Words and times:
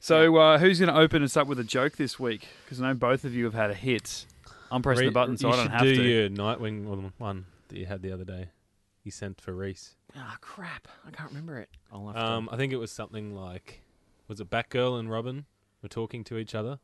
So, 0.00 0.36
uh, 0.36 0.58
who's 0.58 0.78
going 0.78 0.92
to 0.92 0.98
open 0.98 1.22
us 1.22 1.36
up 1.36 1.46
with 1.48 1.58
a 1.58 1.64
joke 1.64 1.96
this 1.96 2.18
week? 2.20 2.46
Because 2.64 2.80
I 2.80 2.88
know 2.88 2.94
both 2.94 3.24
of 3.24 3.34
you 3.34 3.44
have 3.44 3.54
had 3.54 3.70
a 3.70 3.74
hit. 3.74 4.26
I'm 4.70 4.82
pressing 4.82 5.06
the 5.06 5.12
button, 5.12 5.36
so 5.36 5.48
you 5.48 5.52
I 5.54 5.56
don't 5.56 5.64
should 5.64 5.72
have 5.72 5.82
do 5.82 5.94
to. 5.96 6.02
your 6.02 6.28
Nightwing 6.28 6.84
one- 6.84 7.12
one 7.18 7.46
that 7.68 7.78
you 7.78 7.86
had 7.86 8.02
the 8.02 8.12
other 8.12 8.24
day. 8.24 8.50
You 9.02 9.10
sent 9.10 9.40
for 9.40 9.52
Reese. 9.54 9.96
Ah, 10.14 10.36
crap. 10.40 10.86
I 11.06 11.10
can't 11.10 11.30
remember 11.30 11.58
it. 11.58 11.70
I'll 11.92 12.06
have 12.06 12.16
to- 12.16 12.22
Um, 12.24 12.48
I 12.52 12.56
think 12.56 12.72
it 12.72 12.76
was 12.76 12.92
something 12.92 13.34
like, 13.34 13.82
was 14.28 14.40
it 14.40 14.50
Batgirl 14.50 14.98
and 15.00 15.10
Robin 15.10 15.46
were 15.82 15.88
talking 15.88 16.22
to 16.24 16.36
each 16.38 16.54
other, 16.54 16.78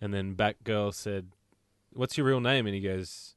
and 0.00 0.12
then 0.12 0.34
Batgirl 0.34 0.94
said, 0.94 1.28
"What's 1.92 2.16
your 2.16 2.26
real 2.26 2.40
name?" 2.40 2.66
And 2.66 2.74
he 2.74 2.80
goes, 2.80 3.34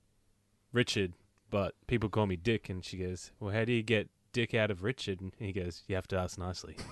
"Richard," 0.72 1.14
but 1.50 1.76
people 1.88 2.10
call 2.10 2.26
me 2.26 2.38
Dick. 2.38 2.70
And 2.70 2.84
she 2.84 2.98
goes, 2.98 3.32
"Well, 3.40 3.54
how 3.54 3.66
do 3.66 3.74
you 3.74 3.84
get 3.84 4.10
Dick 4.32 4.54
out 4.54 4.72
of 4.72 4.84
Richard?" 4.84 5.20
And 5.22 5.32
he 5.38 5.52
goes, 5.52 5.84
"You 5.88 5.96
have 5.96 6.08
to 6.08 6.18
ask 6.18 6.38
nicely." 6.40 6.78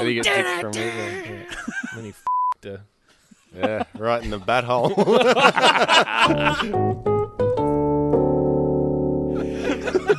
And 0.00 0.08
he 0.08 0.14
gets 0.14 0.28
dick 0.28 0.46
from 0.60 0.72
River. 0.72 0.90
And 0.90 1.46
then 1.96 2.04
he 2.04 2.10
f***ed 2.10 2.68
her. 2.68 2.80
Yeah, 3.54 3.82
right 3.98 4.22
in 4.22 4.30
the 4.30 4.38
bat 4.38 4.64
hole. 4.64 4.90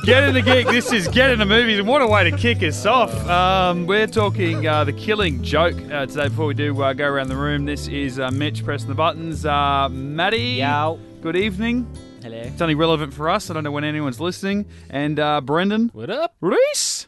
Get 0.04 0.24
in 0.24 0.34
the 0.34 0.42
gig. 0.42 0.66
This 0.66 0.92
is 0.92 1.06
Get 1.08 1.30
in 1.30 1.38
the 1.38 1.46
Movies, 1.46 1.78
and 1.78 1.86
what 1.86 2.02
a 2.02 2.06
way 2.06 2.28
to 2.28 2.36
kick 2.36 2.60
us 2.62 2.84
off. 2.86 3.12
Um, 3.28 3.86
we're 3.86 4.08
talking 4.08 4.66
uh, 4.66 4.82
The 4.84 4.92
Killing 4.92 5.42
Joke 5.44 5.76
uh, 5.92 6.06
today. 6.06 6.26
Before 6.28 6.46
we 6.46 6.54
do 6.54 6.80
uh, 6.82 6.92
go 6.92 7.06
around 7.06 7.28
the 7.28 7.36
room, 7.36 7.64
this 7.66 7.86
is 7.86 8.18
uh, 8.18 8.30
Mitch 8.32 8.64
pressing 8.64 8.88
the 8.88 8.94
buttons. 8.96 9.46
Uh, 9.46 9.88
Maddie, 9.90 10.38
Yow. 10.58 10.98
good 11.20 11.36
evening. 11.36 11.86
Hello. 12.20 12.36
It's 12.36 12.60
only 12.60 12.74
relevant 12.74 13.14
for 13.14 13.30
us. 13.30 13.48
I 13.48 13.54
don't 13.54 13.62
know 13.64 13.70
when 13.70 13.84
anyone's 13.84 14.18
listening. 14.20 14.66
And 14.90 15.20
uh, 15.20 15.40
Brendan, 15.40 15.90
What 15.92 16.10
up? 16.10 16.34
Reese, 16.40 17.06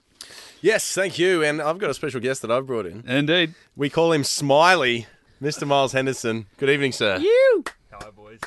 yes, 0.65 0.95
thank 0.95 1.19
you. 1.19 1.43
And 1.45 1.61
I've 1.61 1.79
got 1.79 1.91
a 1.91 1.95
special 1.95 2.21
guest 2.21 2.41
that 2.43 2.51
I've 2.51 2.67
brought 2.67 2.87
in. 2.87 3.05
indeed. 3.07 3.55
We 3.77 3.91
call 3.91 4.13
him 4.13 4.25
Smiley, 4.25 5.07
Mr. 5.43 5.67
Miles 5.67 5.93
Henderson. 5.93 6.47
Good 6.57 6.71
evening, 6.71 6.93
sir. 6.93 7.19
You. 7.19 7.65
Hi, 7.93 8.11
boys. 8.11 8.41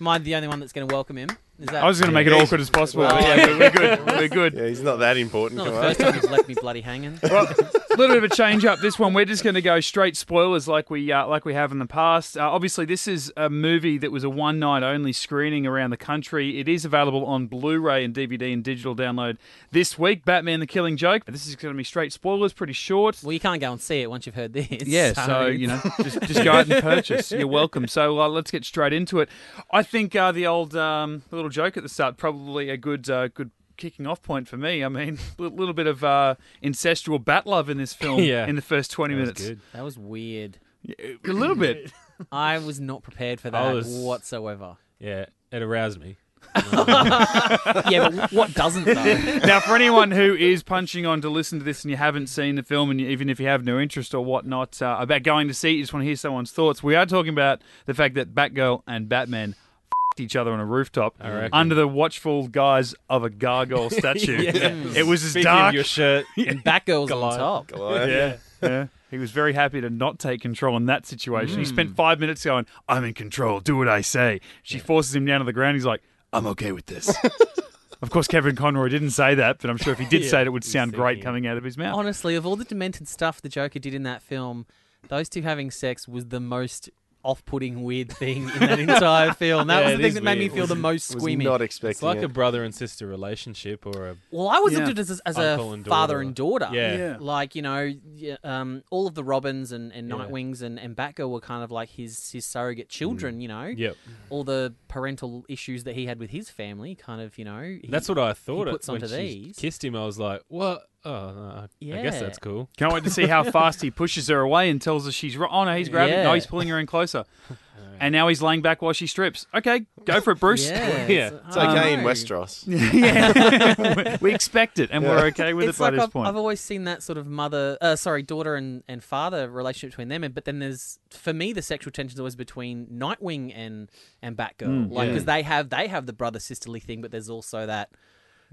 Am 0.00 0.08
I 0.08 0.18
the 0.18 0.34
only 0.34 0.48
one 0.48 0.60
that's 0.60 0.72
going 0.72 0.86
to 0.86 0.92
welcome 0.94 1.16
him? 1.16 1.30
Is 1.60 1.68
that 1.68 1.82
I 1.84 1.86
was 1.86 2.00
going 2.00 2.10
to 2.10 2.14
make 2.14 2.26
it 2.26 2.32
awkward 2.32 2.60
as 2.60 2.70
possible. 2.70 3.04
Well, 3.04 3.14
but 3.14 3.22
yeah, 3.22 3.46
we're- 3.46 3.58
we're 3.58 3.70
good. 3.70 4.06
We're 4.06 4.28
good. 4.28 4.54
Yeah, 4.62 4.66
he's 4.68 4.82
not 4.82 4.96
that 4.96 5.16
important. 5.16 5.58
not 5.58 5.64
the 5.70 5.76
on. 5.76 5.82
first 5.82 6.00
time 6.00 6.14
he's 6.14 6.28
left 6.30 6.48
me 6.48 6.54
bloody 6.54 6.80
hanging? 6.80 7.18
Well, 7.22 7.46
a 7.46 7.54
little 7.96 8.14
bit 8.14 8.24
of 8.24 8.30
a 8.30 8.34
change 8.34 8.64
up. 8.64 8.80
This 8.80 8.98
one, 8.98 9.14
we're 9.14 9.24
just 9.24 9.44
going 9.44 9.54
to 9.54 9.62
go 9.62 9.80
straight 9.80 10.16
spoilers, 10.16 10.68
like 10.68 10.90
we 10.90 11.10
uh, 11.12 11.26
like 11.26 11.44
we 11.44 11.54
have 11.54 11.72
in 11.72 11.78
the 11.78 11.86
past. 11.86 12.36
Uh, 12.36 12.50
obviously, 12.50 12.84
this 12.84 13.06
is 13.06 13.32
a 13.36 13.50
movie 13.50 13.98
that 13.98 14.10
was 14.10 14.24
a 14.24 14.30
one 14.30 14.58
night 14.58 14.82
only 14.82 15.12
screening 15.12 15.66
around 15.66 15.90
the 15.90 15.96
country. 15.96 16.58
It 16.60 16.68
is 16.68 16.84
available 16.84 17.24
on 17.26 17.46
Blu-ray 17.46 18.04
and 18.04 18.14
DVD 18.14 18.52
and 18.52 18.62
digital 18.64 18.94
download 18.94 19.38
this 19.70 19.98
week. 19.98 20.24
Batman: 20.24 20.60
The 20.60 20.66
Killing 20.66 20.96
Joke. 20.96 21.24
This 21.26 21.46
is 21.46 21.56
going 21.56 21.74
to 21.74 21.78
be 21.78 21.84
straight 21.84 22.12
spoilers, 22.12 22.52
pretty 22.52 22.72
short. 22.72 23.20
Well, 23.22 23.32
you 23.32 23.40
can't 23.40 23.60
go 23.60 23.72
and 23.72 23.80
see 23.80 24.00
it 24.02 24.10
once 24.10 24.26
you've 24.26 24.34
heard 24.34 24.52
this. 24.52 24.68
Yeah, 24.86 25.12
so 25.12 25.46
you 25.46 25.66
know, 25.66 25.80
just, 26.02 26.20
just 26.22 26.44
go 26.44 26.52
out 26.52 26.70
and 26.70 26.82
purchase. 26.82 27.30
You're 27.32 27.46
welcome. 27.46 27.88
So 27.88 28.20
uh, 28.20 28.28
let's 28.28 28.50
get 28.50 28.64
straight 28.64 28.92
into 28.92 29.20
it. 29.20 29.28
I 29.70 29.82
think 29.82 30.14
uh, 30.16 30.32
the 30.32 30.46
old 30.46 30.76
um, 30.76 31.22
little 31.30 31.50
joke 31.50 31.76
at 31.76 31.82
the 31.82 31.88
start 31.88 32.16
probably 32.16 32.68
a 32.68 32.76
good 32.76 33.08
uh, 33.08 33.28
good 33.28 33.50
kicking 33.76 34.06
off 34.06 34.22
point 34.22 34.48
for 34.48 34.56
me. 34.56 34.84
I 34.84 34.88
mean, 34.88 35.18
a 35.38 35.42
little 35.42 35.74
bit 35.74 35.86
of 35.86 36.02
uh, 36.04 36.34
incestual 36.62 37.24
bat 37.24 37.46
love 37.46 37.68
in 37.70 37.78
this 37.78 37.92
film 37.94 38.20
Yeah. 38.22 38.46
in 38.46 38.56
the 38.56 38.62
first 38.62 38.90
twenty 38.90 39.14
That 39.14 39.20
was 39.20 39.26
minutes. 39.28 39.48
good. 39.48 39.60
That 39.72 39.84
was 39.84 39.98
weird. 39.98 40.58
A 40.98 41.16
little 41.32 41.56
bit. 41.56 41.92
I 42.32 42.58
was 42.58 42.80
not 42.80 43.02
prepared 43.02 43.40
for 43.40 43.50
that 43.50 43.74
was- 43.74 43.86
whatsoever. 43.88 44.76
Yeah, 44.98 45.26
it 45.50 45.62
aroused 45.62 46.00
me. 46.00 46.16
yeah, 46.56 48.08
but 48.10 48.32
what 48.32 48.52
doesn't 48.54 48.84
though? 48.84 49.38
now, 49.44 49.60
for 49.60 49.74
anyone 49.76 50.10
who 50.10 50.34
is 50.34 50.62
punching 50.62 51.06
on 51.06 51.20
to 51.20 51.28
listen 51.28 51.58
to 51.58 51.64
this 51.64 51.84
and 51.84 51.90
you 51.90 51.96
haven't 51.96 52.26
seen 52.28 52.56
the 52.56 52.62
film, 52.62 52.90
and 52.90 53.00
you, 53.00 53.08
even 53.08 53.28
if 53.28 53.38
you 53.40 53.46
have 53.46 53.64
no 53.64 53.78
interest 53.78 54.14
or 54.14 54.24
whatnot 54.24 54.80
uh, 54.82 54.96
about 54.98 55.22
going 55.22 55.48
to 55.48 55.54
see 55.54 55.70
it, 55.70 55.74
you 55.76 55.82
just 55.82 55.92
want 55.92 56.02
to 56.02 56.06
hear 56.06 56.16
someone's 56.16 56.50
thoughts, 56.52 56.82
we 56.82 56.94
are 56.94 57.06
talking 57.06 57.30
about 57.32 57.62
the 57.86 57.94
fact 57.94 58.14
that 58.16 58.34
Batgirl 58.34 58.82
and 58.86 59.08
Batman 59.08 59.50
f***ed 59.50 59.71
each 60.20 60.36
other 60.36 60.52
on 60.52 60.60
a 60.60 60.66
rooftop 60.66 61.14
under 61.20 61.74
the 61.74 61.88
watchful 61.88 62.48
guise 62.48 62.94
of 63.08 63.24
a 63.24 63.30
gargoyle 63.30 63.90
statue. 63.90 64.42
Yeah. 64.42 64.74
It 64.96 65.06
was 65.06 65.24
as 65.24 65.30
Speaking 65.30 65.44
dark. 65.44 65.74
your 65.74 65.84
shirt, 65.84 66.26
And 66.36 66.64
Batgirl's 66.64 67.10
on 67.10 67.18
Goliath. 67.18 67.38
top. 67.38 67.66
Goliath. 67.68 68.40
yeah. 68.62 68.68
yeah. 68.68 68.86
He 69.10 69.18
was 69.18 69.30
very 69.30 69.52
happy 69.52 69.80
to 69.82 69.90
not 69.90 70.18
take 70.18 70.40
control 70.40 70.74
in 70.78 70.86
that 70.86 71.04
situation. 71.04 71.58
He 71.58 71.66
spent 71.66 71.90
mm. 71.90 71.96
five 71.96 72.18
minutes 72.18 72.42
going, 72.42 72.64
I'm 72.88 73.04
in 73.04 73.12
control, 73.12 73.60
do 73.60 73.76
what 73.76 73.86
I 73.86 74.00
say. 74.00 74.40
She 74.62 74.78
forces 74.78 75.14
him 75.14 75.26
down 75.26 75.40
to 75.40 75.44
the 75.44 75.52
ground. 75.52 75.76
He's 75.76 75.84
like, 75.84 76.02
I'm 76.32 76.46
okay 76.46 76.72
with 76.72 76.86
this. 76.86 77.14
of 78.02 78.08
course, 78.08 78.26
Kevin 78.26 78.56
Conroy 78.56 78.88
didn't 78.88 79.10
say 79.10 79.34
that, 79.34 79.58
but 79.60 79.68
I'm 79.68 79.76
sure 79.76 79.92
if 79.92 79.98
he 79.98 80.06
did 80.06 80.22
Yeah, 80.22 80.30
say 80.30 80.40
it, 80.40 80.46
it 80.46 80.50
would 80.50 80.64
sound 80.64 80.94
great 80.94 81.22
coming 81.22 81.46
out 81.46 81.58
of 81.58 81.64
his 81.64 81.76
mouth. 81.76 81.94
Honestly, 81.94 82.34
of 82.36 82.46
all 82.46 82.56
the 82.56 82.64
demented 82.64 83.06
stuff 83.06 83.42
the 83.42 83.50
Joker 83.50 83.78
did 83.78 83.92
in 83.92 84.04
that 84.04 84.22
film, 84.22 84.64
those 85.08 85.28
two 85.28 85.42
having 85.42 85.70
sex 85.70 86.08
was 86.08 86.28
the 86.28 86.40
most 86.40 86.88
off-putting 87.24 87.82
weird 87.82 88.10
thing 88.10 88.48
in 88.50 88.58
that 88.60 88.78
entire 88.80 89.32
film. 89.32 89.68
That 89.68 89.80
Yeah, 89.80 89.84
was 89.84 89.92
it 89.94 89.96
the 89.96 90.02
thing 90.02 90.08
is 90.08 90.14
that 90.14 90.22
made 90.24 90.38
me 90.38 90.44
weird. 90.46 90.52
feel 90.54 90.66
the 90.66 90.74
most 90.74 91.14
Was 91.14 91.22
squeamy. 91.22 91.44
not 91.44 91.62
expecting 91.62 91.90
it's 91.90 92.02
like 92.02 92.18
it. 92.18 92.24
a 92.24 92.28
brother 92.28 92.64
and 92.64 92.74
sister 92.74 93.06
relationship, 93.06 93.86
or 93.86 94.08
a 94.08 94.16
Well, 94.30 94.48
I 94.48 94.56
always 94.56 94.72
Yeah. 94.72 94.80
looked 94.80 94.90
at 94.90 94.98
it 94.98 95.10
as, 95.10 95.20
as 95.26 95.38
Uncle 95.38 95.70
a 95.70 95.74
and 95.74 95.86
father 95.86 96.14
daughter. 96.14 96.20
and 96.22 96.34
daughter. 96.34 96.68
Yeah. 96.72 96.96
Yeah. 96.96 97.16
Like, 97.20 97.54
you 97.54 97.62
know, 97.62 97.92
yeah, 98.14 98.36
um, 98.44 98.82
all 98.90 99.06
of 99.06 99.14
the 99.14 99.24
Robins 99.24 99.72
and, 99.72 99.92
and 99.92 100.08
Yeah. 100.08 100.14
Nightwings 100.16 100.62
and, 100.62 100.78
and 100.78 100.96
Batgirl 100.96 101.30
were 101.30 101.40
kind 101.40 101.62
of 101.64 101.70
like 101.70 101.90
his, 101.90 102.30
his 102.32 102.44
surrogate 102.44 102.88
children, 102.88 103.40
you 103.40 103.48
know? 103.48 103.64
yep. 103.66 103.96
All 104.30 104.44
the 104.44 104.74
parental 104.88 105.44
issues 105.48 105.84
that 105.84 105.94
he 105.94 106.06
had 106.06 106.18
with 106.18 106.30
his 106.30 106.50
family, 106.50 106.94
kind 106.94 107.20
of, 107.20 107.38
you 107.38 107.44
know. 107.44 107.62
he- 107.62 107.88
That's 107.88 108.08
what 108.08 108.18
I 108.18 108.32
thought. 108.32 108.68
puts 108.68 108.88
it, 108.88 108.92
when 108.92 109.02
onto 109.02 109.14
she 109.14 109.44
these. 109.44 109.56
kissed 109.56 109.84
him, 109.84 109.94
I 109.96 110.04
was 110.04 110.18
like, 110.18 110.42
"What? 110.48 110.82
Oh, 111.04 111.10
uh, 111.12 111.66
I 111.82 111.84
guess 112.02 112.20
that's 112.20 112.38
cool." 112.38 112.68
Can't 112.76 112.92
wait 112.92 113.04
to 113.04 113.10
see 113.10 113.26
how 113.26 113.42
fast 113.50 113.82
he 113.82 113.90
pushes 113.90 114.28
her 114.28 114.40
away 114.40 114.70
and 114.70 114.80
tells 114.80 115.06
her 115.06 115.12
she's 115.12 115.36
right. 115.36 115.50
Oh, 115.50 115.64
no, 115.64 115.76
he's 115.76 115.88
grabbing. 115.88 116.22
No, 116.22 116.34
he's 116.34 116.46
pulling 116.46 116.68
her 116.68 116.78
in 116.78 116.86
closer. 116.86 117.24
And 118.00 118.12
now 118.12 118.26
he's 118.26 118.42
laying 118.42 118.62
back 118.62 118.82
while 118.82 118.92
she 118.92 119.06
strips. 119.06 119.46
Okay, 119.54 119.86
go 120.04 120.20
for 120.20 120.32
it, 120.32 120.40
Bruce. 120.40 120.68
Yeah. 120.72 121.06
Yeah. 121.06 121.30
It's 121.46 121.56
I 121.56 121.70
okay 121.70 121.92
in 121.92 122.00
know. 122.02 122.06
Westeros. 122.08 122.64
yeah. 122.66 124.16
we 124.20 124.34
expect 124.34 124.80
it, 124.80 124.90
and 124.92 125.04
we're 125.04 125.26
okay 125.26 125.52
with 125.52 125.68
it's 125.68 125.78
it 125.78 125.80
by 125.80 125.84
like 125.86 125.94
this 125.94 126.02
I've, 126.04 126.12
point. 126.12 126.28
I've 126.28 126.36
always 126.36 126.60
seen 126.60 126.84
that 126.84 127.04
sort 127.04 127.16
of 127.16 127.28
mother, 127.28 127.78
uh, 127.80 127.94
sorry, 127.94 128.24
daughter 128.24 128.56
and, 128.56 128.82
and 128.88 129.04
father 129.04 129.48
relationship 129.48 129.90
between 129.92 130.08
them. 130.08 130.24
and- 130.24 130.34
But 130.34 130.46
then 130.46 130.58
there's, 130.58 130.98
for 131.10 131.32
me, 131.32 131.52
the 131.52 131.62
sexual 131.62 131.92
tension 131.92 132.16
is 132.16 132.20
always 132.20 132.34
between 132.34 132.86
Nightwing 132.86 133.52
and 133.54 133.88
and 134.20 134.36
Batgirl, 134.36 134.90
like 134.90 135.06
yeah. 135.06 135.12
because 135.12 135.24
they 135.26 135.42
have 135.42 135.70
they 135.70 135.86
have 135.86 136.06
the 136.06 136.12
brother 136.12 136.40
sisterly 136.40 136.80
thing, 136.80 137.02
but 137.02 137.12
there's 137.12 137.30
also 137.30 137.66
that 137.66 137.90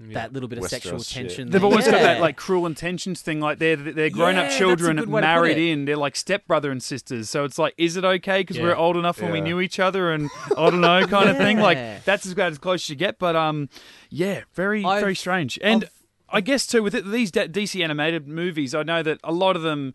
that 0.00 0.32
little 0.32 0.48
bit 0.48 0.58
of 0.58 0.64
Westeros 0.64 0.68
sexual 0.70 0.98
shit. 1.02 1.14
tension. 1.28 1.50
They've 1.50 1.60
there. 1.60 1.70
always 1.70 1.84
got 1.84 2.00
that 2.00 2.20
like 2.20 2.36
cruel 2.36 2.66
intentions 2.66 3.20
thing. 3.22 3.38
Like 3.40 3.58
they're 3.58 3.76
they're 3.76 4.10
grown 4.10 4.34
Yeah, 4.34 4.40
up 4.42 4.46
that's 4.46 4.56
children 4.56 4.96
good 4.96 5.08
way 5.10 5.20
to 5.20 5.26
put 5.26 5.28
married 5.28 5.58
in. 5.58 5.84
They're 5.84 5.96
like 5.96 6.16
stepbrother 6.16 6.70
and 6.70 6.82
sisters. 6.82 7.28
So 7.30 7.44
it's 7.44 7.58
like, 7.58 7.74
is 7.76 7.96
it 7.96 8.04
okay 8.04 8.40
because 8.40 8.58
we're 8.58 8.74
old 8.74 8.96
enough 8.96 9.20
when 9.20 9.30
we 9.32 9.40
knew 9.40 9.60
each 9.60 9.78
other 9.78 10.12
and 10.12 10.30
I 10.56 10.70
don't 10.70 10.80
know 10.80 11.06
kind 11.06 11.28
of 11.28 11.36
thing. 11.36 11.58
Like 11.60 12.04
that's 12.04 12.24
as 12.26 12.32
about 12.32 12.52
as 12.52 12.58
close 12.58 12.84
as 12.84 12.90
you 12.90 12.96
get. 12.96 13.18
But 13.18 13.36
um, 13.36 13.68
yeah, 14.08 14.42
very 14.54 14.84
I've- 14.84 15.00
very 15.00 15.14
strange. 15.14 15.58
And 15.62 15.84
I've- 15.84 15.92
I 16.32 16.40
guess 16.40 16.64
too 16.64 16.82
with 16.84 16.94
it, 16.94 17.04
these 17.10 17.32
DC 17.32 17.82
animated 17.82 18.28
movies, 18.28 18.72
I 18.72 18.84
know 18.84 19.02
that 19.02 19.18
a 19.24 19.32
lot 19.32 19.56
of 19.56 19.62
them 19.62 19.94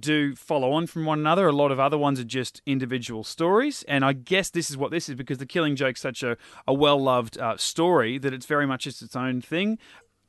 do 0.00 0.34
follow 0.34 0.72
on 0.72 0.86
from 0.86 1.04
one 1.04 1.18
another. 1.18 1.46
A 1.48 1.52
lot 1.52 1.70
of 1.70 1.80
other 1.80 1.96
ones 1.98 2.20
are 2.20 2.24
just 2.24 2.60
individual 2.66 3.24
stories, 3.24 3.82
and 3.88 4.04
I 4.04 4.12
guess 4.12 4.50
this 4.50 4.70
is 4.70 4.76
what 4.76 4.90
this 4.90 5.08
is 5.08 5.14
because 5.14 5.38
the 5.38 5.46
Killing 5.46 5.76
Joke's 5.76 6.00
such 6.00 6.22
a, 6.22 6.36
a 6.66 6.74
well 6.74 7.00
loved 7.02 7.38
uh, 7.38 7.56
story 7.56 8.18
that 8.18 8.32
it's 8.34 8.46
very 8.46 8.66
much 8.66 8.84
just 8.84 9.02
its 9.02 9.16
own 9.16 9.40
thing. 9.40 9.78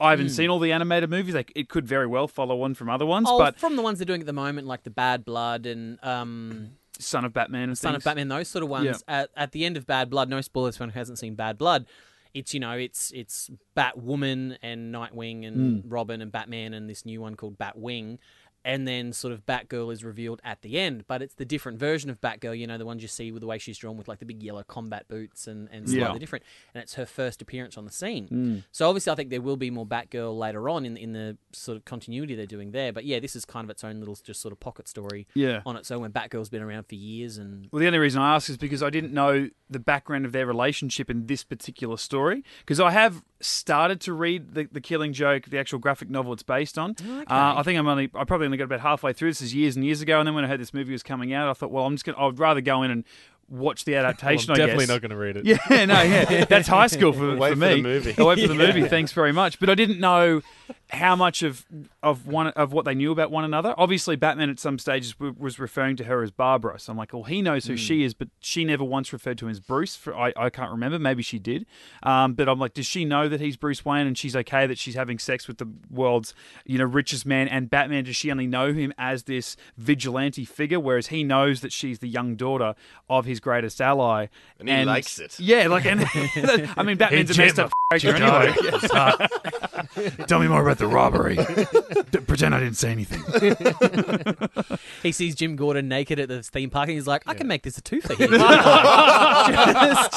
I 0.01 0.11
haven't 0.11 0.29
seen 0.29 0.49
all 0.49 0.59
the 0.59 0.71
animated 0.71 1.09
movies. 1.09 1.35
Like 1.35 1.51
it 1.55 1.67
could 1.67 1.85
very 1.85 2.07
well 2.07 2.27
follow 2.29 2.61
on 2.61 2.73
from 2.73 2.89
other 2.89 3.05
ones, 3.05 3.27
Oh, 3.29 3.37
but 3.37 3.59
from 3.59 3.75
the 3.75 3.81
ones 3.81 3.99
they're 3.99 4.05
doing 4.05 4.21
at 4.21 4.25
the 4.27 4.31
moment, 4.33 4.65
like 4.65 4.83
the 4.83 4.89
Bad 4.89 5.25
Blood 5.25 5.65
and 5.65 5.99
um, 6.03 6.69
Son 6.99 7.25
of 7.25 7.33
Batman 7.33 7.63
and 7.69 7.77
Son 7.77 7.91
things. 7.93 8.01
of 8.01 8.05
Batman, 8.05 8.29
those 8.29 8.47
sort 8.47 8.63
of 8.63 8.69
ones. 8.69 8.85
Yeah. 8.85 9.21
At, 9.23 9.29
at 9.35 9.51
the 9.51 9.65
end 9.65 9.75
of 9.75 9.85
Bad 9.85 10.09
Blood, 10.09 10.29
no 10.29 10.39
spoilers 10.39 10.77
for 10.77 10.83
anyone 10.83 10.93
who 10.93 10.99
hasn't 10.99 11.19
seen 11.19 11.35
Bad 11.35 11.57
Blood. 11.57 11.85
It's 12.33 12.53
you 12.53 12.59
know 12.61 12.73
it's 12.73 13.11
it's 13.11 13.49
Batwoman 13.75 14.57
and 14.61 14.93
Nightwing 14.93 15.47
and 15.47 15.83
Hmm. 15.83 15.89
Robin 15.89 16.21
and 16.21 16.31
Batman 16.31 16.73
and 16.73 16.89
this 16.89 17.05
new 17.05 17.19
one 17.21 17.35
called 17.35 17.57
Batwing, 17.57 18.19
and 18.69 18.87
then 18.87 19.11
sort 19.13 19.33
of 19.33 19.45
Batgirl 19.45 19.91
is 19.91 20.03
revealed 20.03 20.39
at 20.43 20.61
the 20.61 20.77
end. 20.79 21.05
But 21.07 21.21
it's 21.21 21.33
the 21.35 21.45
different 21.45 21.79
version 21.79 22.09
of 22.09 22.21
Batgirl, 22.21 22.57
you 22.57 22.67
know, 22.67 22.77
the 22.77 22.85
ones 22.85 23.01
you 23.01 23.07
see 23.07 23.31
with 23.31 23.41
the 23.41 23.47
way 23.47 23.57
she's 23.57 23.77
drawn 23.77 23.97
with 23.97 24.07
like 24.07 24.19
the 24.19 24.25
big 24.25 24.43
yellow 24.43 24.63
combat 24.63 25.07
boots 25.07 25.47
and 25.47 25.67
and 25.71 25.89
slightly 25.89 26.13
Yeah. 26.13 26.17
Different. 26.19 26.45
And 26.73 26.81
it's 26.83 26.93
her 26.95 27.05
first 27.05 27.41
appearance 27.41 27.77
on 27.77 27.85
the 27.85 27.91
scene. 27.91 28.27
Hmm. 28.27 28.57
So 28.71 28.87
obviously, 28.87 29.11
I 29.11 29.15
think 29.15 29.29
there 29.29 29.41
will 29.41 29.57
be 29.57 29.71
more 29.71 29.85
Batgirl 29.85 30.37
later 30.37 30.69
on 30.69 30.85
in 30.85 30.95
in 30.97 31.13
the 31.13 31.37
sort 31.51 31.77
of 31.77 31.85
continuity 31.85 32.35
they're 32.35 32.45
doing 32.45 32.71
there. 32.71 32.93
But 32.93 33.05
yeah, 33.05 33.19
this 33.19 33.35
is 33.35 33.45
kind 33.45 33.65
of 33.65 33.69
its 33.69 33.83
own 33.83 33.99
little 33.99 34.17
just 34.23 34.41
sort 34.41 34.51
of 34.51 34.59
pocket 34.59 34.87
story 34.87 35.27
Yeah. 35.33 35.61
on 35.65 35.75
its 35.75 35.89
own. 35.91 36.01
When 36.01 36.11
Batgirl's 36.11 36.49
been 36.49 36.61
around 36.61 36.83
for 36.87 36.95
years 36.95 37.37
and 37.37 37.67
Well, 37.71 37.79
the 37.79 37.87
only 37.87 37.99
reason 37.99 38.21
I 38.21 38.35
ask 38.35 38.49
is 38.49 38.57
because 38.57 38.83
I 38.83 38.89
didn't 38.89 39.13
know 39.13 39.49
the 39.69 39.79
background 39.79 40.25
of 40.25 40.31
their 40.31 40.45
relationship 40.45 41.09
in 41.09 41.25
this 41.27 41.43
particular 41.43 41.97
story. 41.97 42.43
Because 42.59 42.79
I 42.79 42.91
have 42.91 43.23
started 43.41 44.01
to 44.01 44.13
read 44.13 44.53
the, 44.53 44.67
the 44.71 44.81
Killing 44.81 45.13
Joke, 45.13 45.45
the 45.45 45.57
actual 45.57 45.79
graphic 45.79 46.09
novel 46.09 46.33
it's 46.33 46.43
based 46.43 46.77
on. 46.77 46.91
Okay. 46.91 47.21
Uh, 47.27 47.55
I 47.55 47.63
think 47.63 47.79
I'm 47.79 47.87
only, 47.87 48.09
I 48.13 48.23
probably 48.23 48.45
only 48.45 48.57
got 48.57 48.65
about 48.65 48.81
halfway 48.81 49.13
through. 49.13 49.29
This 49.29 49.41
is 49.41 49.53
years 49.53 49.75
and 49.75 49.85
years 49.85 50.01
ago, 50.01 50.19
and 50.19 50.27
then 50.27 50.35
when 50.35 50.43
I 50.43 50.47
heard 50.47 50.59
this 50.59 50.73
movie 50.73 50.91
was 50.91 51.03
coming 51.03 51.33
out, 51.33 51.49
I 51.49 51.53
thought, 51.53 51.71
well, 51.71 51.85
I'm 51.85 51.95
just 51.95 52.05
gonna, 52.05 52.19
I'd 52.19 52.39
rather 52.39 52.61
go 52.61 52.83
in 52.83 52.91
and 52.91 53.03
watch 53.49 53.85
the 53.85 53.93
Well, 53.99 54.05
adaptation. 54.05 54.51
I'm 54.51 54.55
I 54.55 54.57
definitely 54.57 54.85
not 54.87 55.01
going 55.01 55.11
to 55.11 55.17
read 55.17 55.37
it. 55.37 55.45
Yeah, 55.69 55.85
no, 55.85 56.01
yeah, 56.01 56.45
that's 56.49 56.67
high 56.67 56.87
school 56.87 57.13
for, 57.13 57.35
Wait 57.35 57.51
for 57.51 57.55
me. 57.57 57.75
the 57.75 57.81
movie. 57.81 58.15
I'll 58.17 58.27
wait 58.27 58.39
for 58.39 58.47
the 58.47 58.55
movie. 58.55 58.87
Thanks 58.87 59.11
very 59.11 59.31
much. 59.31 59.59
But 59.59 59.69
I 59.69 59.75
didn't 59.75 59.99
know 59.99 60.41
how 60.91 61.15
much 61.15 61.43
of 61.43 61.65
of 62.01 62.25
one 62.25 62.47
of 62.47 62.73
what 62.73 62.85
they 62.85 62.95
knew 62.95 63.11
about 63.11 63.29
one 63.31 63.43
another. 63.43 63.73
Obviously, 63.77 64.15
Batman 64.15 64.49
at 64.49 64.59
some 64.59 64.79
stages 64.79 65.13
w- 65.13 65.35
was 65.37 65.59
referring 65.59 65.95
to 65.97 66.03
her 66.05 66.23
as 66.23 66.31
Barbara. 66.31 66.79
So 66.79 66.91
I'm 66.91 66.97
like, 66.97 67.13
well, 67.13 67.23
he 67.23 67.41
knows 67.41 67.65
who 67.65 67.77
she 67.77 68.03
is, 68.03 68.13
but 68.13 68.27
she 68.39 68.65
never 68.65 68.83
once 68.83 69.11
referred 69.13 69.37
to 69.39 69.45
him 69.45 69.51
as 69.51 69.59
Bruce. 69.59 69.95
For 69.95 70.15
I, 70.15 70.33
I 70.35 70.49
can't 70.49 70.71
remember. 70.71 70.97
Maybe 70.99 71.21
she 71.23 71.37
did. 71.39 71.65
Um, 72.03 72.33
but 72.33 72.47
I'm 72.49 72.59
like, 72.59 72.73
does 72.73 72.85
she 72.85 73.05
know 73.05 73.27
that 73.29 73.39
he's 73.39 73.57
Bruce 73.57 73.83
Wayne 73.85 74.07
and 74.07 74.17
she's 74.17 74.35
okay 74.35 74.65
that 74.67 74.77
she's 74.77 74.95
having 74.95 75.19
sex 75.19 75.47
with 75.47 75.57
the 75.59 75.67
world's 75.89 76.33
you 76.65 76.77
know 76.77 76.85
richest 76.85 77.25
man 77.25 77.47
and 77.47 77.69
Batman? 77.69 78.03
Does 78.05 78.15
she 78.15 78.31
only 78.31 78.47
know 78.47 78.73
him 78.73 78.93
as 78.97 79.23
this 79.23 79.55
vigilante 79.77 80.45
figure, 80.45 80.79
whereas 80.79 81.07
he 81.07 81.23
knows 81.23 81.61
that 81.61 81.71
she's 81.71 81.99
the 81.99 82.09
young 82.09 82.35
daughter 82.35 82.75
of 83.09 83.25
his 83.25 83.38
greatest 83.39 83.79
ally, 83.81 84.27
And 84.59 84.69
he 84.69 84.83
likes 84.85 85.19
it. 85.19 85.39
Yeah, 85.39 85.67
like, 85.67 85.85
and 85.85 86.01
I 86.77 86.83
mean, 86.83 86.97
Batman's 86.97 87.29
a 87.31 87.33
Jim, 87.33 87.45
messed 87.47 87.59
up 87.59 87.71
character 87.91 88.15
anyway. 88.15 88.53
Tell 90.27 90.39
me 90.39 90.47
more 90.47 90.61
about 90.61 90.77
the 90.77 90.87
robbery. 90.87 91.35
D- 92.11 92.19
Pretend 92.19 92.53
I 92.55 92.59
didn't 92.59 92.77
say 92.77 92.91
anything. 92.91 93.23
He 95.03 95.11
sees 95.13 95.33
Jim 95.35 95.55
Gordon 95.55 95.87
naked 95.87 96.19
at 96.19 96.27
the 96.27 96.43
theme 96.43 96.69
park 96.69 96.89
and 96.89 96.95
he's 96.95 97.07
like, 97.07 97.23
I 97.25 97.33
can 97.33 97.47
make 97.47 97.63
this 97.63 97.77
a 97.77 97.81
two 97.81 98.01
for 98.01 98.13
him. 98.21 98.31
just, 98.31 100.11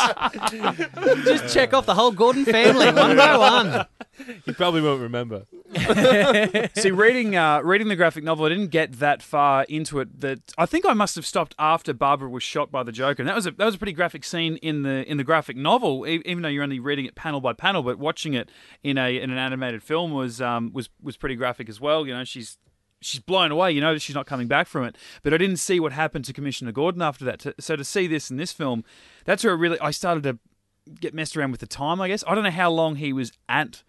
just 1.24 1.54
check 1.54 1.72
off 1.72 1.86
the 1.86 1.94
whole 1.94 2.10
Gordon 2.10 2.44
family 2.44 2.86
one 2.86 3.16
by 3.16 3.36
one. 3.36 3.86
You 4.44 4.54
probably 4.54 4.82
won't 4.82 5.00
remember. 5.00 5.46
See, 6.74 6.90
reading 6.90 7.36
uh, 7.36 7.60
reading 7.62 7.88
the 7.88 7.96
graphic 7.96 8.24
novel, 8.24 8.44
I 8.44 8.50
didn't 8.50 8.68
get 8.68 8.98
that 8.98 9.22
far 9.22 9.64
into 9.64 10.00
it. 10.00 10.20
That 10.20 10.52
I 10.58 10.66
think 10.66 10.84
I 10.84 10.92
must 10.92 11.16
have 11.16 11.24
stopped 11.24 11.54
after 11.58 11.92
Barbara 11.92 12.28
was 12.28 12.42
shot 12.42 12.70
by 12.70 12.82
the 12.82 12.92
Joker, 12.92 13.22
and 13.22 13.28
that 13.28 13.34
was 13.34 13.46
a 13.46 13.52
that 13.52 13.64
was 13.64 13.74
a 13.76 13.78
pretty 13.78 13.92
graphic 13.92 14.24
scene 14.24 14.56
in 14.56 14.82
the 14.82 15.08
in 15.10 15.16
the 15.16 15.24
graphic 15.24 15.56
novel. 15.56 16.06
Even 16.06 16.42
though 16.42 16.48
you're 16.48 16.62
only 16.62 16.80
reading 16.80 17.06
it 17.06 17.14
panel 17.14 17.40
by 17.40 17.52
panel, 17.52 17.82
but 17.82 17.98
watching 17.98 18.34
it 18.34 18.50
in 18.82 18.98
a 18.98 19.16
in 19.16 19.30
an 19.30 19.38
animated 19.38 19.82
film 19.82 20.12
was 20.12 20.40
um 20.40 20.72
was 20.72 20.88
was 21.02 21.16
pretty 21.16 21.36
graphic 21.36 21.68
as 21.68 21.80
well. 21.80 22.06
You 22.06 22.14
know, 22.14 22.24
she's 22.24 22.58
she's 23.00 23.20
blown 23.20 23.50
away. 23.50 23.72
You 23.72 23.80
know 23.80 23.94
that 23.94 24.02
she's 24.02 24.16
not 24.16 24.26
coming 24.26 24.48
back 24.48 24.66
from 24.66 24.84
it. 24.84 24.96
But 25.22 25.32
I 25.32 25.38
didn't 25.38 25.58
see 25.58 25.80
what 25.80 25.92
happened 25.92 26.24
to 26.26 26.32
Commissioner 26.32 26.72
Gordon 26.72 27.02
after 27.02 27.24
that. 27.24 27.54
So 27.60 27.76
to 27.76 27.84
see 27.84 28.06
this 28.06 28.30
in 28.30 28.36
this 28.36 28.52
film, 28.52 28.84
that's 29.24 29.44
where 29.44 29.54
it 29.54 29.58
really 29.58 29.80
I 29.80 29.90
started 29.90 30.22
to 30.24 30.38
get 31.00 31.14
messed 31.14 31.36
around 31.36 31.52
with 31.52 31.60
the 31.60 31.66
time. 31.66 32.00
I 32.00 32.08
guess 32.08 32.24
I 32.26 32.34
don't 32.34 32.44
know 32.44 32.50
how 32.50 32.70
long 32.70 32.96
he 32.96 33.12
was 33.12 33.32
at 33.48 33.82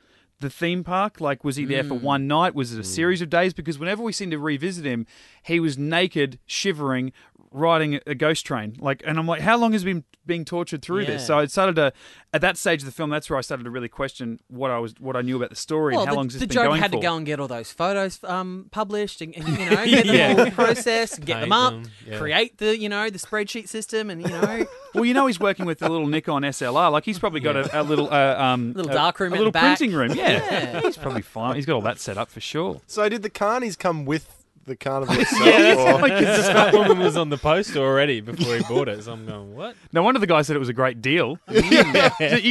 the 0.44 0.50
theme 0.50 0.84
park. 0.84 1.20
Like, 1.20 1.44
was 1.44 1.56
he 1.56 1.66
there 1.66 1.84
for 1.84 1.96
hmm. 1.96 2.06
one 2.06 2.28
night? 2.28 2.54
Was 2.54 2.72
it 2.72 2.76
a 2.76 2.82
hmm. 2.82 2.84
series 2.84 3.22
of 3.22 3.30
days? 3.30 3.54
Because 3.54 3.80
whenever 3.80 4.04
we 4.04 4.14
seem 4.14 4.30
to 4.30 4.38
revisit 4.38 4.86
him, 4.86 5.08
he 5.42 5.60
was 5.60 5.78
naked, 5.78 6.38
shivering, 6.46 7.12
riding 7.54 8.00
a 8.08 8.16
ghost 8.16 8.46
train. 8.46 8.76
Like, 8.80 9.04
and 9.06 9.18
I'm 9.18 9.28
like, 9.28 9.42
how 9.42 9.58
long 9.58 9.72
has 9.74 9.84
he 9.84 9.94
been 9.94 10.04
being 10.26 10.44
tortured 10.44 10.82
through 10.82 11.06
this? 11.06 11.26
So 11.28 11.38
I 11.40 11.46
started 11.46 11.76
to, 11.76 11.94
at 12.34 12.42
that 12.42 12.58
stage 12.58 12.82
of 12.82 12.86
the 12.88 12.92
film, 12.92 13.10
that's 13.10 13.30
where 13.30 13.38
I 13.38 13.42
started 13.42 13.64
to 13.66 13.70
really 13.70 13.90
question 13.90 14.40
what 14.48 14.72
I 14.72 14.80
was, 14.80 14.94
what 15.00 15.16
I 15.16 15.22
knew 15.22 15.38
about 15.38 15.50
the 15.52 15.56
story 15.56 15.94
Well, 15.94 16.02
and 16.02 16.10
how 16.10 16.14
the, 16.14 16.18
long 16.18 16.26
has 16.28 16.34
the 16.34 16.40
this 16.40 16.48
been 16.48 16.56
Joker 16.56 16.68
going 16.70 16.82
had 16.82 16.92
for. 16.92 16.98
to 16.98 17.02
go 17.04 17.16
and 17.16 17.26
get 17.26 17.40
all 17.40 17.48
those 17.48 17.72
photos 17.72 18.24
um, 18.24 18.68
published 18.72 19.22
and, 19.22 19.36
and, 19.38 19.48
you 19.48 19.70
know 19.70 19.86
get 19.86 20.06
them 20.08 20.16
Yeah. 20.38 20.44
all 20.46 20.52
processed, 20.52 21.18
and 21.20 21.26
get 21.28 21.42
them 21.42 21.50
Paint 21.50 21.54
up, 21.54 21.74
them, 21.74 21.92
yeah. 22.08 22.18
create 22.18 22.58
the 22.58 22.78
you 22.78 22.90
know 22.90 23.10
the 23.10 23.20
spreadsheet 23.20 23.68
system, 23.68 24.10
and 24.10 24.22
you 24.22 24.28
know 24.30 24.66
Well, 24.96 25.06
you 25.06 25.16
know, 25.16 25.26
he's 25.26 25.40
working 25.40 25.66
with 25.66 25.80
the 25.80 25.90
little 25.90 26.06
Nikon 26.06 26.44
SLR. 26.44 26.92
Like, 26.92 27.04
he's 27.04 27.18
probably 27.18 27.40
got 27.40 27.56
a, 27.56 27.82
a 27.82 27.84
little, 27.84 28.14
uh, 28.14 28.36
um, 28.38 28.74
Little 28.76 28.92
a- 28.92 28.94
dark 28.94 29.20
room 29.20 29.32
a 29.32 29.36
at 29.36 29.40
little 29.40 29.52
the 29.52 29.54
back. 29.54 29.78
printing 29.80 29.96
room. 29.98 30.12
Yeah. 30.14 30.30
Yeah. 30.34 30.82
he's 30.82 30.98
probably 30.98 31.24
fine. 31.24 31.56
He's 31.56 31.66
got 31.66 31.74
all 31.74 31.82
that 31.82 32.00
set 32.00 32.16
up 32.16 32.30
for 32.30 32.40
sure. 32.40 32.80
So 32.86 33.10
did 33.10 33.24
the 33.24 33.30
carnies 33.32 33.76
come 33.76 34.06
with 34.06 34.43
the 34.66 34.76
carnival 34.76 35.16
itself? 35.20 35.46
Yeah, 35.46 35.60
that's 35.76 35.80
or- 35.82 36.02
like 36.02 36.12
it's- 36.14 36.46
Scotland 36.46 37.00
was 37.00 37.18
on 37.18 37.30
the 37.30 37.38
poster 37.38 37.80
already 37.80 38.22
before 38.22 38.56
he 38.56 38.64
bought 38.64 38.88
it, 38.88 39.04
so 39.04 39.14
I'm 39.14 39.26
going, 39.26 39.56
what? 39.56 39.76
No 39.92 40.04
wonder 40.04 40.20
the 40.20 40.28
guy 40.28 40.42
said 40.42 40.56
it 40.56 40.60
was 40.60 40.70
a 40.70 40.74
great 40.74 41.02
deal. 41.02 41.38
You 41.48 41.62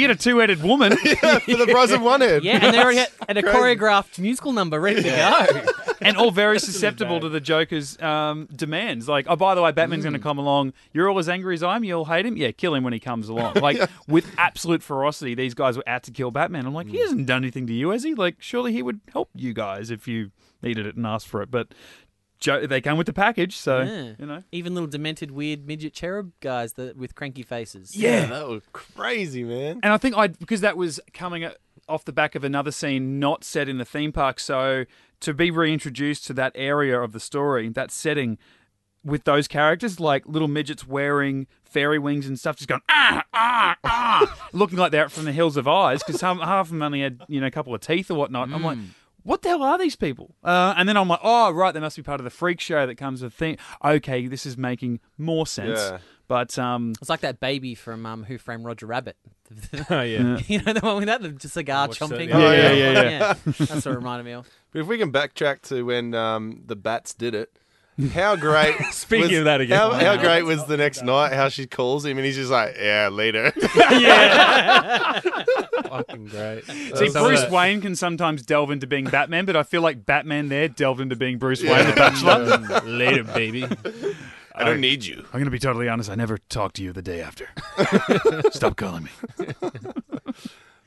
get 0.06 0.10
a 0.10 0.16
two-headed 0.16 0.62
woman. 0.62 0.96
for 0.96 1.06
the 1.56 1.68
price 1.70 1.90
of 1.90 2.02
one 2.02 2.20
head. 2.20 2.42
yeah, 2.44 2.58
and 2.62 2.74
they 2.74 2.78
already 2.80 2.98
had, 2.98 3.08
had 3.28 3.36
a 3.36 3.42
Crazy. 3.42 3.56
choreographed 3.58 4.18
musical 4.18 4.52
number 4.52 4.80
ready 4.80 5.02
to 5.02 5.08
go. 5.08 5.92
and 6.00 6.16
all 6.16 6.30
very 6.30 6.58
susceptible 6.58 7.20
to 7.20 7.28
the 7.28 7.40
Joker's 7.40 8.00
um, 8.02 8.48
demands. 8.54 9.08
Like, 9.08 9.26
oh, 9.28 9.36
by 9.36 9.54
the 9.54 9.62
way, 9.62 9.72
Batman's 9.72 10.02
going 10.04 10.14
to 10.14 10.18
come 10.18 10.38
along. 10.38 10.72
You're 10.92 11.08
all 11.08 11.18
as 11.18 11.28
angry 11.28 11.54
as 11.54 11.62
I 11.62 11.76
am. 11.76 11.84
You'll 11.84 12.04
hate 12.06 12.26
him. 12.26 12.36
Yeah, 12.36 12.50
kill 12.52 12.74
him 12.74 12.82
when 12.84 12.92
he 12.92 13.00
comes 13.00 13.28
along. 13.28 13.54
Like, 13.54 13.80
with 14.08 14.26
absolute 14.38 14.82
ferocity, 14.82 15.34
these 15.34 15.54
guys 15.54 15.76
were 15.76 15.88
out 15.88 16.02
to 16.04 16.10
kill 16.10 16.30
Batman. 16.30 16.66
I'm 16.66 16.74
like, 16.74 16.88
he 16.88 16.98
hasn't 17.00 17.26
done 17.26 17.42
anything 17.42 17.66
to 17.68 17.72
you, 17.72 17.90
has 17.90 18.02
he? 18.02 18.14
Like, 18.14 18.36
surely 18.40 18.72
he 18.72 18.82
would 18.82 19.00
help 19.12 19.30
you 19.34 19.52
guys 19.52 19.90
if 19.90 20.08
you 20.08 20.30
needed 20.62 20.86
it 20.86 20.96
and 20.96 21.06
asked 21.06 21.28
for 21.28 21.42
it. 21.42 21.50
But 21.50 21.68
jo- 22.40 22.66
they 22.66 22.80
came 22.80 22.96
with 22.96 23.06
the 23.06 23.12
package, 23.12 23.56
so 23.56 23.80
Yeah. 23.82 24.12
you 24.18 24.26
know. 24.26 24.42
Even 24.52 24.74
little 24.74 24.88
demented, 24.88 25.30
weird 25.30 25.66
midget 25.66 25.92
cherub 25.94 26.32
guys 26.40 26.74
that 26.74 26.96
with 26.96 27.14
cranky 27.14 27.42
faces. 27.42 27.96
Yeah. 27.96 28.26
that 28.26 28.48
was 28.48 28.62
crazy, 28.72 29.44
man. 29.44 29.80
And 29.82 29.92
I 29.92 29.96
think 29.98 30.16
I 30.16 30.28
because 30.28 30.60
that 30.60 30.76
was 30.76 31.00
coming 31.12 31.48
off 31.88 32.04
the 32.04 32.12
back 32.12 32.34
of 32.34 32.44
another 32.44 32.70
scene 32.70 33.18
not 33.18 33.42
set 33.44 33.68
in 33.68 33.78
the 33.78 33.84
theme 33.84 34.12
park, 34.12 34.38
so 34.40 34.84
to 35.20 35.34
be 35.34 35.50
reintroduced 35.50 36.24
to 36.26 36.32
that 36.34 36.52
area 36.54 37.00
of 37.00 37.12
the 37.12 37.20
story, 37.20 37.68
that 37.70 37.90
setting 37.90 38.38
with 39.04 39.24
those 39.24 39.48
characters, 39.48 39.98
like 39.98 40.24
little 40.26 40.46
midgets 40.46 40.86
wearing 40.86 41.48
fairy 41.64 41.98
wings 41.98 42.26
and 42.28 42.38
stuff, 42.38 42.56
just 42.56 42.68
going 42.68 42.80
ah 42.88 43.24
ah 43.34 43.76
ah, 43.82 44.48
looking 44.52 44.78
like 44.78 44.92
they're 44.92 45.08
from 45.08 45.24
the 45.24 45.32
Hills 45.32 45.56
Have 45.56 45.66
Eyes 45.66 46.02
because 46.04 46.20
half 46.20 46.38
of 46.40 46.68
them 46.68 46.82
only 46.82 47.00
had 47.02 47.20
you 47.28 47.40
know 47.40 47.46
a 47.48 47.50
couple 47.50 47.74
of 47.74 47.80
teeth 47.80 48.10
or 48.10 48.14
whatnot. 48.14 48.52
I'm 48.52 48.62
like. 48.62 48.78
What 49.24 49.42
the 49.42 49.50
hell 49.50 49.62
are 49.62 49.78
these 49.78 49.96
people? 49.96 50.34
Uh, 50.42 50.74
and 50.76 50.88
then 50.88 50.96
I'm 50.96 51.08
like, 51.08 51.20
oh, 51.22 51.50
right, 51.50 51.72
they 51.72 51.80
must 51.80 51.96
be 51.96 52.02
part 52.02 52.20
of 52.20 52.24
the 52.24 52.30
freak 52.30 52.60
show 52.60 52.86
that 52.86 52.96
comes 52.96 53.22
with 53.22 53.32
thing. 53.34 53.56
Okay, 53.84 54.26
this 54.26 54.46
is 54.46 54.56
making 54.56 55.00
more 55.16 55.46
sense. 55.46 55.78
Yeah. 55.78 55.98
But 56.28 56.58
um, 56.58 56.94
It's 57.00 57.10
like 57.10 57.20
that 57.20 57.40
baby 57.40 57.74
from 57.74 58.06
um, 58.06 58.24
Who 58.24 58.38
Framed 58.38 58.64
Roger 58.64 58.86
Rabbit. 58.86 59.16
Oh, 59.90 60.00
yeah. 60.00 60.38
you 60.46 60.62
know 60.62 60.72
the 60.72 60.80
one 60.80 60.96
with 60.96 61.06
that, 61.06 61.22
the 61.22 61.48
cigar 61.48 61.88
watched 61.88 62.00
that, 62.00 62.10
chomping. 62.10 62.28
yeah. 62.28 62.36
Oh, 62.36 62.52
yeah, 62.52 62.72
yeah, 62.72 62.92
yeah. 63.02 63.34
That's 63.44 63.84
what 63.84 63.86
it 63.86 63.96
reminded 63.96 64.24
me 64.24 64.32
of. 64.32 64.48
But 64.72 64.80
if 64.80 64.86
we 64.86 64.98
can 64.98 65.12
backtrack 65.12 65.60
to 65.68 65.84
when 65.84 66.14
um, 66.14 66.62
the 66.66 66.76
bats 66.76 67.12
did 67.12 67.34
it, 67.34 67.54
how 68.12 68.36
great! 68.36 68.74
Speaking 68.92 69.28
was- 69.30 69.38
of 69.38 69.44
that 69.46 69.60
again. 69.60 69.76
how, 69.78 69.92
how 69.92 70.16
great 70.16 70.42
was 70.42 70.64
the 70.66 70.76
next 70.76 71.02
night? 71.02 71.32
How 71.32 71.48
she 71.48 71.66
calls 71.66 72.04
him 72.04 72.16
and 72.18 72.24
he's 72.26 72.36
just 72.36 72.50
like, 72.50 72.76
"Yeah, 72.80 73.08
later." 73.12 73.52
Yeah, 73.90 75.20
fucking 75.84 76.26
great. 76.26 76.64
See, 76.64 77.08
Some 77.10 77.24
Bruce 77.24 77.42
that- 77.42 77.50
Wayne 77.50 77.80
can 77.80 77.94
sometimes 77.96 78.42
delve 78.42 78.70
into 78.70 78.86
being 78.86 79.04
Batman, 79.04 79.44
but 79.44 79.56
I 79.56 79.62
feel 79.62 79.82
like 79.82 80.04
Batman 80.06 80.48
there 80.48 80.68
delved 80.68 81.00
into 81.00 81.16
being 81.16 81.38
Bruce 81.38 81.62
Wayne, 81.62 81.86
the 81.86 81.92
Bachelor. 81.94 82.80
Later, 82.88 83.24
baby. 83.24 83.66
I 84.54 84.64
don't 84.64 84.80
need 84.80 85.04
you. 85.04 85.18
I'm 85.26 85.32
going 85.32 85.44
to 85.46 85.50
be 85.50 85.58
totally 85.58 85.88
honest. 85.88 86.10
I 86.10 86.14
never 86.14 86.38
talked 86.38 86.76
to 86.76 86.82
you 86.82 86.92
the 86.92 87.02
day 87.02 87.20
after. 87.22 87.48
Stop 88.50 88.76
calling 88.76 89.04
me. 89.04 89.10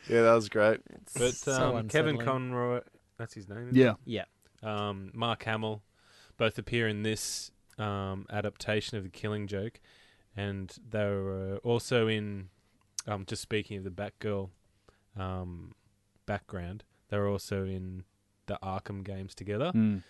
Yeah, 0.08 0.22
that 0.22 0.34
was 0.34 0.50
great. 0.50 0.82
But 1.16 1.34
So 1.34 1.78
um, 1.78 1.88
Kevin. 1.88 2.18
Conroy, 2.18 2.82
that's 3.18 3.34
his 3.34 3.50
name. 3.50 3.70
isn't 3.70 3.76
Yeah. 3.76 3.94
Yeah. 4.06 4.26
Um, 4.62 5.12
Mark 5.14 5.44
Hamill, 5.44 5.82
both 6.38 6.58
appear 6.58 6.88
in 6.88 7.04
this 7.04 7.52
um, 7.78 8.26
adaptation 8.30 8.98
of 8.98 9.04
The 9.04 9.10
Killing 9.10 9.48
Joke, 9.48 9.80
and 10.36 10.74
they 10.90 11.06
were 11.06 11.60
also 11.64 12.08
in. 12.08 12.50
Um, 13.08 13.24
just 13.28 13.44
speaking 13.44 13.78
of 13.78 13.84
the 13.84 13.92
Batgirl 13.92 14.50
um, 15.16 15.74
background, 16.26 16.84
they 17.10 17.18
were 17.20 17.28
also 17.28 17.64
in 17.64 18.04
the 18.48 18.58
Arkham 18.64 19.04
games 19.04 19.36
together, 19.36 19.72
Mm. 19.76 20.02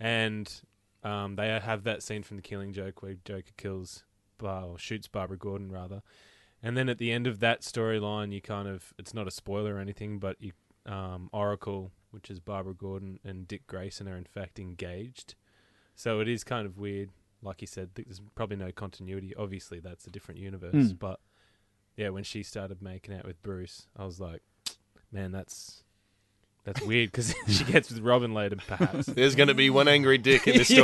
and 0.00 0.62
um, 1.04 1.36
they 1.36 1.48
have 1.48 1.84
that 1.84 2.02
scene 2.02 2.22
from 2.24 2.36
The 2.38 2.42
Killing 2.42 2.72
Joke 2.72 3.02
where 3.02 3.14
Joker 3.24 3.52
kills, 3.56 4.04
Bar- 4.38 4.64
or 4.64 4.78
shoots 4.78 5.06
Barbara 5.08 5.36
Gordon 5.38 5.70
rather, 5.70 6.02
and 6.62 6.76
then 6.76 6.88
at 6.88 6.98
the 6.98 7.12
end 7.12 7.26
of 7.28 7.38
that 7.40 7.60
storyline, 7.62 8.32
you 8.32 8.40
kind 8.40 8.66
of 8.68 8.92
it's 8.98 9.14
not 9.14 9.28
a 9.28 9.32
spoiler 9.32 9.76
or 9.76 9.78
anything, 9.78 10.18
but 10.18 10.36
you 10.40 10.52
um, 10.84 11.30
Oracle, 11.32 11.92
which 12.10 12.28
is 12.28 12.40
Barbara 12.40 12.74
Gordon 12.74 13.20
and 13.24 13.46
Dick 13.46 13.66
Grayson, 13.68 14.08
are 14.08 14.16
in 14.16 14.24
fact 14.24 14.58
engaged. 14.58 15.36
So 15.94 16.20
it 16.20 16.28
is 16.28 16.44
kind 16.44 16.66
of 16.66 16.78
weird. 16.78 17.10
Like 17.42 17.60
you 17.60 17.66
said, 17.66 17.94
th- 17.94 18.06
there's 18.06 18.20
probably 18.34 18.56
no 18.56 18.70
continuity. 18.72 19.34
Obviously, 19.36 19.80
that's 19.80 20.06
a 20.06 20.10
different 20.10 20.40
universe. 20.40 20.74
Mm. 20.74 20.98
But 20.98 21.20
yeah, 21.96 22.10
when 22.10 22.24
she 22.24 22.42
started 22.42 22.80
making 22.82 23.14
out 23.14 23.24
with 23.26 23.42
Bruce, 23.42 23.86
I 23.96 24.04
was 24.04 24.20
like, 24.20 24.42
man, 25.10 25.32
that's 25.32 25.82
that's 26.64 26.80
weird 26.82 27.10
because 27.10 27.34
she 27.48 27.64
gets 27.64 27.90
with 27.90 28.00
Robin 28.00 28.32
later, 28.34 28.56
perhaps. 28.66 29.06
There's 29.08 29.34
going 29.34 29.48
to 29.48 29.54
be 29.54 29.70
one 29.70 29.88
angry 29.88 30.18
dick 30.18 30.46
in 30.46 30.56
this 30.56 30.70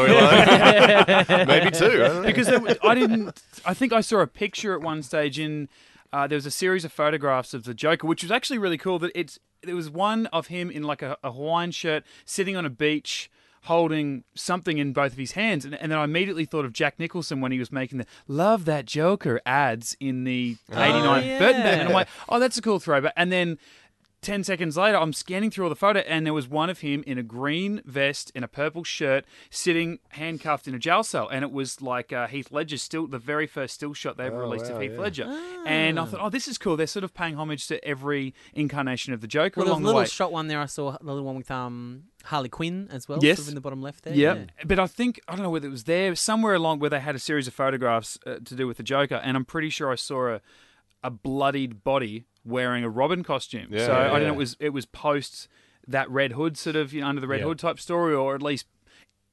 storyline, 0.48 1.46
maybe 1.46 1.70
two. 1.70 2.04
I. 2.04 2.26
Because 2.26 2.48
there, 2.48 2.60
was- 2.60 2.76
I 2.82 2.94
didn't. 2.94 3.40
I 3.64 3.74
think 3.74 3.92
I 3.92 4.00
saw 4.00 4.18
a 4.20 4.26
picture 4.26 4.74
at 4.74 4.80
one 4.80 5.02
stage 5.02 5.38
in. 5.38 5.68
Uh, 6.12 6.26
there 6.26 6.36
was 6.36 6.46
a 6.46 6.50
series 6.50 6.84
of 6.86 6.92
photographs 6.92 7.52
of 7.52 7.64
the 7.64 7.74
Joker, 7.74 8.06
which 8.06 8.22
was 8.22 8.32
actually 8.32 8.58
really 8.58 8.78
cool. 8.78 8.98
That 8.98 9.12
it's 9.14 9.38
there 9.62 9.76
was 9.76 9.90
one 9.90 10.26
of 10.26 10.46
him 10.48 10.70
in 10.70 10.82
like 10.82 11.02
a, 11.02 11.16
a 11.22 11.30
Hawaiian 11.32 11.70
shirt, 11.70 12.02
sitting 12.24 12.56
on 12.56 12.64
a 12.64 12.70
beach, 12.70 13.30
holding 13.62 14.24
something 14.34 14.78
in 14.78 14.92
both 14.92 15.12
of 15.12 15.18
his 15.18 15.32
hands, 15.32 15.64
and, 15.64 15.74
and 15.74 15.92
then 15.92 15.98
I 15.98 16.04
immediately 16.04 16.44
thought 16.44 16.64
of 16.64 16.72
Jack 16.72 16.98
Nicholson 16.98 17.40
when 17.40 17.52
he 17.52 17.58
was 17.58 17.72
making 17.72 17.98
the 17.98 18.06
"Love 18.26 18.64
That 18.64 18.86
Joker" 18.86 19.40
ads 19.44 19.96
in 20.00 20.24
the 20.24 20.56
'89 20.70 21.24
yeah. 21.24 21.38
Burton 21.38 21.62
Batman. 21.62 21.80
And 21.80 21.88
I'm 21.88 21.94
like, 21.94 22.08
oh, 22.28 22.38
that's 22.38 22.58
a 22.58 22.62
cool 22.62 22.78
throwback. 22.78 23.12
And 23.16 23.32
then 23.32 23.58
10 24.20 24.42
seconds 24.42 24.76
later, 24.76 24.98
I'm 24.98 25.12
scanning 25.12 25.50
through 25.50 25.64
all 25.66 25.68
the 25.70 25.76
photo, 25.76 26.00
and 26.00 26.26
there 26.26 26.34
was 26.34 26.48
one 26.48 26.68
of 26.70 26.80
him 26.80 27.04
in 27.06 27.18
a 27.18 27.22
green 27.22 27.80
vest, 27.84 28.32
and 28.34 28.44
a 28.44 28.48
purple 28.48 28.82
shirt, 28.82 29.24
sitting 29.48 30.00
handcuffed 30.10 30.66
in 30.66 30.74
a 30.74 30.78
jail 30.78 31.04
cell. 31.04 31.28
And 31.28 31.44
it 31.44 31.52
was 31.52 31.80
like 31.80 32.12
uh, 32.12 32.26
Heath 32.26 32.50
Ledger's 32.50 32.82
still, 32.82 33.06
the 33.06 33.18
very 33.20 33.46
first 33.46 33.74
still 33.74 33.94
shot 33.94 34.16
they 34.16 34.24
ever 34.26 34.38
Oh, 34.42 34.50
released 34.50 34.70
of 34.70 34.80
Heath 34.82 34.92
yeah. 34.94 35.00
Ledger. 35.00 35.40
And 35.66 36.00
I 36.00 36.04
thought, 36.04 36.20
oh, 36.20 36.30
this 36.30 36.48
is 36.48 36.58
cool. 36.58 36.76
They're 36.76 36.88
sort 36.88 37.04
of 37.04 37.14
paying 37.14 37.36
homage 37.36 37.68
to 37.68 37.82
every 37.84 38.34
incarnation 38.54 39.12
of 39.12 39.20
the 39.20 39.28
Joker 39.28 39.60
Well, 39.60 39.66
there's 39.66 39.70
along 39.72 39.82
a 39.82 39.84
the 39.84 39.86
little 39.86 40.00
way. 40.00 40.06
shot 40.06 40.32
one 40.32 40.48
there. 40.48 40.60
I 40.60 40.66
saw 40.66 40.96
the 41.00 41.04
little 41.06 41.22
one 41.24 41.36
with 41.36 41.50
um 41.52 42.04
Harley 42.24 42.48
Quinn 42.48 42.88
as 42.90 43.08
well. 43.08 43.20
Yes. 43.22 43.36
sort 43.38 43.44
of 43.44 43.48
in 43.50 43.54
the 43.54 43.60
bottom 43.60 43.80
left 43.80 44.02
there. 44.02 44.14
Yeah, 44.14 44.44
but 44.66 44.80
I 44.80 44.88
think 44.88 45.20
I 45.28 45.34
don't 45.36 45.42
know 45.44 45.50
whether 45.50 45.68
it 45.68 45.70
was 45.70 45.84
there 45.84 46.14
somewhere 46.16 46.54
along 46.54 46.80
where 46.80 46.90
they 46.90 46.98
had 47.00 47.14
a 47.14 47.18
series 47.20 47.46
of 47.46 47.54
photographs 47.54 48.18
uh, 48.26 48.38
to 48.44 48.54
do 48.56 48.66
with 48.66 48.78
the 48.78 48.82
Joker, 48.82 49.14
and 49.16 49.36
I'm 49.36 49.44
pretty 49.44 49.70
sure 49.70 49.92
I 49.92 49.94
saw 49.94 50.34
a 50.34 50.40
a 51.04 51.10
bloodied 51.10 51.84
body 51.84 52.24
wearing 52.48 52.82
a 52.84 52.88
Robin 52.90 53.22
costume. 53.22 53.68
Yeah, 53.70 53.86
so 53.86 53.92
I 53.94 54.18
don't 54.18 54.22
know 54.28 54.34
it 54.34 54.36
was 54.36 54.56
it 54.60 54.70
was 54.70 54.86
post 54.86 55.48
that 55.86 56.10
Red 56.10 56.32
Hood 56.32 56.56
sort 56.58 56.76
of 56.76 56.92
you 56.92 57.00
know 57.02 57.06
under 57.08 57.20
the 57.20 57.28
Red 57.28 57.40
Yeah. 57.40 57.46
Hood 57.46 57.58
type 57.58 57.78
story, 57.78 58.14
or 58.14 58.34
at 58.34 58.42
least 58.42 58.66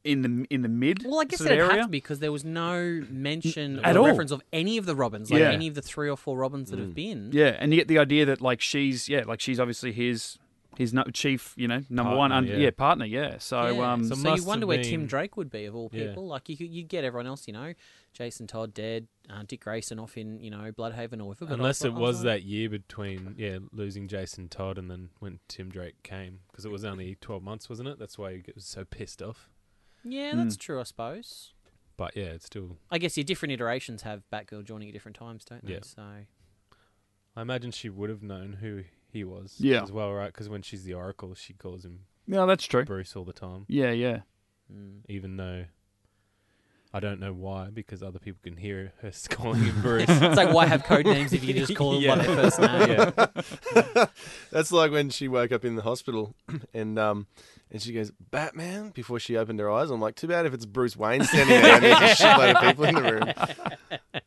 in 0.03 0.21
the 0.21 0.45
in 0.51 0.61
the 0.61 0.69
mid. 0.69 1.03
Well, 1.03 1.19
I 1.19 1.25
guess 1.25 1.39
sort 1.39 1.51
of 1.51 1.57
it'd 1.57 1.71
have 1.71 1.81
to 1.85 1.87
be 1.87 1.97
because 1.97 2.19
there 2.19 2.31
was 2.31 2.45
no 2.45 3.03
mention 3.09 3.79
At 3.83 3.95
or 3.95 4.01
all. 4.01 4.05
reference 4.07 4.31
of 4.31 4.41
any 4.53 4.77
of 4.77 4.85
the 4.85 4.95
Robins, 4.95 5.31
like 5.31 5.39
Yeah. 5.39 5.51
any 5.51 5.67
of 5.67 5.73
the 5.75 5.81
three 5.81 6.09
or 6.09 6.15
four 6.17 6.37
Robins 6.37 6.69
that 6.69 6.79
have 6.79 6.93
been. 6.93 7.31
Yeah, 7.33 7.55
and 7.59 7.73
you 7.73 7.79
get 7.79 7.87
the 7.87 7.97
idea 7.97 8.25
that 8.25 8.39
like 8.41 8.61
she's 8.61 9.09
yeah 9.09 9.23
like 9.25 9.41
she's 9.41 9.59
obviously 9.59 9.91
his 9.91 10.37
his 10.77 10.93
no- 10.93 11.05
chief 11.13 11.53
you 11.55 11.67
know 11.69 11.81
number 11.89 12.15
one 12.15 12.31
Partner, 12.31 12.51
un- 12.53 12.59
yeah. 12.59 12.65
yeah. 12.65 12.71
partner 12.71 13.05
yeah. 13.05 13.37
So 13.39 13.65
Yeah. 13.67 13.93
um 13.93 14.03
So 14.03 14.15
so 14.15 14.35
you 14.35 14.43
wonder 14.43 14.63
have 14.65 14.67
where 14.67 14.83
Tim 14.83 15.05
Drake 15.07 15.37
would 15.37 15.49
be 15.49 15.65
of 15.65 15.75
all 15.75 15.89
Yeah. 15.91 16.07
people. 16.07 16.27
Like 16.27 16.49
you 16.49 16.57
you'd 16.59 16.89
get 16.89 17.03
everyone 17.03 17.25
else, 17.27 17.47
you 17.47 17.53
know, 17.53 17.73
Jason 18.15 18.47
Todd 18.47 18.73
dead, 18.73 19.07
uh, 19.29 19.43
Dick 19.45 19.59
Grayson 19.61 19.99
off 19.99 20.17
in 20.17 20.39
you 20.39 20.49
know 20.49 20.71
Blüdhaven 20.71 21.19
or 21.21 21.25
whatever. 21.25 21.53
Unless 21.53 21.83
I 21.83 21.89
it 21.89 21.93
was 21.93 22.21
that 22.23 22.43
year 22.43 22.69
between 22.69 23.35
yeah 23.37 23.59
losing 23.71 24.07
Jason 24.07 24.47
Todd 24.49 24.77
and 24.77 24.89
then 24.89 25.09
when 25.19 25.39
Tim 25.47 25.69
Drake 25.69 26.01
came 26.01 26.39
because 26.51 26.65
it 26.65 26.71
was 26.71 26.83
only 26.85 27.17
twelve 27.21 27.43
months, 27.43 27.69
wasn't 27.69 27.89
it? 27.89 27.99
That's 27.99 28.17
why 28.17 28.35
he 28.37 28.43
was 28.55 28.65
so 28.65 28.85
pissed 28.85 29.21
off. 29.21 29.49
Yeah, 30.03 30.31
Hmm. 30.31 30.37
that's 30.37 30.55
true, 30.57 30.79
I 30.79 30.83
suppose. 30.83 31.51
But 31.97 32.15
yeah, 32.15 32.25
it's 32.25 32.45
still. 32.45 32.77
I 32.89 32.97
guess 32.97 33.15
your 33.17 33.23
different 33.23 33.51
iterations 33.53 34.01
have 34.03 34.23
Batgirl 34.31 34.63
joining 34.65 34.87
at 34.89 34.93
different 34.93 35.17
times, 35.17 35.45
don't 35.45 35.65
they? 35.65 35.73
Yeah. 35.73 35.79
So 35.83 36.01
I 37.35 37.41
imagine 37.41 37.71
she 37.71 37.89
would 37.89 38.09
have 38.09 38.23
known 38.23 38.53
who 38.61 38.83
he 39.11 39.23
was. 39.23 39.55
Yeah. 39.59 39.83
as 39.83 39.91
well, 39.91 40.13
right? 40.13 40.27
Because 40.27 40.49
when 40.49 40.61
she's 40.61 40.83
the 40.83 40.93
Oracle, 40.93 41.33
she 41.35 41.53
calls 41.53 41.83
him 41.85 42.01
no 42.27 42.47
that's 42.47 42.65
true. 42.65 42.83
Bruce 42.85 43.15
all 43.15 43.23
the 43.25 43.33
time, 43.33 43.65
Yeah 43.67 43.91
yeah. 43.91 44.21
mm. 44.73 44.99
even 45.09 45.37
though. 45.37 45.65
I 46.95 47.01
don't 47.01 47.19
know 47.19 47.33
why, 47.33 47.67
because 47.73 48.01
other 48.01 48.19
people 48.19 48.39
can 48.41 48.55
hear 48.55 48.93
her 49.01 49.11
calling 49.29 49.61
him 49.61 49.81
Bruce. 49.81 50.05
it's 50.09 50.37
like 50.37 50.53
why 50.53 50.65
have 50.65 50.85
code 50.85 51.05
names 51.05 51.33
if 51.33 51.43
you 51.43 51.53
can 51.53 51.65
just 51.65 51.75
call 51.75 51.91
them 51.91 52.01
Yeah. 52.03 52.15
by 52.15 52.23
their 52.23 52.35
first 52.37 52.59
name? 52.61 53.13
yeah. 53.75 54.05
That's 54.51 54.71
like 54.71 54.91
when 54.91 55.09
she 55.09 55.27
woke 55.27 55.51
up 55.51 55.65
in 55.65 55.75
the 55.75 55.81
hospital 55.81 56.33
and 56.73 56.97
um 56.97 57.27
and 57.69 57.81
she 57.81 57.91
goes, 57.91 58.11
Batman, 58.31 58.91
before 58.91 59.19
she 59.19 59.35
opened 59.35 59.59
her 59.59 59.69
eyes. 59.69 59.89
I'm 59.89 59.99
like, 59.99 60.15
too 60.15 60.27
bad 60.27 60.45
if 60.45 60.53
it's 60.53 60.65
Bruce 60.65 60.95
Wayne 60.95 61.23
standing 61.25 61.61
there 61.61 61.73
and 61.75 61.83
there's 61.83 61.99
a 61.99 62.23
shitload 62.23 62.55
of 62.55 62.61
people 62.61 62.85
in 62.85 62.95
the 62.95 63.01
room. 63.01 64.21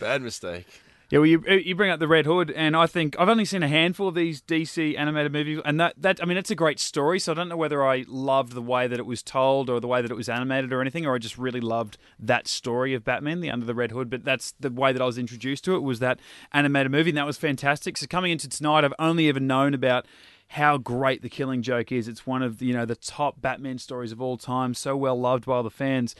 Bad 0.00 0.22
mistake. 0.22 0.66
Yeah, 1.08 1.20
well, 1.20 1.26
you 1.26 1.40
you 1.46 1.76
bring 1.76 1.92
up 1.92 2.00
the 2.00 2.08
Red 2.08 2.26
Hood, 2.26 2.50
and 2.50 2.76
I 2.76 2.88
think 2.88 3.14
I've 3.16 3.28
only 3.28 3.44
seen 3.44 3.62
a 3.62 3.68
handful 3.68 4.08
of 4.08 4.16
these 4.16 4.42
DC 4.42 4.98
animated 4.98 5.32
movies, 5.32 5.60
and 5.64 5.78
that 5.78 5.94
that 5.96 6.18
I 6.20 6.26
mean, 6.26 6.36
it's 6.36 6.50
a 6.50 6.56
great 6.56 6.80
story. 6.80 7.20
So 7.20 7.30
I 7.30 7.36
don't 7.36 7.48
know 7.48 7.56
whether 7.56 7.86
I 7.86 8.04
loved 8.08 8.54
the 8.54 8.62
way 8.62 8.88
that 8.88 8.98
it 8.98 9.06
was 9.06 9.22
told, 9.22 9.70
or 9.70 9.78
the 9.78 9.86
way 9.86 10.02
that 10.02 10.10
it 10.10 10.16
was 10.16 10.28
animated, 10.28 10.72
or 10.72 10.80
anything, 10.80 11.06
or 11.06 11.14
I 11.14 11.18
just 11.18 11.38
really 11.38 11.60
loved 11.60 11.96
that 12.18 12.48
story 12.48 12.92
of 12.92 13.04
Batman, 13.04 13.40
the 13.40 13.50
Under 13.50 13.64
the 13.64 13.74
Red 13.74 13.92
Hood. 13.92 14.10
But 14.10 14.24
that's 14.24 14.54
the 14.58 14.68
way 14.68 14.92
that 14.92 15.00
I 15.00 15.04
was 15.04 15.16
introduced 15.16 15.62
to 15.66 15.76
it 15.76 15.80
was 15.80 16.00
that 16.00 16.18
animated 16.50 16.90
movie, 16.90 17.10
and 17.10 17.18
that 17.18 17.26
was 17.26 17.38
fantastic. 17.38 17.96
So 17.96 18.08
coming 18.08 18.32
into 18.32 18.48
tonight, 18.48 18.82
I've 18.84 18.94
only 18.98 19.28
ever 19.28 19.40
known 19.40 19.74
about 19.74 20.06
how 20.48 20.76
great 20.76 21.22
the 21.22 21.28
Killing 21.28 21.62
Joke 21.62 21.92
is. 21.92 22.08
It's 22.08 22.26
one 22.26 22.42
of 22.42 22.60
you 22.60 22.74
know 22.74 22.84
the 22.84 22.96
top 22.96 23.40
Batman 23.40 23.78
stories 23.78 24.10
of 24.10 24.20
all 24.20 24.36
time, 24.36 24.74
so 24.74 24.96
well 24.96 25.18
loved 25.18 25.46
by 25.46 25.54
all 25.54 25.62
the 25.62 25.70
fans, 25.70 26.16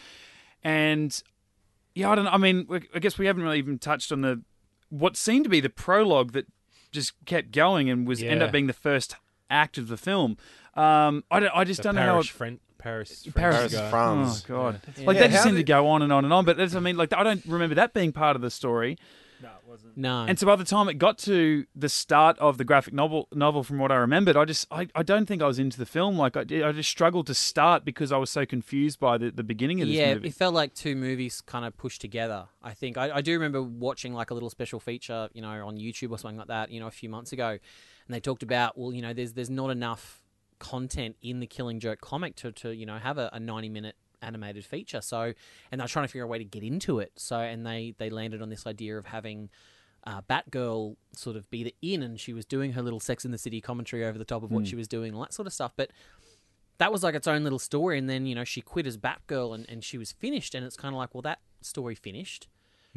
and 0.62 1.21
yeah, 1.97 2.09
I 2.09 2.14
don't. 2.14 2.28
I 2.28 2.37
mean, 2.37 2.69
I 2.95 3.00
guess 3.00 3.19
we 3.19 3.26
haven't 3.26 3.43
really 3.43 3.59
even 3.59 3.81
touched 3.81 4.12
on 4.12 4.21
the 4.21 4.43
what 4.90 5.16
seemed 5.16 5.45
to 5.45 5.50
be 5.50 5.61
the 5.61 5.69
prologue 5.71 6.33
that 6.33 6.47
just 6.93 7.12
kept 7.26 7.52
going 7.52 7.90
and 7.90 8.07
was 8.07 8.23
end 8.23 8.43
up 8.43 8.52
being 8.52 8.66
the 8.66 8.73
first 8.73 9.16
act 9.50 9.78
of 9.78 9.88
the 9.88 9.97
film. 9.97 10.37
Um, 10.75 11.25
I 11.31 11.40
don't. 11.40 11.52
I 11.55 11.64
just 11.64 11.78
The 11.83 11.88
don't 11.88 11.95
know 11.97 12.02
how. 12.02 12.12
Paris, 12.12 12.26
It, 12.26 12.33
Fren- 12.33 12.61
Paris, 12.78 13.23
French 13.23 13.35
Paris 13.37 13.73
guy. 13.75 13.90
France. 13.90 14.45
oh 14.45 14.49
god! 14.55 14.81
Yeah. 14.97 15.07
Like 15.07 15.14
Yeah, 15.16 15.21
that 15.23 15.31
just 15.31 15.38
how 15.38 15.45
seemed 15.45 15.57
to 15.57 15.64
go 15.64 15.88
on 15.88 16.02
and 16.02 16.12
on 16.12 16.25
and 16.25 16.33
on. 16.33 16.45
But 16.45 16.57
that's, 16.57 16.75
I 16.75 16.81
mean, 16.81 16.97
like 16.97 17.12
I 17.12 17.23
don't 17.23 17.45
remember 17.47 17.75
that 17.76 17.95
being 17.95 18.12
part 18.12 18.37
of 18.37 18.43
the 18.43 18.50
story. 18.50 18.97
No. 19.95 20.25
And 20.25 20.38
so 20.38 20.47
by 20.47 20.56
the 20.56 20.64
time 20.64 20.88
it 20.88 20.95
got 20.95 21.18
to 21.18 21.66
the 21.75 21.88
start 21.88 22.38
of 22.38 22.59
the 22.59 22.64
graphic 22.64 22.95
novel, 22.95 23.28
novel 23.33 23.62
from 23.62 23.78
what 23.78 23.92
I 23.92 23.97
remembered, 23.97 24.37
I 24.37 24.45
just 24.45 24.66
I, 24.71 24.88
I 24.95 25.02
don't 25.02 25.26
think 25.26 25.42
I 25.42 25.47
was 25.47 25.59
into 25.59 25.78
the 25.78 25.87
film. 25.87 26.16
Like 26.16 26.37
I, 26.37 26.45
did- 26.45 26.62
I 26.62 26.73
just 26.73 26.90
struggled 26.90 27.26
to 27.28 27.35
start 27.35 27.85
because 27.85 28.12
I 28.12 28.16
was 28.18 28.30
so 28.30 28.47
confused 28.47 28.99
by 28.99 29.18
the, 29.18 29.30
the 29.30 29.42
beginning 29.42 29.80
of 29.83 29.88
this 29.88 29.97
yeah, 29.97 30.14
movie. 30.14 30.28
it 30.28 30.35
felt 30.35 30.54
like 30.54 30.75
two 30.75 30.97
movies 30.97 31.40
kind 31.40 31.64
of 31.64 31.76
pushed 31.76 32.00
together. 32.00 32.47
I 32.62 32.75
think 32.75 32.97
I, 32.97 33.16
I 33.16 33.21
do 33.21 33.33
remember 33.33 33.62
watching 33.62 34.12
like 34.12 34.30
a 34.30 34.35
little 34.35 34.50
special 34.50 34.80
feature, 34.80 35.28
you 35.33 35.42
know, 35.42 35.66
on 35.66 35.76
YouTube 35.76 36.11
or 36.11 36.18
something 36.18 36.38
like 36.38 36.49
that, 36.49 36.71
you 36.71 36.80
know, 36.80 36.87
a 36.87 36.92
few 36.92 37.09
months 37.09 37.33
ago, 37.33 37.49
and 37.49 38.14
they 38.14 38.21
talked 38.21 38.42
about 38.42 38.78
well, 38.78 38.92
you 38.92 39.02
know, 39.02 39.12
there's 39.12 39.33
there's 39.33 39.50
not 39.50 39.71
enough 39.71 40.23
content 40.59 41.16
in 41.23 41.40
the 41.40 41.47
Killing 41.47 41.80
Joke 41.80 42.00
comic 42.00 42.37
to, 42.37 42.52
to 42.52 42.75
you 42.75 42.87
know 42.87 42.99
have 42.99 43.18
a, 43.18 43.30
a 43.33 43.40
90 43.40 43.68
minute 43.68 43.97
animated 44.23 44.64
feature. 44.64 45.00
So, 45.00 45.32
and 45.70 45.80
they're 45.80 45.88
trying 45.88 46.04
to 46.04 46.08
figure 46.08 46.25
a 46.25 46.28
way 46.28 46.38
to 46.38 46.44
get 46.44 46.62
into 46.62 46.99
it. 46.99 47.12
So, 47.16 47.38
and 47.38 47.66
they 47.66 47.94
they 47.99 48.11
landed 48.11 48.42
on 48.42 48.49
this 48.49 48.66
idea 48.66 48.99
of 48.99 49.06
having. 49.06 49.50
Uh, 50.08 50.20
Batgirl 50.30 50.94
sort 51.16 51.35
of 51.35 51.50
be 51.50 51.64
the 51.64 51.75
in, 51.82 52.00
and 52.00 52.20
she 52.20 52.32
was 52.32 52.44
doing 52.44 52.75
her 52.75 52.82
little 52.82 53.00
Sex 53.00 53.25
in 53.25 53.32
the 53.32 53.38
City 53.38 53.61
commentary 53.61 54.04
over 54.04 54.16
the 54.16 54.25
top 54.25 54.44
of 54.44 54.52
what 54.52 54.64
she 54.64 54.76
was 54.76 54.87
doing, 54.87 55.12
all 55.12 55.23
that 55.23 55.32
sort 55.32 55.49
of 55.49 55.52
stuff. 55.52 55.73
But 55.75 55.90
that 56.78 56.92
was 56.92 57.02
like 57.02 57.14
its 57.14 57.26
own 57.26 57.42
little 57.42 57.58
story 57.58 57.99
and 57.99 58.08
then 58.08 58.26
you 58.26 58.35
know 58.35 58.44
she 58.44 58.61
quit 58.61 58.87
as 58.87 58.96
batgirl 58.96 59.54
and, 59.54 59.68
and 59.68 59.82
she 59.82 59.99
was 59.99 60.12
finished 60.12 60.54
and 60.54 60.64
it's 60.64 60.76
kind 60.76 60.94
of 60.94 60.99
like 60.99 61.14
well 61.14 61.23
that 61.23 61.40
story 61.61 61.94
finished 61.94 62.49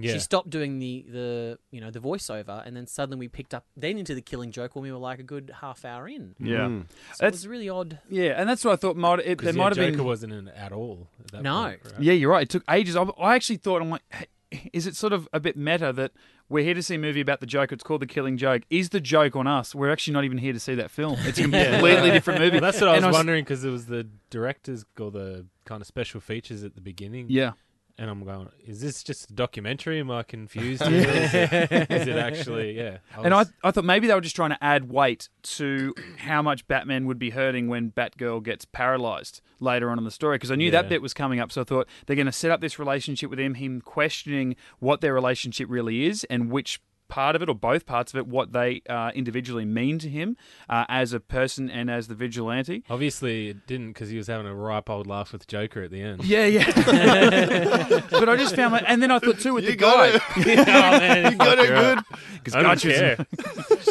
Yeah. 0.02 0.14
she 0.14 0.20
stopped 0.20 0.50
doing 0.50 0.80
the 0.80 1.06
the 1.10 1.60
you 1.72 1.82
know 1.82 1.92
the 1.92 2.00
voiceover 2.00 2.66
and 2.66 2.76
then 2.76 2.88
suddenly 2.88 3.18
we 3.18 3.28
picked 3.28 3.54
up 3.54 3.66
then 3.76 3.98
into 3.98 4.16
the 4.16 4.22
killing 4.22 4.52
joke 4.52 4.76
when 4.76 4.84
we 4.84 4.92
were 4.92 4.98
like 4.98 5.20
a 5.20 5.24
good 5.24 5.52
half 5.62 5.84
hour 5.86 6.08
in 6.08 6.36
yeah, 6.40 6.58
Mm. 6.68 6.86
so 6.90 6.94
it 6.94 7.18
That's- 7.20 7.34
was 7.34 7.48
really 7.48 7.70
odd 7.70 8.00
yeah, 8.10 8.32
and 8.40 8.50
that's 8.50 8.64
what 8.66 8.74
I 8.74 8.76
thought. 8.78 8.96
Might 8.96 9.20
it, 9.20 9.26
there 9.26 9.36
Because 9.36 9.56
might 9.56 9.66
have 9.68 9.76
been 9.76 9.86
Joker 9.94 9.98
been 9.98 10.06
wasn't 10.06 10.34
in 10.34 10.48
it 10.48 10.56
at 10.56 10.72
all. 10.72 11.08
At 11.20 11.32
that 11.32 11.42
No. 11.44 11.64
point, 11.64 11.80
right? 11.86 12.02
Yeah, 12.02 12.14
you're 12.14 12.32
right. 12.32 12.44
It 12.44 12.50
took 12.50 12.64
ages. 12.70 12.96
I, 12.96 13.04
I 13.20 13.36
actually 13.36 13.58
thought, 13.58 13.82
I'm 13.82 13.90
like, 13.90 14.02
hey, 14.10 14.70
is 14.74 14.88
it 14.88 14.96
sort 14.96 15.14
of 15.14 15.28
a 15.32 15.40
bit 15.40 15.56
meta 15.56 15.94
that 15.94 16.12
we're 16.50 16.64
here 16.64 16.74
to 16.74 16.82
see 16.82 16.96
a 16.96 17.00
movie 17.00 17.22
about 17.22 17.40
the 17.40 17.46
Joker? 17.46 17.74
It's 17.76 17.84
called 17.84 18.02
The 18.02 18.08
Killing 18.08 18.36
Joke. 18.38 18.64
Is 18.72 18.90
the 18.90 19.00
joke 19.00 19.36
on 19.36 19.46
us? 19.46 19.76
We're 19.76 19.92
actually 19.92 20.14
not 20.14 20.24
even 20.24 20.40
here 20.40 20.54
to 20.54 20.60
see 20.60 20.74
that 20.76 20.90
film. 20.90 21.18
It's 21.20 21.38
a 21.38 21.42
completely 21.50 22.10
different 22.12 22.40
movie. 22.40 22.54
Well, 22.54 22.62
that's 22.62 22.82
what 22.82 22.90
I 22.90 22.96
was, 22.96 23.04
And 23.04 23.14
wondering 23.14 23.44
because 23.44 23.64
it 23.64 23.70
was 23.70 23.86
the 23.86 24.08
directors 24.32 24.86
or 25.00 25.12
the 25.12 25.46
kind 25.66 25.82
of 25.82 25.88
special 25.88 26.20
features 26.20 26.64
at 26.64 26.74
the 26.76 26.82
beginning. 26.82 27.28
Yeah. 27.30 27.52
And 28.00 28.10
I'm 28.10 28.24
going, 28.24 28.48
is 28.66 28.80
this 28.80 29.04
just 29.04 29.30
a 29.30 29.34
documentary? 29.34 30.00
Am 30.00 30.10
I 30.10 30.24
confused? 30.24 30.82
is, 30.86 31.34
it, 31.34 31.92
is 31.92 32.08
it 32.08 32.16
actually? 32.16 32.78
Yeah. 32.78 33.00
And 33.22 33.34
I, 33.34 33.40
was- 33.40 33.52
I 33.62 33.72
thought 33.72 33.84
maybe 33.84 34.08
they 34.08 34.14
were 34.14 34.22
just 34.22 34.38
trying 34.38 34.52
to 34.52 34.64
add 34.64 34.90
weight 34.90 35.28
to 35.44 35.94
how 36.20 36.42
much 36.42 36.66
Batman 36.68 37.08
would 37.08 37.20
be 37.20 37.32
hurting 37.32 37.68
when 37.68 37.92
Batgirl 37.92 38.42
gets 38.44 38.64
paralyzed 38.64 39.42
later 39.60 39.90
on 39.90 39.98
in 39.98 40.06
the 40.06 40.12
story 40.12 40.36
because 40.38 40.50
I 40.52 40.56
knew 40.56 40.72
that 40.72 40.88
bit 40.88 41.02
was 41.02 41.14
coming 41.14 41.42
up. 41.42 41.52
So 41.52 41.60
I 41.62 41.64
thought 41.66 41.88
they're 42.06 42.16
going 42.16 42.26
to 42.26 42.32
set 42.32 42.52
up 42.52 42.62
this 42.62 42.80
relationship 42.80 43.30
with 43.30 43.40
him, 43.40 43.56
him 43.56 43.82
questioning 43.82 44.56
what 44.80 45.02
their 45.02 45.14
relationship 45.14 45.68
really 45.70 46.06
is 46.06 46.24
and 46.30 46.50
which 46.50 46.80
part 47.10 47.36
of 47.36 47.42
it 47.42 47.50
or 47.50 47.56
both 47.56 47.86
parts 47.86 48.14
of 48.14 48.18
it, 48.20 48.28
what 48.28 48.54
they 48.54 48.82
uh, 48.88 49.12
individually 49.14 49.66
mean 49.66 50.00
to 50.00 50.08
him 50.10 50.38
uh, 50.70 50.86
as 50.88 51.12
a 51.12 51.20
person 51.20 51.70
and 51.70 51.90
as 51.92 52.08
the 52.08 52.16
vigilante. 52.16 52.84
Obviously, 52.90 53.50
it 53.50 53.68
didn't 53.68 53.90
because 53.90 54.10
he 54.10 54.16
was 54.18 54.28
having 54.28 54.48
a 54.48 54.56
ripe 54.56 54.90
old 54.90 55.08
laugh 55.08 55.34
with 55.34 55.46
Joker 55.48 55.84
at 55.84 55.92
the 55.92 56.02
end. 56.02 56.24
Yeah, 56.24 56.46
yeah. 56.46 56.66
but 58.12 58.30
I 58.30 58.36
just 58.38 58.56
found 58.56 58.72
my, 58.72 58.80
and 58.88 59.02
then 59.04 59.12
I 59.12 59.20
thought 59.20 59.40
too 59.40 59.54
with 59.56 59.66
You 59.66 59.72
the 59.72 59.76
got 59.78 60.14
guy. 60.14 60.22
it. 60.38 60.60
oh, 60.60 60.64
man, 60.66 61.32
You 61.34 61.38
got 61.38 61.60
it 61.60 61.68
good. 61.68 62.00
Because 62.36 62.56
I 62.56 62.62
don't 62.62 62.80
care. 62.82 63.18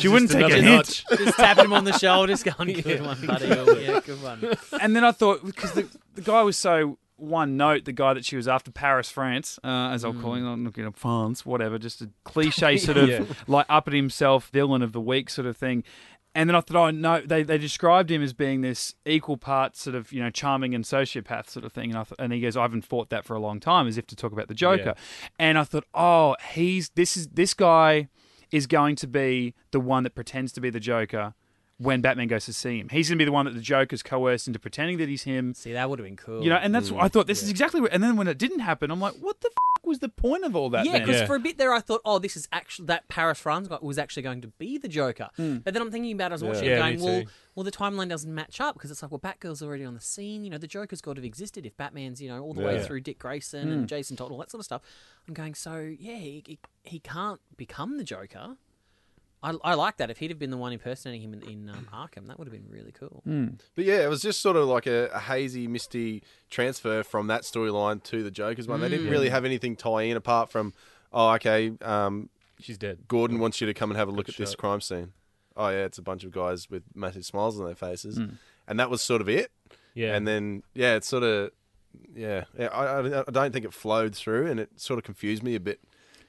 she 0.01 0.09
wouldn't 0.09 0.31
take 0.31 0.43
a 0.43 0.47
another 0.47 0.63
hint. 0.63 1.05
just 1.11 1.37
tapping 1.37 1.65
him 1.67 1.73
on 1.73 1.85
the 1.85 1.93
shoulder 1.99 2.33
just 2.33 2.45
going 2.45 2.73
good 2.81 3.03
one 3.05 3.27
buddy 3.27 3.47
yeah 3.47 4.01
good 4.01 4.23
one 4.23 4.55
and 4.81 4.95
then 4.97 5.05
I 5.05 5.13
thought 5.13 5.45
because 5.45 5.73
the, 5.73 5.89
the 6.15 6.23
guy 6.23 6.43
was 6.43 6.57
so 6.57 6.99
one 7.19 7.57
note, 7.57 7.85
the 7.85 7.93
guy 7.93 8.15
that 8.15 8.25
she 8.25 8.37
was 8.37 8.49
after, 8.49 8.71
Paris, 8.71 9.11
France, 9.11 9.59
uh, 9.65 9.91
as 9.93 10.05
I'll 10.05 10.15
call 10.15 10.35
him, 10.35 10.47
I'm 10.47 10.65
looking 10.65 10.87
at 10.87 10.97
France, 10.97 11.45
whatever, 11.45 11.79
just 11.79 12.01
a 12.01 12.11
cliche 12.25 12.77
sort 12.79 12.97
of 12.97 13.09
Yeah. 13.09 13.25
like 13.47 13.67
up 13.69 13.89
at 13.89 13.95
himself, 13.95 14.49
villain 14.51 14.83
of 14.83 14.93
the 14.93 15.01
week 15.01 15.29
sort 15.31 15.47
of 15.47 15.57
thing. 15.57 15.85
And 16.35 16.49
then 16.49 16.55
I 16.55 16.61
thought, 16.61 16.77
oh 16.77 16.91
no, 16.91 17.21
they, 17.21 17.43
they 17.43 17.59
described 17.59 18.11
him 18.11 18.23
as 18.23 18.33
being 18.33 18.61
this 18.61 18.95
equal 19.05 19.37
part 19.37 19.77
sort 19.77 19.97
of 19.97 20.13
you 20.13 20.23
know 20.23 20.31
charming 20.31 20.75
and 20.75 20.85
sociopath 20.85 21.49
sort 21.49 21.65
of 21.65 21.73
thing. 21.73 21.91
And 21.91 21.99
I 21.99 22.05
th- 22.05 22.15
and 22.19 22.33
he 22.33 22.41
goes, 22.41 22.57
I 22.57 22.63
haven't 22.63 22.83
fought 22.83 23.11
that 23.11 23.25
for 23.25 23.35
a 23.35 23.41
long 23.41 23.59
time, 23.59 23.89
as 23.89 23.99
if 23.99 24.07
to 24.09 24.15
talk 24.17 24.31
about 24.31 24.47
the 24.47 24.55
Joker. 24.55 24.95
And 25.41 25.59
I 25.59 25.65
thought, 25.65 25.87
oh, 25.95 26.37
he's 26.53 26.91
this 26.91 27.17
is 27.17 27.29
this 27.29 27.55
guy 27.55 28.09
is 28.53 28.67
going 28.69 28.95
to 28.97 29.07
be 29.09 29.55
the 29.73 29.81
one 29.81 30.05
that 30.05 30.15
pretends 30.15 30.53
to 30.53 30.61
be 30.61 30.71
the 30.71 30.81
Joker 30.81 31.35
when 31.79 32.01
Batman 32.01 32.27
goes 32.29 32.45
to 32.47 32.53
see 32.53 32.79
him. 32.81 32.89
He's 32.89 33.09
going 33.09 33.17
to 33.19 33.23
be 33.23 33.25
the 33.25 33.33
one 33.33 33.45
that 33.47 33.55
the 33.55 33.61
Joker's 33.61 34.03
coerced 34.03 34.47
into 34.49 34.59
pretending 34.59 34.99
that 34.99 35.09
he's 35.09 35.23
him. 35.23 35.55
see 35.55 35.73
that 35.73 35.89
would 35.89 35.99
have 36.01 36.07
been 36.07 36.17
cool 36.17 36.43
You 36.43 36.51
know, 36.51 36.57
and 36.57 36.75
that's 36.75 36.91
what 36.91 37.03
I 37.05 37.09
thought. 37.09 37.27
This 37.29 37.43
is 37.43 37.49
exactly 37.51 37.81
what. 37.81 37.93
And 37.93 38.03
then 38.03 38.17
when 38.17 38.27
it 38.29 38.37
didn't 38.37 38.61
happen, 38.61 38.91
I'm 38.91 39.01
like, 39.01 39.15
what 39.21 39.41
the 39.41 39.49
f- 39.49 39.85
was 39.85 40.01
the 40.01 40.09
point 40.09 40.45
of 40.45 40.57
all 40.57 40.71
that? 40.71 40.85
yeah, 40.85 40.93
then? 40.93 41.03
because 41.07 41.21
Yeah. 41.21 41.27
for 41.27 41.37
a 41.37 41.41
bit 41.41 41.57
there, 41.57 41.73
I 41.73 41.81
thought, 41.81 42.01
oh, 42.05 42.19
this 42.19 42.37
is 42.37 42.49
actually 42.53 42.87
that 42.87 43.07
Paris 43.09 43.39
France 43.39 43.69
guy 43.69 43.79
was 43.81 43.97
actually 43.97 44.25
going 44.25 44.41
to 44.43 44.49
be 44.49 44.77
the 44.77 44.89
Joker. 44.89 45.29
Hmm. 45.37 45.59
But 45.59 45.73
then 45.73 45.83
I'm 45.83 45.91
thinking 45.93 46.13
about 46.13 46.33
it, 46.33 46.33
I 46.33 46.35
was 46.35 46.43
Yeah. 46.43 46.49
watching 46.49 46.65
Yeah, 46.65 46.87
it, 46.87 46.91
me 46.91 46.97
going, 46.97 47.05
well, 47.05 47.23
too. 47.23 47.31
well, 47.55 47.65
the 47.65 47.71
timeline 47.71 48.09
doesn't 48.09 48.35
match 48.35 48.61
up 48.61 48.75
because 48.75 48.91
it's 48.91 49.01
like, 49.01 49.13
well, 49.13 49.21
Batgirl's 49.21 49.63
already 49.63 49.85
on 49.85 49.95
the 49.95 50.01
scene. 50.01 50.43
You 50.45 50.51
know, 50.51 50.59
the 50.59 50.67
Joker's 50.67 51.01
got 51.01 51.15
to 51.15 51.21
have 51.21 51.25
existed 51.25 51.65
if 51.65 51.77
Batman's, 51.77 52.21
you 52.21 52.29
know, 52.29 52.43
all 52.43 52.55
the 52.55 52.61
way 52.63 52.75
Yeah. 52.77 52.83
through 52.83 53.03
Dick 53.03 53.21
Grayson 53.21 53.69
Hmm. 53.69 53.73
and 53.73 53.89
Jason 53.89 54.17
Todd, 54.17 54.33
all 54.33 54.39
that 54.39 54.51
sort 54.51 54.59
of 54.61 54.65
stuff. 54.65 54.83
I'm 55.29 55.33
going, 55.35 55.55
so 55.55 55.79
yeah, 55.99 56.17
he, 56.17 56.43
he, 56.45 56.59
he 56.83 56.99
can't 56.99 57.41
become 57.57 57.99
the 57.99 58.05
Joker. 58.05 58.57
I, 59.43 59.55
I 59.63 59.75
like 59.75 59.99
that. 59.99 60.11
If 60.11 60.19
he'd 60.19 60.31
have 60.31 60.39
been 60.39 60.51
the 60.51 60.57
one 60.57 60.73
impersonating 60.73 61.23
him 61.23 61.35
in, 61.35 61.43
in 61.43 61.71
um, 61.71 61.89
Arkham, 61.93 62.27
that 62.27 62.39
would 62.39 62.49
have 62.49 62.53
been 62.53 62.69
really 62.69 62.93
cool. 62.93 63.23
But 63.75 63.85
yeah, 63.85 64.03
it 64.05 64.09
was 64.09 64.23
just 64.23 64.41
sort 64.41 64.57
of 64.57 64.67
like 64.67 64.87
a, 64.87 65.09
a 65.13 65.21
hazy, 65.21 65.69
misty 65.69 66.23
transfer 66.51 67.03
from 67.03 67.29
that 67.29 67.43
storyline 67.43 68.03
to 68.05 68.23
the 68.23 68.31
Joker's 68.31 68.67
one. 68.67 68.81
They 68.81 68.89
didn't 68.89 69.09
really 69.09 69.29
have 69.29 69.45
anything 69.45 69.77
tie 69.77 70.03
in 70.03 70.17
apart 70.17 70.51
from, 70.51 70.75
oh, 71.13 71.31
okay, 71.35 71.73
um, 71.83 72.31
She's 72.61 72.79
dead. 72.79 73.07
Gordon 73.07 73.39
wants 73.39 73.61
you 73.61 73.67
to 73.69 73.75
come 73.75 73.91
and 73.91 73.97
have 73.97 74.09
a 74.09 74.11
look 74.11 74.27
Good 74.27 74.35
at 74.35 74.39
this 74.39 74.51
shot. 74.51 74.59
crime 74.59 74.81
scene. 74.81 75.13
Oh 75.57 75.69
yeah, 75.69 75.85
it's 75.85 75.99
a 75.99 76.03
bunch 76.03 76.25
of 76.25 76.33
guys 76.33 76.71
with 76.71 76.83
massive 76.95 77.25
smiles 77.25 77.59
on 77.59 77.67
their 77.67 77.75
faces, 77.75 78.19
and 78.67 78.81
that 78.81 78.91
was 78.91 79.03
sort 79.03 79.21
of 79.21 79.29
it. 79.29 79.51
Yeah. 79.95 80.15
And 80.15 80.27
then 80.27 80.63
yeah, 80.75 80.95
it's 80.95 81.09
sort 81.09 81.23
of 81.23 81.51
yeah, 82.15 82.45
yeah 82.57 82.67
I, 82.69 82.85
I, 82.85 83.21
I 83.21 83.31
don't 83.31 83.53
think 83.53 83.65
it 83.65 83.73
flowed 83.73 84.15
through, 84.15 84.47
and 84.49 84.61
it 84.61 84.71
sort 84.81 84.99
of 84.99 85.05
confused 85.05 85.43
me 85.43 85.55
a 85.55 85.61
bit 85.61 85.81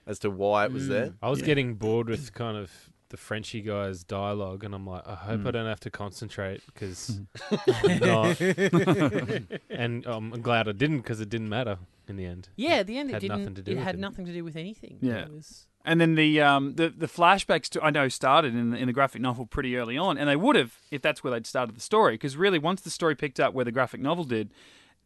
as 0.07 0.19
to 0.19 0.29
why 0.31 0.65
it 0.65 0.71
was 0.71 0.87
there. 0.87 1.13
I 1.21 1.29
was 1.29 1.41
getting 1.41 1.75
bored 1.75 2.09
with 2.09 2.33
kind 2.33 2.57
of 2.57 2.71
the 3.09 3.17
Frenchy 3.17 3.61
guy's 3.61 4.03
dialogue, 4.03 4.63
and 4.63 4.73
I'm 4.73 4.85
like, 4.87 5.07
I 5.07 5.15
hope 5.15 5.45
I 5.45 5.51
don't 5.51 5.65
have 5.67 5.79
to 5.81 5.89
concentrate 5.89 6.61
because 6.67 7.19
I'm 7.51 7.99
not. 7.99 8.39
and 9.69 10.05
um, 10.07 10.33
I'm 10.33 10.41
glad 10.41 10.67
I 10.67 10.71
didn't 10.73 10.99
because 10.99 11.19
it 11.21 11.29
didn't 11.29 11.49
matter 11.49 11.77
in 12.07 12.15
the 12.17 12.25
end. 12.25 12.49
Yeah, 12.55 12.83
the 12.83 12.97
end, 12.97 13.09
it 13.09 13.13
Had 13.13 13.21
didn't. 13.21 13.39
nothing 13.39 13.55
to 13.55 13.61
do 13.61 13.71
it 13.71 13.75
with 13.75 13.83
had 13.83 13.95
him. 13.95 14.01
nothing 14.01 14.25
to 14.25 14.33
do 14.33 14.43
with 14.43 14.55
anything. 14.55 14.97
Yeah. 15.01 15.23
It 15.23 15.31
was, 15.31 15.67
And 15.85 15.99
then 16.01 16.15
the 16.15 16.41
um 16.41 16.75
the, 16.75 16.89
the 16.89 17.07
flashbacks 17.07 17.69
to, 17.69 17.83
I 17.83 17.89
know 17.89 18.07
started 18.09 18.53
in 18.55 18.71
the, 18.71 18.77
in 18.77 18.87
the 18.87 18.93
graphic 18.93 19.21
novel 19.21 19.45
pretty 19.45 19.75
early 19.77 19.97
on, 19.97 20.17
and 20.17 20.27
they 20.29 20.35
would 20.35 20.55
have 20.55 20.75
if 20.91 21.01
that's 21.01 21.23
where 21.23 21.31
they'd 21.31 21.47
started 21.47 21.75
the 21.75 21.81
story. 21.81 22.13
Because 22.15 22.37
really, 22.37 22.59
once 22.59 22.81
the 22.81 22.89
story 22.89 23.15
picked 23.15 23.39
up 23.39 23.53
where 23.53 23.65
the 23.65 23.71
graphic 23.71 24.01
novel 24.01 24.23
did, 24.23 24.51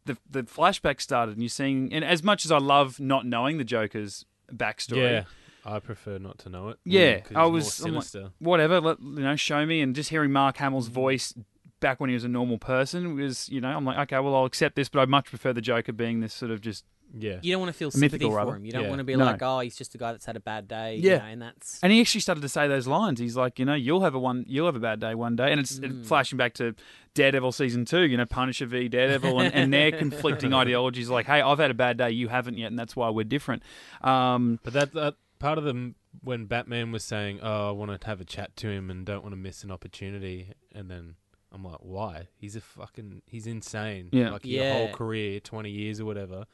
the 0.04 0.16
the 0.30 0.42
flashbacks 0.42 1.02
started, 1.02 1.32
and 1.32 1.42
you're 1.42 1.48
seeing. 1.48 1.92
And 1.92 2.04
as 2.04 2.22
much 2.22 2.44
as 2.44 2.50
I 2.52 2.58
love 2.58 3.00
not 3.00 3.24
knowing 3.26 3.58
the 3.58 3.64
Joker's 3.64 4.24
backstory, 4.52 4.96
Yeah, 4.98 5.24
I 5.64 5.78
prefer 5.80 6.18
not 6.18 6.38
to 6.40 6.48
know 6.48 6.68
it. 6.70 6.78
Yeah, 6.84 7.20
I 7.34 7.46
was- 7.46 7.80
I'm 7.80 7.94
like- 7.94 8.02
sinister. 8.04 8.30
whatever, 8.38 8.80
let, 8.80 9.00
you 9.00 9.20
know, 9.20 9.36
show 9.36 9.64
me, 9.66 9.80
and 9.80 9.94
just 9.94 10.10
hearing 10.10 10.30
Mark 10.32 10.56
Hamill's 10.58 10.88
voice 10.88 11.32
back 11.80 12.00
when 12.00 12.08
he 12.10 12.14
was 12.14 12.24
a 12.24 12.28
normal 12.28 12.58
person 12.58 13.14
was, 13.16 13.48
you 13.48 13.60
know, 13.60 13.68
I'm 13.68 13.84
like, 13.84 13.98
okay, 13.98 14.18
well, 14.20 14.34
I'll 14.34 14.44
accept 14.46 14.74
this, 14.76 14.88
but 14.88 15.00
I 15.00 15.04
much 15.06 15.26
prefer 15.26 15.52
the 15.52 15.60
Joker 15.60 15.92
being 15.92 16.20
this 16.20 16.32
sort 16.34 16.50
of 16.50 16.60
just 16.60 16.84
yeah, 17.16 17.38
you 17.42 17.52
don't 17.52 17.60
want 17.60 17.68
to 17.72 17.78
feel 17.78 17.88
mythical, 17.88 18.00
sympathy 18.00 18.24
for 18.24 18.36
rather. 18.36 18.56
him. 18.56 18.64
You 18.64 18.72
don't 18.72 18.82
Yeah. 18.84 18.88
want 18.88 18.98
to 18.98 19.04
be 19.04 19.14
No. 19.14 19.24
like, 19.26 19.40
oh, 19.42 19.60
he's 19.60 19.76
just 19.76 19.94
a 19.94 19.98
guy 19.98 20.10
that's 20.10 20.24
had 20.26 20.34
a 20.34 20.40
bad 20.40 20.66
day. 20.66 20.96
Yeah. 20.96 21.12
you 21.12 21.18
know, 21.18 21.24
and 21.26 21.42
that's 21.42 21.78
And 21.80 21.92
he 21.92 22.00
actually 22.00 22.22
started 22.22 22.40
to 22.40 22.48
say 22.48 22.66
those 22.66 22.88
lines. 22.88 23.20
He's 23.20 23.36
like, 23.36 23.60
you 23.60 23.64
know, 23.64 23.74
you'll 23.74 24.00
have 24.00 24.14
a 24.16 24.18
one, 24.18 24.44
you'll 24.48 24.66
have 24.66 24.74
a 24.74 24.80
bad 24.80 24.98
day 24.98 25.14
one 25.14 25.36
day, 25.36 25.52
and 25.52 25.60
it's 25.60 25.78
it 25.78 26.04
flashing 26.06 26.38
back 26.38 26.54
to 26.54 26.74
Daredevil 27.14 27.52
season 27.52 27.84
two. 27.84 28.02
You 28.02 28.16
know, 28.16 28.26
Punisher 28.26 28.66
v 28.66 28.88
Daredevil, 28.88 29.38
and, 29.38 29.54
and 29.54 29.72
their 29.72 29.92
conflicting 29.98 30.52
ideologies. 30.54 31.08
Like, 31.08 31.26
hey, 31.26 31.40
I've 31.40 31.58
had 31.58 31.70
a 31.70 31.74
bad 31.74 31.98
day, 31.98 32.10
you 32.10 32.28
haven't 32.28 32.58
yet, 32.58 32.68
and 32.68 32.78
that's 32.78 32.96
why 32.96 33.10
we're 33.10 33.22
different. 33.24 33.62
Um, 34.02 34.58
But 34.64 34.72
that, 34.72 34.92
that 34.94 35.14
part 35.38 35.58
of 35.58 35.64
them 35.64 35.94
when 36.22 36.46
Batman 36.46 36.92
was 36.92 37.04
saying, 37.04 37.40
"Oh, 37.42 37.68
I 37.68 37.72
want 37.72 38.00
to 38.00 38.06
have 38.06 38.20
a 38.20 38.24
chat 38.24 38.56
to 38.56 38.68
him 38.68 38.90
and 38.90 39.04
don't 39.04 39.22
want 39.22 39.32
to 39.32 39.36
miss 39.36 39.64
an 39.64 39.70
opportunity," 39.70 40.52
and 40.72 40.90
then 40.90 41.16
I'm 41.52 41.64
like, 41.64 41.78
"Why? 41.80 42.28
He's 42.36 42.56
a 42.56 42.60
fucking 42.60 43.22
he's 43.26 43.46
insane. 43.46 44.08
Yeah. 44.12 44.30
like 44.30 44.44
your 44.46 44.72
whole 44.72 44.88
career, 44.92 45.40
twenty 45.40 45.70
years 45.70 46.00
or 46.00 46.04
whatever. 46.04 46.46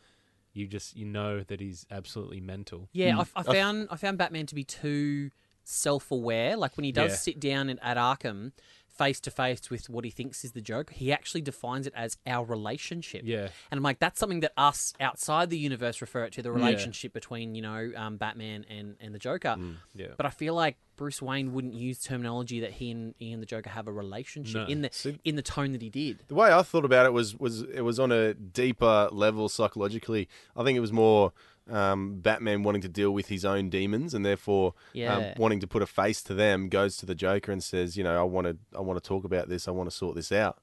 You 0.52 0.66
just 0.66 0.96
you 0.96 1.04
know 1.04 1.42
that 1.44 1.60
he's 1.60 1.86
absolutely 1.90 2.40
mental. 2.40 2.88
yeah. 2.92 3.12
Mm. 3.12 3.28
I, 3.36 3.40
I 3.40 3.42
found 3.44 3.88
I 3.90 3.96
found 3.96 4.18
Batman 4.18 4.46
to 4.46 4.54
be 4.54 4.64
too 4.64 5.30
self-aware. 5.62 6.56
Like 6.56 6.76
when 6.76 6.84
he 6.84 6.92
does 6.92 7.12
Yeah. 7.12 7.16
sit 7.16 7.40
down 7.40 7.68
in, 7.70 7.78
at 7.80 7.96
Arkham, 7.96 8.52
face 9.00 9.20
to 9.26 9.30
face 9.30 9.70
with 9.70 9.88
what 9.88 10.04
he 10.04 10.10
thinks 10.10 10.44
is 10.44 10.52
the 10.52 10.60
joke, 10.60 10.90
he 10.90 11.10
actually 11.18 11.40
defines 11.52 11.86
it 11.86 11.92
as 11.96 12.16
our 12.26 12.44
relationship. 12.44 13.22
Yeah, 13.24 13.48
And 13.70 13.78
I'm 13.78 13.82
like, 13.82 13.98
that's 13.98 14.18
something 14.20 14.40
that 14.40 14.52
us 14.56 14.92
outside 15.00 15.48
the 15.50 15.58
universe 15.58 16.00
refer 16.00 16.24
it 16.24 16.32
to 16.34 16.42
the 16.42 16.52
relationship 16.52 17.12
between 17.12 17.54
you 17.54 17.62
know 17.62 17.80
um, 17.96 18.16
Batman 18.16 18.64
and 18.68 18.96
and 19.00 19.14
the 19.14 19.18
Joker. 19.18 19.56
yeah. 19.94 20.08
But 20.16 20.26
I 20.26 20.30
feel 20.30 20.54
like 20.54 20.76
Bruce 20.96 21.22
Wayne 21.22 21.48
wouldn't 21.54 21.72
use 21.74 21.98
terminology 22.02 22.60
that 22.60 22.72
he 22.72 22.90
and, 22.90 23.14
he 23.18 23.32
and 23.32 23.40
the 23.42 23.46
Joker 23.54 23.70
have 23.70 23.86
a 23.88 23.92
relationship 24.04 24.62
No. 24.68 24.72
in 24.74 24.82
the 24.82 24.90
See- 24.92 25.18
in 25.24 25.34
the 25.36 25.42
tone 25.56 25.72
that 25.72 25.82
he 25.82 25.88
did. 25.90 26.14
The 26.28 26.34
way 26.34 26.52
I 26.52 26.62
thought 26.62 26.84
about 26.84 27.06
it 27.06 27.12
was 27.12 27.28
was 27.44 27.62
it 27.62 27.82
was 27.90 27.98
on 27.98 28.10
a 28.12 28.34
deeper 28.34 29.08
level 29.24 29.48
psychologically. 29.48 30.28
I 30.54 30.62
think 30.64 30.76
it 30.76 30.80
was 30.88 30.92
more 30.92 31.32
um, 31.70 32.20
Batman 32.20 32.62
wanting 32.62 32.82
to 32.82 32.88
deal 32.88 33.12
with 33.12 33.28
his 33.28 33.44
own 33.44 33.70
demons 33.70 34.12
and 34.14 34.24
therefore 34.26 34.74
Yeah. 34.92 35.14
um, 35.16 35.24
wanting 35.38 35.60
to 35.60 35.66
put 35.66 35.82
a 35.82 35.86
face 35.86 36.22
to 36.24 36.34
them. 36.34 36.68
Goes 36.68 36.96
to 36.98 37.06
the 37.06 37.14
Joker 37.14 37.52
and 37.52 37.62
says, 37.62 37.96
you 37.96 38.04
know, 38.04 38.18
I 38.20 38.24
want 38.24 38.46
to 38.46 38.56
I 38.76 38.80
want 38.80 39.02
to 39.02 39.06
talk 39.08 39.24
about 39.24 39.48
this. 39.48 39.68
I 39.68 39.70
want 39.70 39.88
to 39.90 39.96
sort 39.96 40.14
this 40.16 40.32
out. 40.32 40.58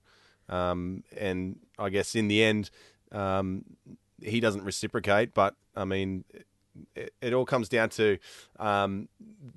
Um, 0.50 1.04
and 1.18 1.60
I 1.78 1.90
guess 1.90 2.16
in 2.16 2.28
the 2.28 2.44
end, 2.44 2.70
um, 3.12 3.66
he 4.22 4.40
doesn't 4.40 4.64
reciprocate. 4.64 5.34
But 5.34 5.56
I 5.76 5.86
mean, 5.86 6.24
it, 6.96 7.14
it 7.22 7.34
all 7.34 7.46
comes 7.46 7.70
down 7.70 7.90
to 7.90 8.18
um, 8.60 9.08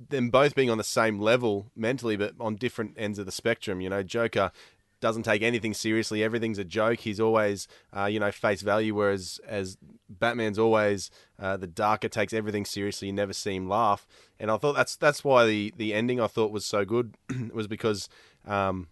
them 0.09 0.31
both 0.31 0.55
being 0.55 0.70
on 0.70 0.79
the 0.79 0.85
same 0.85 1.18
level 1.18 1.66
mentally, 1.77 2.16
but 2.16 2.35
on 2.40 2.57
different 2.57 2.94
ends 2.96 3.18
of 3.18 3.27
the 3.27 3.33
spectrum. 3.33 3.81
You 3.81 3.90
know, 3.90 4.03
Joker 4.03 4.51
doesn't 5.00 5.22
take 5.22 5.42
anything 5.42 5.74
seriously. 5.74 6.22
Everything's 6.22 6.58
a 6.58 6.64
joke. 6.64 7.00
He's 7.00 7.20
always, 7.20 7.66
uh, 7.96 8.04
you 8.04 8.20
know, 8.20 8.30
face 8.30 8.62
value. 8.62 8.94
Whereas 8.94 9.40
as 9.46 9.76
Batman's 10.08 10.58
always 10.58 11.10
uh, 11.38 11.56
the 11.56 11.66
darker, 11.66 12.08
takes 12.08 12.32
everything 12.32 12.64
seriously. 12.64 13.08
You 13.08 13.14
never 13.14 13.32
see 13.32 13.54
him 13.54 13.68
laugh. 13.68 14.06
And 14.38 14.50
I 14.50 14.56
thought 14.56 14.74
that's 14.76 14.96
that's 14.96 15.24
why 15.24 15.46
the 15.46 15.72
the 15.76 15.94
ending 15.94 16.20
I 16.20 16.26
thought 16.26 16.52
was 16.52 16.64
so 16.64 16.84
good 16.84 17.14
was 17.52 17.66
because, 17.66 18.08
um, 18.46 18.88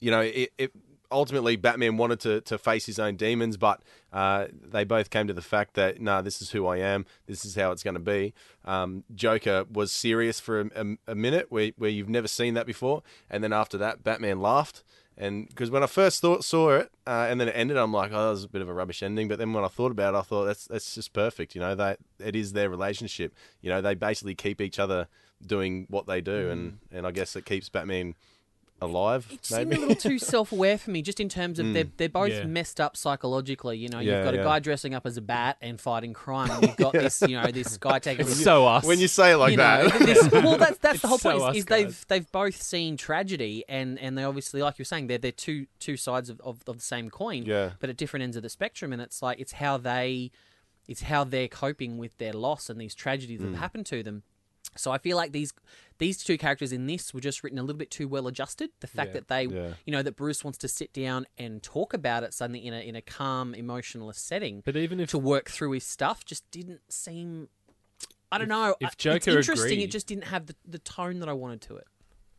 you 0.00 0.10
know, 0.10 0.20
it. 0.20 0.52
it 0.58 0.72
Ultimately, 1.14 1.56
Batman 1.56 1.98
wanted 1.98 2.20
to, 2.20 2.40
to 2.40 2.56
face 2.56 2.86
his 2.86 2.98
own 2.98 3.16
demons, 3.16 3.58
but 3.58 3.82
uh, 4.14 4.46
they 4.50 4.82
both 4.82 5.10
came 5.10 5.26
to 5.26 5.34
the 5.34 5.42
fact 5.42 5.74
that, 5.74 6.00
no, 6.00 6.22
this 6.22 6.40
is 6.40 6.52
who 6.52 6.66
I 6.66 6.78
am. 6.78 7.04
This 7.26 7.44
is 7.44 7.54
how 7.54 7.70
it's 7.70 7.82
going 7.82 7.96
to 7.96 8.00
be. 8.00 8.32
Um, 8.64 9.04
Joker 9.14 9.66
was 9.70 9.92
serious 9.92 10.40
for 10.40 10.62
a, 10.62 10.70
a, 10.74 10.96
a 11.08 11.14
minute 11.14 11.48
where, 11.50 11.72
where 11.76 11.90
you've 11.90 12.08
never 12.08 12.28
seen 12.28 12.54
that 12.54 12.64
before. 12.64 13.02
And 13.28 13.44
then 13.44 13.52
after 13.52 13.76
that, 13.76 14.02
Batman 14.02 14.40
laughed. 14.40 14.84
And 15.16 15.48
because 15.48 15.70
when 15.70 15.82
I 15.82 15.86
first 15.86 16.20
thought, 16.20 16.44
saw 16.44 16.70
it 16.70 16.90
uh, 17.06 17.26
and 17.28 17.40
then 17.40 17.48
it 17.48 17.52
ended, 17.52 17.76
I'm 17.76 17.92
like, 17.92 18.12
oh, 18.12 18.24
that 18.24 18.30
was 18.30 18.44
a 18.44 18.48
bit 18.48 18.62
of 18.62 18.68
a 18.68 18.74
rubbish 18.74 19.02
ending. 19.02 19.28
But 19.28 19.38
then 19.38 19.52
when 19.52 19.64
I 19.64 19.68
thought 19.68 19.92
about 19.92 20.14
it, 20.14 20.18
I 20.18 20.22
thought 20.22 20.44
that's 20.44 20.66
that's 20.66 20.94
just 20.94 21.12
perfect. 21.12 21.54
You 21.54 21.60
know, 21.60 21.74
that 21.74 21.98
it 22.18 22.34
is 22.34 22.52
their 22.52 22.70
relationship. 22.70 23.34
You 23.60 23.70
know, 23.70 23.80
they 23.80 23.94
basically 23.94 24.34
keep 24.34 24.60
each 24.60 24.78
other 24.78 25.08
doing 25.44 25.86
what 25.90 26.06
they 26.06 26.20
do, 26.20 26.50
and 26.50 26.78
and 26.90 27.06
I 27.06 27.10
guess 27.10 27.36
it 27.36 27.44
keeps 27.44 27.68
Batman 27.68 28.14
alive. 28.82 29.26
It 29.30 29.44
seemed 29.44 29.68
maybe 29.68 29.82
a 29.82 29.86
little 29.86 30.10
too 30.10 30.18
self-aware 30.32 30.76
for 30.78 30.90
me, 30.90 31.00
just 31.02 31.20
in 31.20 31.28
terms 31.28 31.58
of 31.58 31.72
they're 31.72 31.84
hmm. 31.84 31.90
they're 31.96 32.08
both 32.08 32.30
Yeah. 32.30 32.44
messed 32.44 32.80
up 32.80 32.96
psychologically. 32.96 33.78
You 33.78 33.88
know, 33.88 34.00
Yeah, 34.00 34.16
you've 34.16 34.24
got 34.24 34.34
a 34.34 34.38
guy 34.38 34.58
dressing 34.58 34.94
up 34.94 35.06
as 35.06 35.16
a 35.16 35.20
bat 35.22 35.56
and 35.60 35.80
fighting 35.80 36.12
crime, 36.12 36.50
and 36.50 36.62
you've 36.62 36.76
got 36.88 36.92
this, 36.92 37.22
you 37.22 37.40
know, 37.40 37.50
this 37.50 37.76
guy 37.78 37.98
taking. 37.98 38.26
It's 38.26 38.42
so 38.42 38.66
us. 38.66 38.84
when 38.84 38.98
you 38.98 39.08
say 39.08 39.32
it 39.32 39.36
like 39.36 39.52
you 39.52 39.56
know, 39.56 39.88
that. 39.88 39.98
this, 40.00 40.30
well, 40.32 40.58
that's 40.58 40.78
that's 40.78 41.00
the 41.00 41.08
whole 41.08 41.18
so 41.18 41.30
point. 41.30 41.42
us 41.42 41.56
Is, 41.56 41.60
is 41.60 41.66
they've 41.66 42.04
they've 42.08 42.32
both 42.32 42.60
seen 42.60 42.96
tragedy, 42.96 43.64
and 43.68 43.98
and 43.98 44.18
they 44.18 44.24
obviously, 44.24 44.62
like 44.62 44.78
you're 44.78 44.84
saying, 44.84 45.06
they're 45.06 45.18
they're 45.18 45.32
two 45.32 45.66
two 45.78 45.96
sides 45.96 46.28
of, 46.28 46.40
of, 46.40 46.60
of 46.66 46.76
the 46.76 46.82
same 46.82 47.10
coin, 47.10 47.44
Yeah. 47.44 47.70
but 47.80 47.88
at 47.90 47.96
different 47.96 48.24
ends 48.24 48.36
of 48.36 48.42
the 48.42 48.48
spectrum. 48.48 48.92
And 48.92 49.00
it's 49.00 49.22
like 49.22 49.40
it's 49.40 49.52
how 49.52 49.76
they, 49.78 50.30
it's 50.88 51.02
how 51.02 51.24
they're 51.24 51.48
coping 51.48 51.98
with 51.98 52.16
their 52.18 52.32
loss 52.32 52.68
and 52.68 52.80
these 52.80 52.94
tragedies 52.94 53.40
that 53.40 53.48
have 53.48 53.56
happened 53.58 53.86
to 53.86 54.02
them. 54.02 54.22
So 54.76 54.90
I 54.90 54.98
feel 54.98 55.16
like 55.16 55.32
these 55.32 55.52
these 55.98 56.24
two 56.24 56.36
characters 56.38 56.72
in 56.72 56.86
this 56.86 57.14
were 57.14 57.20
just 57.20 57.44
written 57.44 57.58
a 57.58 57.62
little 57.62 57.78
bit 57.78 57.90
too 57.90 58.08
well 58.08 58.26
adjusted. 58.26 58.70
The 58.80 58.86
fact 58.88 59.08
Yeah. 59.10 59.12
that 59.20 59.28
they, 59.28 59.44
Yeah. 59.46 59.74
you 59.86 59.92
know, 59.92 60.02
that 60.02 60.16
Bruce 60.16 60.42
wants 60.42 60.58
to 60.58 60.68
sit 60.68 60.92
down 60.92 61.26
and 61.38 61.62
talk 61.62 61.94
about 61.94 62.24
it 62.24 62.34
suddenly 62.34 62.66
in 62.66 62.74
a 62.74 62.80
in 62.80 62.96
a 62.96 63.02
calm, 63.02 63.54
emotionless 63.54 64.18
setting 64.18 64.62
But 64.64 64.76
even 64.76 64.98
if 65.00 65.10
to 65.10 65.18
work 65.18 65.48
through 65.50 65.72
his 65.72 65.84
stuff 65.84 66.24
just 66.24 66.50
didn't 66.50 66.80
seem. 66.92 67.48
I 68.32 68.38
don't 68.38 68.48
know. 68.48 68.74
if 68.80 68.86
I- 68.86 68.88
it's 68.88 68.96
Joker 68.96 69.30
interesting, 69.38 69.80
it 69.80 69.90
just 69.90 70.06
didn't 70.06 70.24
have 70.24 70.46
the, 70.46 70.56
the 70.66 70.78
tone 70.78 71.18
that 71.20 71.28
I 71.28 71.34
wanted 71.34 71.60
to 71.62 71.76
it. 71.76 71.86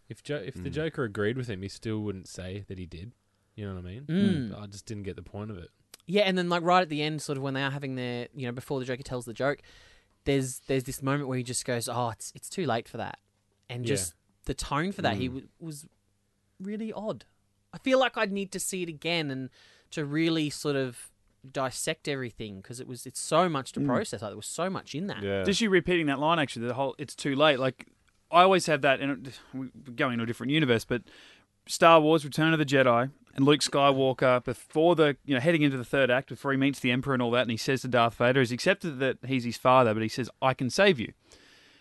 if 0.09 0.21
jo- 0.23 0.43
if 0.45 0.55
the 0.55 0.69
Mm. 0.69 0.73
Joker 0.73 1.03
agreed 1.05 1.37
with 1.37 1.47
him, 1.47 1.61
he 1.61 1.69
still 1.69 1.99
wouldn't 1.99 2.27
say 2.27 2.65
that 2.67 2.77
he 2.77 2.85
did. 2.85 3.13
You 3.55 3.65
know 3.67 3.75
what 3.75 3.85
I 3.85 3.87
mean? 3.87 4.05
Mm. 4.07 4.59
I 4.61 4.65
just 4.67 4.85
didn't 4.85 5.03
get 5.03 5.15
the 5.15 5.21
point 5.23 5.49
of 5.51 5.57
it. 5.57 5.69
Yeah, 6.07 6.23
and 6.23 6.37
then 6.37 6.49
like 6.49 6.63
right 6.63 6.81
at 6.81 6.89
the 6.89 7.01
end, 7.01 7.21
sort 7.21 7.37
of 7.37 7.43
when 7.43 7.53
they 7.53 7.63
are 7.63 7.71
having 7.71 7.95
their, 7.95 8.27
you 8.35 8.45
know, 8.45 8.51
before 8.51 8.79
the 8.79 8.85
Joker 8.85 9.03
tells 9.03 9.25
the 9.25 9.33
joke, 9.33 9.61
there's 10.25 10.59
there's 10.67 10.83
this 10.83 11.01
moment 11.01 11.27
where 11.27 11.37
he 11.37 11.43
just 11.43 11.65
goes, 11.65 11.87
"Oh, 11.89 12.09
it's 12.09 12.31
it's 12.35 12.49
too 12.49 12.65
late 12.65 12.87
for 12.87 12.97
that," 12.97 13.19
and 13.69 13.83
Yeah. 13.83 13.95
just 13.95 14.15
the 14.45 14.53
tone 14.53 14.91
for 14.91 15.01
that 15.01 15.15
he 15.15 15.29
mm. 15.29 15.33
w- 15.33 15.47
was 15.59 15.85
really 16.59 16.91
odd. 16.91 17.25
I 17.73 17.77
feel 17.77 17.99
like 17.99 18.17
I'd 18.17 18.31
need 18.31 18.51
to 18.51 18.59
see 18.59 18.83
it 18.83 18.89
again 18.89 19.31
and 19.31 19.49
to 19.91 20.05
really 20.05 20.49
sort 20.49 20.75
of 20.75 21.11
dissect 21.49 22.07
everything 22.07 22.57
because 22.57 22.79
it 22.79 22.87
was 22.87 23.05
it's 23.05 23.19
so 23.19 23.49
much 23.49 23.71
to 23.73 23.79
mm. 23.79 23.85
process. 23.85 24.21
Like 24.21 24.31
there 24.31 24.37
was 24.37 24.45
so 24.45 24.69
much 24.69 24.95
in 24.95 25.07
that. 25.07 25.23
yeah. 25.23 25.43
Just 25.43 25.61
you 25.61 25.69
repeating 25.69 26.05
that 26.07 26.19
line, 26.19 26.39
actually, 26.39 26.67
the 26.67 26.73
whole 26.73 26.95
"it's 26.97 27.15
too 27.15 27.35
late." 27.35 27.59
Like 27.59 27.87
I 28.31 28.41
always 28.41 28.65
have 28.65 28.81
that, 28.81 28.99
and 28.99 29.31
we're 29.53 29.69
going 29.95 30.13
into 30.13 30.23
a 30.23 30.27
different 30.27 30.51
universe, 30.51 30.85
but 30.85 31.03
Star 31.67 31.99
Wars: 32.01 32.25
Return 32.25 32.53
of 32.53 32.59
the 32.59 32.65
Jedi, 32.65 33.11
and 33.35 33.45
Luke 33.45 33.61
Skywalker 33.61 34.43
before 34.43 34.95
the 34.95 35.17
you 35.25 35.33
know 35.33 35.39
heading 35.39 35.61
into 35.61 35.77
the 35.77 35.85
third 35.85 36.11
act 36.11 36.29
before 36.29 36.51
he 36.51 36.57
meets 36.57 36.79
the 36.79 36.91
Emperor 36.91 37.13
and 37.13 37.21
all 37.21 37.31
that, 37.31 37.43
and 37.43 37.51
he 37.51 37.57
says 37.57 37.81
to 37.81 37.87
Darth 37.87 38.15
Vader, 38.15 38.39
he's 38.39 38.51
accepted 38.51 38.99
that 38.99 39.17
he's 39.25 39.43
his 39.43 39.57
father, 39.57 39.93
but 39.93 40.03
he 40.03 40.09
says, 40.09 40.29
"I 40.41 40.53
can 40.53 40.69
save 40.69 40.99
you." 40.99 41.13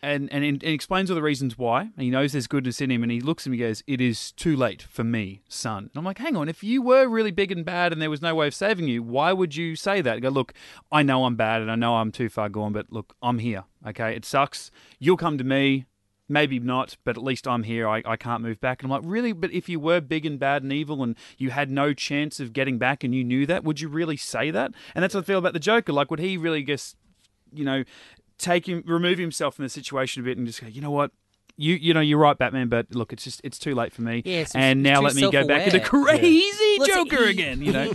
And, 0.04 0.32
and, 0.32 0.44
and 0.44 0.64
explains 0.64 1.12
all 1.12 1.14
the 1.14 1.22
reasons 1.22 1.56
why. 1.56 1.82
And 1.82 1.92
he 1.96 2.10
knows 2.10 2.32
there's 2.32 2.48
goodness 2.48 2.80
in 2.80 2.90
him, 2.90 3.04
and 3.04 3.12
he 3.12 3.20
looks 3.20 3.44
at 3.44 3.46
him 3.46 3.52
and 3.52 3.60
goes, 3.60 3.84
"It 3.86 4.00
is 4.00 4.32
too 4.32 4.56
late 4.56 4.82
for 4.82 5.04
me, 5.04 5.42
son." 5.48 5.84
And 5.84 5.92
I'm 5.94 6.04
like, 6.04 6.18
"Hang 6.18 6.36
on, 6.36 6.48
if 6.48 6.64
you 6.64 6.82
were 6.82 7.06
really 7.06 7.30
big 7.30 7.52
and 7.52 7.64
bad, 7.64 7.92
and 7.92 8.02
there 8.02 8.10
was 8.10 8.20
no 8.22 8.34
way 8.34 8.48
of 8.48 8.54
saving 8.54 8.88
you, 8.88 9.02
why 9.02 9.32
would 9.32 9.54
you 9.54 9.76
say 9.76 10.00
that?" 10.00 10.20
go, 10.20 10.28
"Look, 10.28 10.54
I 10.90 11.04
know 11.04 11.24
I'm 11.24 11.36
bad, 11.36 11.62
and 11.62 11.70
I 11.70 11.76
know 11.76 11.96
I'm 11.96 12.10
too 12.10 12.28
far 12.28 12.48
gone, 12.48 12.72
but 12.72 12.92
look, 12.92 13.14
I'm 13.22 13.38
here. 13.38 13.64
Okay, 13.86 14.16
it 14.16 14.24
sucks. 14.24 14.72
You'll 14.98 15.16
come 15.16 15.38
to 15.38 15.44
me 15.44 15.86
maybe 16.32 16.58
not, 16.58 16.96
but 17.04 17.16
at 17.16 17.22
least 17.22 17.46
I'm 17.46 17.62
here. 17.62 17.86
I, 17.88 18.02
I 18.04 18.16
can't 18.16 18.42
move 18.42 18.60
back. 18.60 18.82
And 18.82 18.90
I'm 18.92 19.00
like, 19.02 19.08
really? 19.08 19.32
But 19.32 19.52
if 19.52 19.68
you 19.68 19.78
were 19.78 20.00
big 20.00 20.24
and 20.26 20.38
bad 20.38 20.62
and 20.62 20.72
evil 20.72 21.02
and 21.02 21.14
you 21.38 21.50
had 21.50 21.70
no 21.70 21.92
chance 21.92 22.40
of 22.40 22.52
getting 22.52 22.78
back 22.78 23.04
and 23.04 23.14
you 23.14 23.22
knew 23.22 23.46
that, 23.46 23.62
would 23.64 23.80
you 23.80 23.88
really 23.88 24.16
say 24.16 24.50
that? 24.50 24.72
And 24.94 25.02
that's 25.02 25.14
what 25.14 25.24
I 25.24 25.26
feel 25.26 25.38
about 25.38 25.52
the 25.52 25.60
Joker. 25.60 25.92
Like, 25.92 26.10
would 26.10 26.20
he 26.20 26.36
really 26.36 26.62
just, 26.62 26.96
you 27.52 27.64
know, 27.64 27.84
take 28.38 28.66
him, 28.66 28.82
remove 28.86 29.18
himself 29.18 29.56
from 29.56 29.64
the 29.64 29.68
situation 29.68 30.22
a 30.22 30.24
bit 30.24 30.38
and 30.38 30.46
just 30.46 30.60
go, 30.60 30.66
you 30.66 30.80
know 30.80 30.90
what? 30.90 31.12
You 31.58 31.74
you 31.74 31.92
know 31.92 32.00
you're 32.00 32.18
right, 32.18 32.36
Batman, 32.36 32.68
but 32.70 32.86
look, 32.94 33.12
it's 33.12 33.24
just 33.24 33.42
it's 33.44 33.58
too 33.58 33.74
late 33.74 33.92
for 33.92 34.00
me. 34.00 34.22
Yeah, 34.24 34.32
it's- 34.38 34.54
and 34.54 34.82
now 34.82 35.02
let 35.02 35.14
me 35.14 35.30
go 35.30 35.46
back 35.46 35.66
into 35.66 35.80
crazy 35.86 36.26
it's- 36.80 36.88
Joker 36.88 37.24
he- 37.26 37.30
again. 37.30 37.60
You 37.60 37.72
know, 37.72 37.92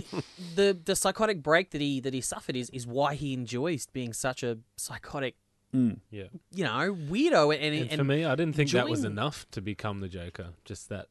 the 0.54 0.78
the 0.84 0.94
psychotic 0.94 1.42
break 1.42 1.70
that 1.72 1.80
he 1.80 1.98
that 2.00 2.14
he 2.14 2.20
suffered 2.20 2.54
is 2.54 2.70
is 2.70 2.86
why 2.86 3.16
he 3.16 3.34
enjoys 3.34 3.86
being 3.92 4.12
such 4.12 4.44
a 4.44 4.58
psychotic, 4.76 5.34
Yeah. 5.72 6.24
you 6.52 6.64
know, 6.64 6.94
weirdo. 6.94 7.54
And, 7.54 7.74
and, 7.74 7.90
And, 7.90 7.98
for 7.98 8.04
me, 8.04 8.24
I 8.24 8.34
didn't 8.34 8.54
think 8.56 8.70
that 8.70 8.88
was 8.88 9.04
enough 9.04 9.46
to 9.52 9.60
become 9.60 10.00
the 10.00 10.08
Joker. 10.08 10.48
Just 10.64 10.88
that. 10.88 11.06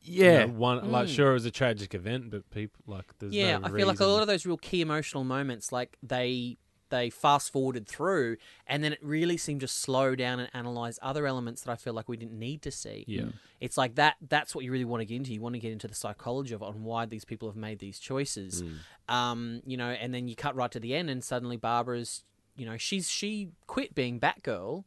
yeah. 0.00 0.40
You 0.42 0.46
know, 0.48 0.52
one 0.54 0.90
like 0.90 1.08
Mm. 1.08 1.14
sure 1.14 1.30
it 1.30 1.34
was 1.34 1.44
a 1.46 1.50
tragic 1.50 1.94
event, 1.94 2.30
but 2.30 2.48
people 2.50 2.82
like 2.86 3.12
there's 3.18 3.32
yeah, 3.34 3.58
no 3.58 3.66
I 3.68 3.70
feel 3.70 3.86
like 3.86 4.00
a 4.00 4.06
lot 4.06 4.22
of 4.22 4.28
those 4.28 4.46
real 4.46 4.56
key 4.56 4.80
emotional 4.80 5.24
moments, 5.24 5.72
like 5.72 5.96
they 6.02 6.56
they 6.88 7.08
fast 7.08 7.52
forwarded 7.52 7.86
through, 7.86 8.36
and 8.66 8.82
then 8.82 8.92
it 8.92 8.98
really 9.00 9.36
seemed 9.36 9.60
to 9.60 9.68
slow 9.68 10.16
down 10.16 10.40
and 10.40 10.50
analyze 10.52 10.98
other 11.02 11.24
elements 11.24 11.62
that 11.62 11.70
I 11.70 11.76
feel 11.76 11.92
like 11.92 12.08
we 12.08 12.16
didn't 12.16 12.36
need 12.36 12.62
to 12.62 12.72
see. 12.72 13.04
Yeah. 13.06 13.26
It's 13.60 13.76
like 13.76 13.94
that. 13.94 14.16
That's 14.28 14.56
what 14.56 14.64
you 14.64 14.72
really 14.72 14.84
want 14.86 15.00
to 15.02 15.04
get 15.04 15.14
into. 15.14 15.32
You 15.32 15.40
want 15.40 15.54
to 15.54 15.60
get 15.60 15.70
into 15.70 15.86
the 15.86 15.94
psychology 15.94 16.52
of 16.52 16.64
on 16.64 16.82
why 16.82 17.06
these 17.06 17.24
people 17.24 17.46
have 17.48 17.54
made 17.56 17.78
these 17.78 18.00
choices. 18.00 18.64
Um, 19.08 19.62
you 19.64 19.76
know, 19.76 19.90
and 19.90 20.12
then 20.12 20.26
you 20.26 20.34
cut 20.34 20.56
right 20.56 20.70
to 20.72 20.80
the 20.80 20.96
end, 20.96 21.10
and 21.10 21.22
suddenly 21.22 21.56
Barbara's, 21.56 22.24
you 22.60 22.66
know, 22.66 22.76
she's 22.76 23.08
she 23.08 23.48
quit 23.66 23.94
being 23.94 24.20
Batgirl. 24.20 24.84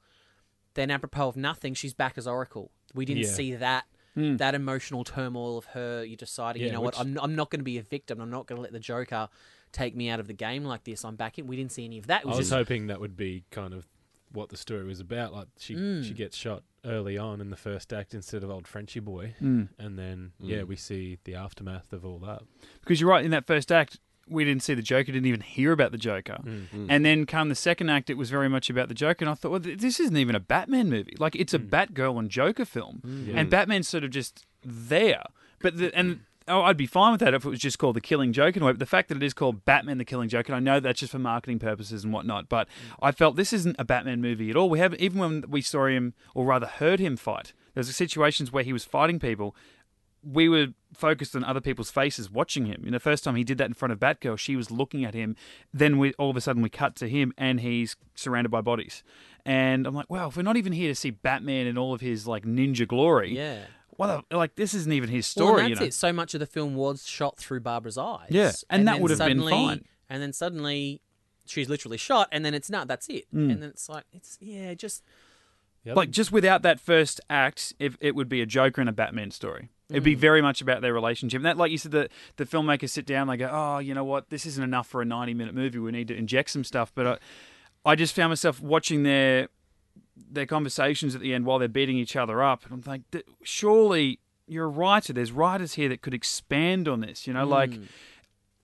Then 0.76 0.92
apropos 0.92 1.28
of 1.30 1.36
nothing, 1.36 1.74
she's 1.74 1.94
back 1.94 2.18
as 2.18 2.28
Oracle. 2.28 2.72
We 2.94 3.06
didn't 3.06 3.24
Yeah. 3.24 3.30
see 3.32 3.56
that 3.56 3.86
Hmm. 4.16 4.38
that 4.38 4.54
emotional 4.54 5.04
turmoil 5.04 5.58
of 5.58 5.66
her. 5.78 6.04
You 6.04 6.16
deciding, 6.16 6.62
you 6.62 6.68
Yeah, 6.68 6.74
know 6.76 6.82
what, 6.82 7.00
I'm 7.00 7.18
I'm 7.20 7.36
not 7.36 7.50
going 7.50 7.62
to 7.62 7.64
be 7.64 7.80
a 7.80 7.82
victim. 7.82 8.22
I'm 8.22 8.30
not 8.30 8.46
going 8.46 8.58
to 8.58 8.62
let 8.62 8.72
the 8.72 8.80
Joker 8.80 9.28
take 9.72 9.96
me 9.96 10.08
out 10.10 10.20
of 10.20 10.28
the 10.28 10.34
game 10.34 10.64
like 10.64 10.84
this. 10.84 11.04
I'm 11.04 11.16
back 11.16 11.40
in. 11.40 11.48
We 11.48 11.56
didn't 11.56 11.72
see 11.72 11.84
any 11.86 11.98
of 11.98 12.06
that. 12.08 12.22
It 12.22 12.26
I 12.26 12.30
was 12.30 12.38
was 12.38 12.48
just 12.50 12.56
hoping 12.56 12.88
that 12.88 13.00
would 13.00 13.18
be 13.18 13.44
kind 13.50 13.74
of 13.74 13.88
what 14.32 14.50
the 14.50 14.58
story 14.58 14.84
was 14.84 15.00
about. 15.00 15.34
Like 15.34 15.48
she 15.58 15.74
Mm. 15.76 16.04
she 16.08 16.14
gets 16.14 16.38
shot 16.38 16.62
early 16.86 17.18
on 17.18 17.42
in 17.42 17.50
the 17.50 17.56
first 17.58 17.92
act 17.92 18.14
instead 18.14 18.44
of 18.44 18.52
old 18.52 18.68
Frenchy 18.68 19.00
boy, 19.00 19.34
Mm. 19.42 19.70
and 19.80 19.98
then 19.98 20.34
yeah, 20.40 20.60
Mm. 20.62 20.68
we 20.68 20.76
see 20.76 21.18
the 21.24 21.34
aftermath 21.34 21.92
of 21.92 22.06
all 22.06 22.20
that. 22.20 22.44
Because 22.82 23.02
you're 23.02 23.10
right. 23.10 23.26
In 23.26 23.32
that 23.32 23.48
first 23.48 23.72
act, 23.72 24.00
we 24.30 24.46
didn't 24.46 24.64
see 24.64 24.74
the 24.74 24.82
Joker. 24.82 25.12
Didn't 25.12 25.26
even 25.26 25.42
hear 25.42 25.72
about 25.72 25.92
the 25.92 25.98
Joker. 25.98 26.38
Mm. 26.44 26.88
And 26.90 27.06
then 27.06 27.26
come 27.26 27.50
the 27.50 27.56
second 27.56 27.90
act, 27.90 28.10
it 28.10 28.18
was 28.18 28.30
very 28.30 28.48
much 28.50 28.70
about 28.70 28.88
the 28.88 28.94
Joker, 28.96 29.26
and 29.26 29.30
I 29.30 29.34
thought, 29.34 29.52
well, 29.52 29.60
this 29.60 30.00
isn't 30.00 30.18
even 30.18 30.36
a 30.36 30.40
Batman 30.40 30.90
movie. 30.90 31.16
Like 31.20 31.36
it's 31.36 31.54
a 31.54 31.60
Mm. 31.60 31.70
Batgirl 31.70 32.20
and 32.20 32.30
Joker 32.30 32.66
film, 32.66 33.02
Yeah. 33.28 33.40
and 33.40 33.50
Batman's 33.50 33.88
sort 33.88 34.04
of 34.04 34.12
just 34.12 34.46
there. 34.64 35.24
But 35.60 35.78
the, 35.78 35.94
and 35.96 36.22
oh, 36.48 36.62
I'd 36.62 36.76
be 36.78 36.86
fine 36.88 37.12
with 37.14 37.22
that 37.22 37.34
if 37.34 37.46
it 37.46 37.50
was 37.50 37.60
just 37.60 37.80
called 37.80 37.96
the 37.96 38.02
Killing 38.02 38.34
Joker. 38.34 38.60
But 38.60 38.80
the 38.80 38.86
fact 38.86 39.08
that 39.10 39.18
it 39.18 39.24
is 39.24 39.34
called 39.34 39.64
Batman: 39.66 39.98
The 39.98 40.06
Killing 40.06 40.30
Joker, 40.30 40.54
and 40.54 40.58
I 40.70 40.74
know 40.74 40.80
that's 40.80 41.00
just 41.02 41.12
for 41.12 41.20
marketing 41.20 41.60
purposes 41.60 42.04
and 42.04 42.12
whatnot. 42.14 42.50
But 42.50 42.68
I 43.02 43.12
felt 43.12 43.36
this 43.36 43.54
isn't 43.54 43.76
a 43.80 43.84
Batman 43.86 44.22
movie 44.22 44.50
at 44.50 44.56
all. 44.56 44.70
We 44.70 44.80
have 44.80 44.94
even 44.96 45.20
when 45.20 45.44
we 45.50 45.62
saw 45.62 45.86
him, 45.88 46.14
or 46.34 46.46
rather 46.46 46.68
heard 46.68 47.00
him 47.00 47.18
fight. 47.18 47.54
There's 47.76 47.94
situations 47.96 48.52
where 48.52 48.64
he 48.64 48.72
was 48.74 48.84
fighting 48.86 49.20
people 49.20 49.56
we 50.26 50.48
were 50.48 50.68
focused 50.94 51.36
on 51.36 51.44
other 51.44 51.60
people's 51.62 51.92
faces 51.92 52.30
watching 52.32 52.66
him. 52.66 52.82
You 52.86 52.92
know, 52.92 52.96
the 52.96 53.00
first 53.02 53.24
time 53.24 53.36
he 53.36 53.44
did 53.44 53.58
that 53.58 53.68
in 53.68 53.74
front 53.74 53.92
of 53.92 54.00
Batgirl, 54.00 54.38
she 54.40 54.56
was 54.56 54.72
looking 54.72 55.04
at 55.04 55.14
him. 55.14 55.36
Then 55.74 55.98
we 55.98 56.14
all 56.14 56.30
of 56.30 56.38
a 56.38 56.42
sudden 56.42 56.62
we 56.62 56.70
cut 56.70 56.96
to 56.98 57.10
him 57.10 57.34
and 57.38 57.60
he's 57.60 57.96
surrounded 58.16 58.50
by 58.50 58.62
bodies. 58.62 59.04
And 59.46 59.86
I'm 59.86 59.94
like, 59.94 60.10
wow, 60.10 60.30
if 60.30 60.38
we're 60.38 60.44
not 60.44 60.56
even 60.56 60.72
here 60.72 60.90
to 60.90 60.96
see 60.96 61.10
Batman 61.10 61.68
in 61.68 61.78
all 61.78 61.94
of 61.94 62.00
his 62.02 62.26
like 62.28 62.46
ninja 62.46 62.88
glory, 62.88 63.36
yeah. 63.36 63.64
what 63.90 64.24
like 64.32 64.56
this 64.56 64.74
isn't 64.74 64.94
even 64.94 65.10
his 65.10 65.34
Well, 65.36 65.48
story, 65.48 65.62
and 65.62 65.70
you 65.70 65.76
that's 65.76 65.82
know. 65.82 65.88
it. 65.88 65.94
So 65.94 66.14
much 66.14 66.34
of 66.34 66.40
the 66.40 66.46
film 66.46 66.76
was 66.76 67.06
shot 67.06 67.38
through 67.38 67.60
Barbara's 67.60 67.98
eyes. 67.98 68.28
Yeah, 68.30 68.52
and 68.70 68.88
that 68.88 68.94
then 68.94 69.02
would 69.02 69.12
have 69.12 69.20
been 69.20 69.40
suddenly- 69.40 69.52
fine. 69.52 69.86
And 70.10 70.22
then 70.22 70.32
suddenly, 70.32 71.02
she's 71.46 71.68
literally 71.70 71.98
shot, 71.98 72.28
and 72.32 72.46
then 72.46 72.54
it's 72.54 72.70
not. 72.70 72.88
That's 72.88 73.08
it. 73.10 73.26
Mm. 73.34 73.52
And 73.52 73.64
then 73.64 73.70
it's 73.70 73.90
like 73.90 74.06
it's 74.14 74.38
yeah, 74.40 74.74
just 74.76 75.04
other- 75.86 75.96
Like 75.96 76.12
just 76.12 76.32
without 76.32 76.62
that 76.62 76.80
first 76.80 77.20
act, 77.30 77.74
if 77.80 77.98
it 78.00 78.16
would 78.16 78.30
be 78.30 78.42
a 78.42 78.46
Joker 78.46 78.80
and 78.80 78.90
a 78.90 78.94
Batman 78.94 79.32
story. 79.32 79.70
It'd 79.94 80.02
Mm. 80.04 80.06
be 80.06 80.16
very 80.16 80.42
much 80.42 80.60
about 80.62 80.82
their 80.82 80.94
relationship. 80.94 81.38
And 81.38 81.46
that, 81.46 81.56
like 81.58 81.72
you 81.72 81.78
said, 81.78 81.92
the 81.92 82.10
the 82.36 82.46
filmmakers 82.46 82.90
sit 82.90 83.06
down, 83.06 83.30
and 83.30 83.32
they 83.32 83.38
go, 83.46 83.50
"Oh, 83.52 83.78
you 83.78 83.94
know 83.94 84.04
what? 84.04 84.30
This 84.30 84.46
isn't 84.46 84.64
enough 84.64 84.88
for 84.88 85.02
a 85.02 85.06
ninety 85.06 85.34
minute 85.34 85.56
movie. 85.56 85.80
We 85.80 85.92
need 85.92 86.10
to 86.10 86.16
inject 86.16 86.50
some 86.50 86.64
stuff." 86.66 86.92
But 86.94 87.08
I, 87.86 87.92
I 87.92 87.96
just 87.96 88.14
found 88.16 88.30
myself 88.32 88.60
watching 88.60 89.04
their 89.04 89.48
their 90.16 90.46
conversations 90.46 91.16
at 91.16 91.22
the 91.22 91.34
end 91.34 91.46
while 91.46 91.60
they're 91.60 91.68
beating 91.68 91.98
each 91.98 92.16
other 92.16 92.44
up, 92.44 92.64
and 92.66 92.74
I'm 92.74 92.84
like, 92.86 93.02
surely 93.44 94.20
you're 94.48 94.66
a 94.66 94.70
writer. 94.70 95.14
There's 95.14 95.32
writers 95.32 95.76
here 95.76 95.90
that 95.90 96.02
could 96.02 96.14
expand 96.14 96.88
on 96.88 97.00
this. 97.00 97.26
You 97.28 97.34
know, 97.34 97.46
like. 97.46 97.72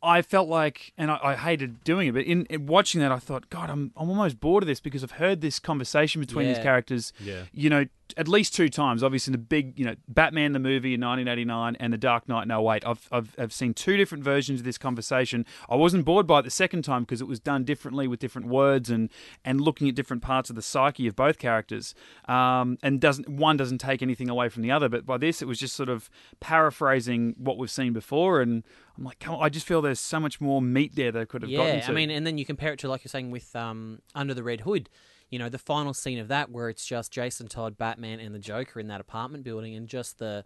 I 0.01 0.21
felt 0.21 0.47
like, 0.47 0.93
and 0.97 1.11
I, 1.11 1.19
I 1.21 1.35
hated 1.35 1.83
doing 1.83 2.07
it, 2.07 2.13
but 2.13 2.23
in, 2.23 2.45
in 2.45 2.67
watching 2.67 3.01
that, 3.01 3.11
I 3.11 3.19
thought, 3.19 3.49
God, 3.49 3.69
I'm, 3.69 3.91
I'm 3.97 4.09
almost 4.09 4.39
bored 4.39 4.63
of 4.63 4.67
this 4.67 4.79
because 4.79 5.03
I've 5.03 5.11
heard 5.11 5.41
this 5.41 5.59
conversation 5.59 6.21
between 6.21 6.47
these 6.47 6.59
characters 6.59 7.11
yeah. 7.19 7.43
you 7.51 7.69
know, 7.69 7.85
at 8.17 8.27
least 8.27 8.55
two 8.55 8.69
times. 8.69 9.03
Obviously, 9.03 9.31
in 9.31 9.33
the 9.33 9.45
big, 9.45 9.77
you 9.77 9.85
know, 9.85 9.95
Batman 10.07 10.53
the 10.53 10.59
movie 10.59 10.93
in 10.93 11.01
1989 11.01 11.75
and 11.79 11.93
The 11.93 11.97
Dark 11.97 12.27
Knight 12.27 12.43
in 12.43 12.51
08. 12.51 12.85
I've, 12.85 13.07
I've, 13.11 13.35
I've 13.37 13.53
seen 13.53 13.73
two 13.73 13.97
different 13.97 14.23
versions 14.23 14.61
of 14.61 14.65
this 14.65 14.77
conversation. 14.77 15.45
I 15.69 15.75
wasn't 15.75 16.05
bored 16.05 16.25
by 16.25 16.39
it 16.39 16.43
the 16.43 16.49
second 16.49 16.83
time 16.83 17.03
because 17.03 17.21
it 17.21 17.27
was 17.27 17.39
done 17.39 17.63
differently 17.63 18.07
with 18.07 18.19
different 18.19 18.47
words 18.47 18.89
and, 18.89 19.09
and 19.45 19.61
looking 19.61 19.89
at 19.89 19.95
different 19.95 20.23
parts 20.23 20.49
of 20.49 20.55
the 20.55 20.61
psyche 20.61 21.07
of 21.07 21.15
both 21.15 21.37
characters. 21.37 21.93
Um, 22.27 22.77
and 22.81 22.99
doesn't 22.99 23.29
one 23.29 23.57
doesn't 23.57 23.79
take 23.79 24.01
anything 24.01 24.29
away 24.29 24.49
from 24.49 24.63
the 24.63 24.71
other. 24.71 24.89
But 24.89 25.05
by 25.05 25.17
this, 25.17 25.41
it 25.41 25.47
was 25.47 25.59
just 25.59 25.75
sort 25.75 25.89
of 25.89 26.09
paraphrasing 26.39 27.35
what 27.37 27.57
we've 27.57 27.71
seen 27.71 27.93
before. 27.93 28.41
And 28.41 28.63
I'm 28.99 29.05
like, 29.05 29.19
come 29.19 29.35
on, 29.35 29.43
I 29.43 29.47
just 29.47 29.65
feel 29.65 29.81
there's 29.81 29.99
so 29.99 30.19
much 30.19 30.41
more 30.41 30.61
meat 30.61 30.93
there 30.95 31.11
that 31.13 31.29
could 31.29 31.41
have 31.43 31.51
gotten 31.51 31.75
yeah. 31.75 31.85
to. 31.85 31.91
I 31.91 31.95
mean, 31.95 32.09
and 32.09 32.27
then 32.27 32.37
you 32.37 32.45
compare 32.45 32.73
it 32.73 32.79
to 32.79 32.89
like 32.89 33.03
you're 33.03 33.09
saying 33.09 33.31
with 33.31 33.55
um, 33.55 34.01
Under 34.13 34.33
the 34.33 34.43
Red 34.43 34.61
Hood. 34.61 34.89
You 35.29 35.39
know, 35.39 35.47
the 35.47 35.57
final 35.59 35.93
scene 35.93 36.19
of 36.19 36.27
that 36.27 36.51
where 36.51 36.69
it's 36.69 36.85
just 36.85 37.11
Jason 37.11 37.47
Todd, 37.47 37.77
Batman, 37.77 38.19
and 38.19 38.35
the 38.35 38.39
Joker 38.39 38.79
in 38.79 38.87
that 38.87 38.99
apartment 38.99 39.43
building, 39.45 39.73
and 39.75 39.87
just 39.87 40.19
the 40.19 40.43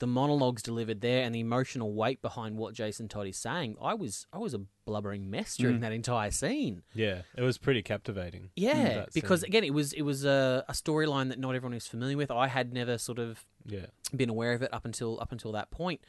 the 0.00 0.06
monologues 0.08 0.60
delivered 0.60 1.00
there 1.00 1.22
and 1.22 1.32
the 1.32 1.38
emotional 1.38 1.94
weight 1.94 2.20
behind 2.20 2.56
what 2.56 2.74
Jason 2.74 3.06
Todd 3.08 3.28
is 3.28 3.38
saying. 3.38 3.76
I 3.80 3.94
was 3.94 4.26
I 4.32 4.38
was 4.38 4.52
a 4.52 4.60
blubbering 4.84 5.30
mess 5.30 5.56
during 5.56 5.78
Mm. 5.78 5.80
that 5.82 5.92
entire 5.92 6.32
scene. 6.32 6.82
Yeah, 6.94 7.22
it 7.36 7.42
was 7.42 7.58
pretty 7.58 7.80
captivating. 7.80 8.50
Yeah, 8.56 9.06
because 9.14 9.42
scene. 9.42 9.48
again, 9.48 9.64
it 9.64 9.72
was 9.72 9.92
it 9.92 10.02
was 10.02 10.24
a, 10.24 10.64
a 10.68 10.72
storyline 10.72 11.28
that 11.28 11.38
not 11.38 11.54
everyone 11.54 11.76
is 11.76 11.86
familiar 11.86 12.16
with. 12.16 12.30
I 12.30 12.48
had 12.48 12.72
never 12.72 12.98
sort 12.98 13.18
of 13.20 13.46
Yeah, 13.64 13.86
been 14.14 14.28
aware 14.28 14.52
of 14.52 14.62
it 14.62 14.74
up 14.74 14.84
until 14.84 15.18
up 15.20 15.30
until 15.32 15.52
that 15.52 15.70
point. 15.70 16.00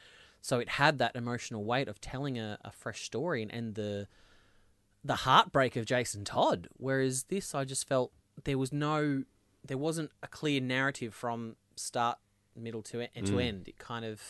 So 0.42 0.58
it 0.60 0.68
had 0.70 0.98
that 0.98 1.16
emotional 1.16 1.64
weight 1.64 1.88
of 1.88 2.00
telling 2.00 2.38
a, 2.38 2.58
a 2.64 2.70
fresh 2.70 3.02
story 3.04 3.42
and, 3.42 3.52
and 3.52 3.74
the 3.74 4.06
the 5.04 5.14
heartbreak 5.16 5.76
of 5.76 5.86
Jason 5.86 6.24
Todd. 6.24 6.68
Whereas 6.78 7.24
this, 7.24 7.54
I 7.54 7.64
just 7.64 7.86
felt 7.86 8.10
there 8.44 8.58
was 8.58 8.72
no, 8.72 9.22
there 9.64 9.78
wasn't 9.78 10.10
a 10.22 10.26
clear 10.26 10.60
narrative 10.60 11.14
from 11.14 11.54
start, 11.76 12.18
middle 12.56 12.82
to 12.82 13.02
e- 13.02 13.08
to 13.22 13.32
Mm. 13.34 13.42
end. 13.42 13.68
It 13.68 13.78
kind 13.78 14.04
of, 14.04 14.20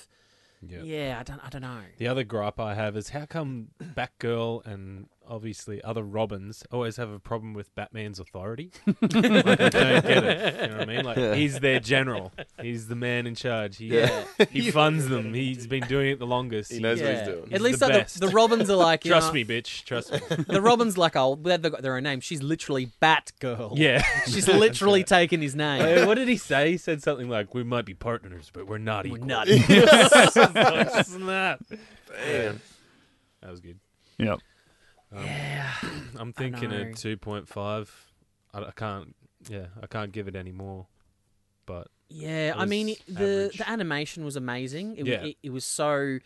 yeah. 0.60 0.82
yeah, 0.82 1.16
I 1.18 1.22
don't, 1.22 1.40
I 1.44 1.48
don't 1.48 1.62
know. 1.62 1.80
The 1.96 2.08
other 2.08 2.24
gripe 2.24 2.60
I 2.60 2.74
have 2.74 2.94
is 2.96 3.08
how 3.10 3.24
come 3.24 3.68
Batgirl 3.82 4.66
and 4.66 5.08
obviously 5.28 5.82
other 5.82 6.02
Robins 6.02 6.62
always 6.70 6.96
have 6.96 7.10
a 7.10 7.18
problem 7.18 7.54
with 7.54 7.74
Batman's 7.74 8.18
authority? 8.20 8.70
like, 8.86 8.98
I 9.02 9.68
don't 9.68 9.70
get 9.70 10.24
it. 10.24 10.60
You 10.62 10.68
know 10.68 10.78
what 10.78 10.80
I 10.82 10.84
mean? 10.86 11.04
Like 11.04 11.16
Yeah. 11.16 11.34
he's 11.34 11.60
their 11.60 11.80
general. 11.80 12.32
He's 12.60 12.88
the 12.88 12.94
man 12.96 13.26
in 13.26 13.34
charge. 13.34 13.76
He 13.78 13.86
Yeah. 13.86 14.24
Uh, 14.38 14.46
he 14.50 14.70
funds 14.70 15.08
them. 15.08 15.34
He's 15.34 15.66
been 15.66 15.86
doing 15.86 16.10
it 16.12 16.18
the 16.18 16.26
longest. 16.26 16.72
He 16.72 16.80
knows 16.80 17.00
what 17.00 17.10
he's 17.10 17.18
Yeah. 17.20 17.24
doing. 17.26 17.42
At 17.44 17.50
He's 17.52 17.60
least 17.60 17.80
the 17.80 17.88
like, 17.88 18.08
the, 18.08 18.20
the 18.26 18.28
Robins 18.28 18.70
are 18.70 18.76
like, 18.76 19.00
Trust 19.04 19.28
know, 19.28 19.32
me, 19.34 19.44
bitch. 19.44 19.84
Trust 19.84 20.12
me. 20.12 20.20
The 20.48 20.62
Robins 20.62 20.96
like, 20.98 21.16
oh, 21.16 21.34
they've 21.36 21.60
got 21.62 21.82
their 21.82 21.96
own 21.96 22.02
name. 22.04 22.20
She's 22.20 22.42
literally 22.42 22.90
Batgirl. 23.02 23.72
Yeah. 23.76 24.02
she's 24.26 24.48
literally 24.48 25.04
taken 25.04 25.40
his 25.42 25.54
name. 25.54 25.80
Hey, 25.82 26.04
what 26.06 26.14
did 26.14 26.28
he 26.28 26.36
say? 26.36 26.72
He 26.72 26.76
said 26.76 27.02
something 27.02 27.28
like, 27.28 27.54
"We 27.54 27.62
might 27.62 27.84
be 27.84 27.94
partners, 27.94 28.50
but 28.52 28.66
we're 28.66 28.78
not 28.78 29.04
We're 29.06 29.16
equal." 29.16 29.26
not. 29.28 29.46
Snap. 31.04 31.60
Damn. 32.08 32.60
That 33.42 33.50
was 33.50 33.60
good. 33.60 33.78
Yep. 34.18 34.40
Um, 35.12 35.24
yeah. 35.24 35.72
I'm 36.18 36.32
thinking 36.32 36.72
a 36.72 36.92
two 36.94 37.16
point 37.16 37.48
five. 37.48 37.90
I, 38.52 38.60
I 38.64 38.70
can't. 38.74 39.14
Yeah, 39.48 39.66
I 39.82 39.86
can't 39.86 40.12
give 40.12 40.28
it 40.28 40.34
any 40.34 40.52
more. 40.52 40.86
but 41.66 41.88
Yeah, 42.08 42.54
I 42.56 42.64
mean 42.64 42.96
the 43.08 43.14
average. 43.44 43.58
the 43.58 43.68
animation 43.70 44.24
was 44.24 44.36
amazing. 44.36 44.96
It, 44.96 45.06
Yeah. 45.06 45.24
it, 45.24 45.36
it 45.42 45.50
was 45.50 45.64
so, 45.64 46.18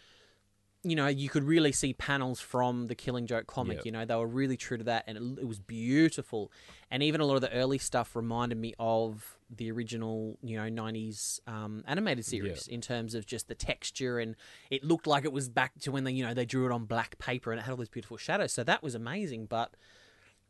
you 0.83 0.97
know, 0.97 1.09
you 1.09 1.29
could 1.29 1.45
really 1.45 1.73
see 1.73 1.93
panels 1.93 2.41
from 2.41 2.87
the 2.87 2.95
Killing 2.95 3.27
Joke 3.27 3.47
comic. 3.47 3.79
Yeah. 3.79 3.83
You 3.85 3.93
know, 3.93 4.05
they 4.07 4.15
were 4.15 4.27
really 4.27 4.57
true 4.57 4.79
to 4.79 4.85
that, 4.85 5.05
and 5.07 5.19
it, 5.39 5.43
it 5.43 5.47
was 5.47 5.59
beautiful. 5.59 6.51
And 6.91 7.03
even 7.03 7.21
a 7.21 7.25
lot 7.27 7.35
of 7.35 7.43
the 7.43 7.53
early 7.53 7.77
stuff 7.79 8.17
reminded 8.17 8.57
me 8.57 8.73
of 8.79 9.37
the 9.55 9.71
original, 9.71 10.39
you 10.43 10.57
know, 10.57 10.69
'90s 10.83 11.41
um, 11.47 11.85
animated 11.87 12.25
series 12.25 12.67
in 12.67 12.81
terms 12.81 13.15
of 13.15 13.27
just 13.27 13.49
the 13.49 13.55
texture, 13.55 14.19
and 14.19 14.37
it 14.71 14.83
looked 14.83 15.07
like 15.07 15.25
it 15.25 15.33
was 15.33 15.49
back 15.51 15.79
to 15.81 15.93
when 15.93 16.05
they, 16.05 16.13
you 16.13 16.25
know, 16.25 16.33
they 16.33 16.47
drew 16.47 16.65
it 16.65 16.73
on 16.73 16.87
black 16.87 17.19
paper, 17.19 17.53
and 17.53 17.61
it 17.61 17.65
had 17.65 17.73
all 17.73 17.77
these 17.77 17.89
beautiful 17.89 18.17
shadows. 18.17 18.53
So 18.53 18.65
that 18.65 18.83
was 18.83 18.95
amazing, 18.95 19.47
but. 19.47 19.75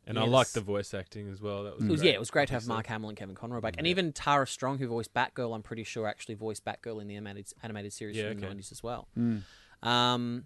and 0.07 0.17
I 0.17 0.21
Yes. 0.23 0.31
liked 0.31 0.53
the 0.53 0.61
voice 0.61 0.93
acting 0.93 1.29
as 1.29 1.41
well. 1.41 1.63
That 1.65 1.75
was, 1.75 1.85
It 1.85 1.91
was 1.91 2.03
yeah, 2.03 2.11
it 2.13 2.19
was 2.19 2.31
great 2.31 2.47
to 2.47 2.53
have. 2.53 2.67
Mark 2.67 2.87
Hamill 2.87 3.09
and 3.09 3.17
Kevin 3.17 3.35
Conroy 3.35 3.59
back, 3.59 3.75
and 3.77 3.85
Yeah. 3.85 3.91
even 3.91 4.13
Tara 4.13 4.47
Strong, 4.47 4.77
who 4.79 4.87
voiced 4.87 5.13
Batgirl. 5.13 5.53
I'm 5.53 5.61
pretty 5.61 5.83
sure 5.83 6.07
actually 6.07 6.35
voiced 6.35 6.63
Batgirl 6.63 7.01
in 7.01 7.07
the 7.07 7.15
animated 7.17 7.51
animated 7.61 7.91
series 7.91 8.15
Yeah, 8.15 8.29
from 8.31 8.39
the 8.39 8.47
'90s 8.47 8.71
as 8.71 8.81
well. 8.81 9.09
Mm. 9.17 9.43
Um, 9.83 10.45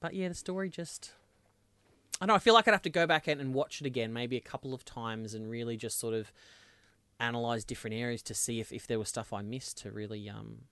but 0.00 0.14
yeah, 0.14 0.28
the 0.28 0.34
story 0.34 0.68
just. 0.68 1.12
I 2.20 2.26
don't 2.26 2.28
know. 2.28 2.34
I 2.34 2.38
feel 2.40 2.54
like 2.54 2.66
I'd 2.66 2.72
have 2.72 2.82
to 2.82 2.90
go 2.90 3.06
back 3.06 3.28
in 3.28 3.38
and 3.40 3.54
watch 3.54 3.80
it 3.80 3.86
again, 3.86 4.12
maybe 4.12 4.36
a 4.36 4.40
couple 4.40 4.74
of 4.74 4.84
times, 4.84 5.34
and 5.34 5.48
really 5.48 5.76
just 5.76 5.98
sort 6.00 6.14
of 6.14 6.32
analyze 7.20 7.64
different 7.64 7.94
areas 7.94 8.22
to 8.22 8.34
see 8.34 8.58
if, 8.60 8.72
if 8.72 8.86
there 8.88 8.98
was 8.98 9.08
stuff 9.08 9.32
I 9.32 9.42
missed 9.42 9.78
to 9.82 9.90
really 9.92 10.28
um, 10.28 10.62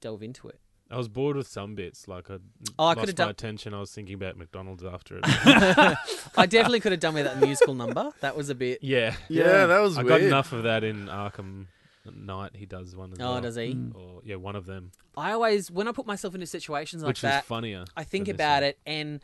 delve 0.00 0.22
into 0.22 0.48
it. 0.48 0.58
I 0.90 0.96
was 0.96 1.08
bored 1.08 1.36
with 1.36 1.46
some 1.48 1.74
bits. 1.74 2.06
Like 2.08 2.28
I 2.30 2.34
Oh, 2.78 2.84
I 2.84 2.84
lost 2.86 2.98
could've 3.00 3.18
my 3.18 3.24
done- 3.24 3.30
attention. 3.30 3.74
I 3.74 3.80
was 3.80 3.92
thinking 3.92 4.14
about 4.14 4.36
McDonald's 4.36 4.84
after 4.84 5.18
it. 5.18 5.24
I 6.36 6.46
definitely 6.46 6.80
could 6.80 6.92
have 6.92 7.00
done 7.00 7.14
with 7.14 7.24
that 7.24 7.40
musical 7.40 7.74
number. 7.74 8.10
That 8.20 8.36
was 8.36 8.50
a 8.50 8.54
bit. 8.54 8.80
yeah, 8.82 9.14
Yeah, 9.28 9.66
that 9.66 9.78
was 9.80 9.96
I 9.98 10.02
weird. 10.02 10.08
got 10.08 10.26
enough 10.26 10.52
of 10.52 10.62
that 10.64 10.82
in 10.84 11.06
Arkham 11.06 11.66
Knight. 12.12 12.52
He 12.54 12.66
does 12.66 12.94
one 12.94 13.12
as 13.12 13.18
Oh, 13.20 13.32
well. 13.32 13.40
does 13.40 13.56
he? 13.56 13.74
Mm. 13.74 13.94
Or 13.94 14.20
yeah, 14.24 14.36
one 14.36 14.56
of 14.56 14.66
them, 14.66 14.92
I 15.16 15.32
always, 15.32 15.70
when 15.70 15.88
I 15.88 15.92
put 15.92 16.06
myself 16.06 16.34
into 16.34 16.46
situations 16.46 17.02
like 17.02 17.08
which 17.08 17.20
that, 17.22 17.44
funnier. 17.44 17.84
I 17.96 18.04
think 18.04 18.28
about 18.28 18.62
it 18.62 18.78
and 18.86 19.20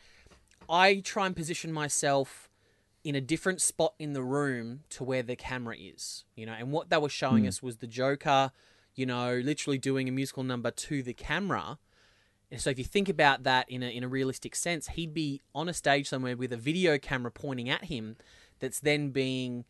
I 0.69 1.01
try 1.01 1.25
and 1.25 1.35
position 1.35 1.71
myself 1.71 2.49
in 3.03 3.15
a 3.15 3.21
different 3.21 3.61
spot 3.61 3.93
in 3.99 4.13
the 4.13 4.23
room 4.23 4.81
to 4.89 5.03
where 5.03 5.23
the 5.23 5.35
camera 5.35 5.75
is, 5.77 6.23
you 6.35 6.45
know. 6.45 6.53
And 6.53 6.71
what 6.71 6.89
they 6.89 6.97
were 6.97 7.09
showing 7.09 7.43
mm. 7.43 7.49
us 7.49 7.61
was 7.61 7.77
the 7.77 7.87
Joker, 7.87 8.51
you 8.95 9.05
know, 9.05 9.41
literally 9.43 9.77
doing 9.77 10.07
a 10.07 10.11
musical 10.11 10.43
number 10.43 10.71
to 10.71 11.03
the 11.03 11.13
camera. 11.13 11.79
And 12.49 12.61
so 12.61 12.69
if 12.69 12.77
you 12.77 12.85
think 12.85 13.09
about 13.09 13.43
that 13.43 13.69
in 13.69 13.83
a 13.83 13.87
in 13.87 14.03
a 14.03 14.07
realistic 14.07 14.55
sense, 14.55 14.89
he'd 14.89 15.13
be 15.13 15.41
on 15.53 15.67
a 15.67 15.73
stage 15.73 16.07
somewhere 16.07 16.37
with 16.37 16.53
a 16.53 16.57
video 16.57 16.97
camera 16.97 17.31
pointing 17.31 17.69
at 17.69 17.85
him 17.85 18.15
that's 18.59 18.79
then 18.79 19.09
being 19.09 19.65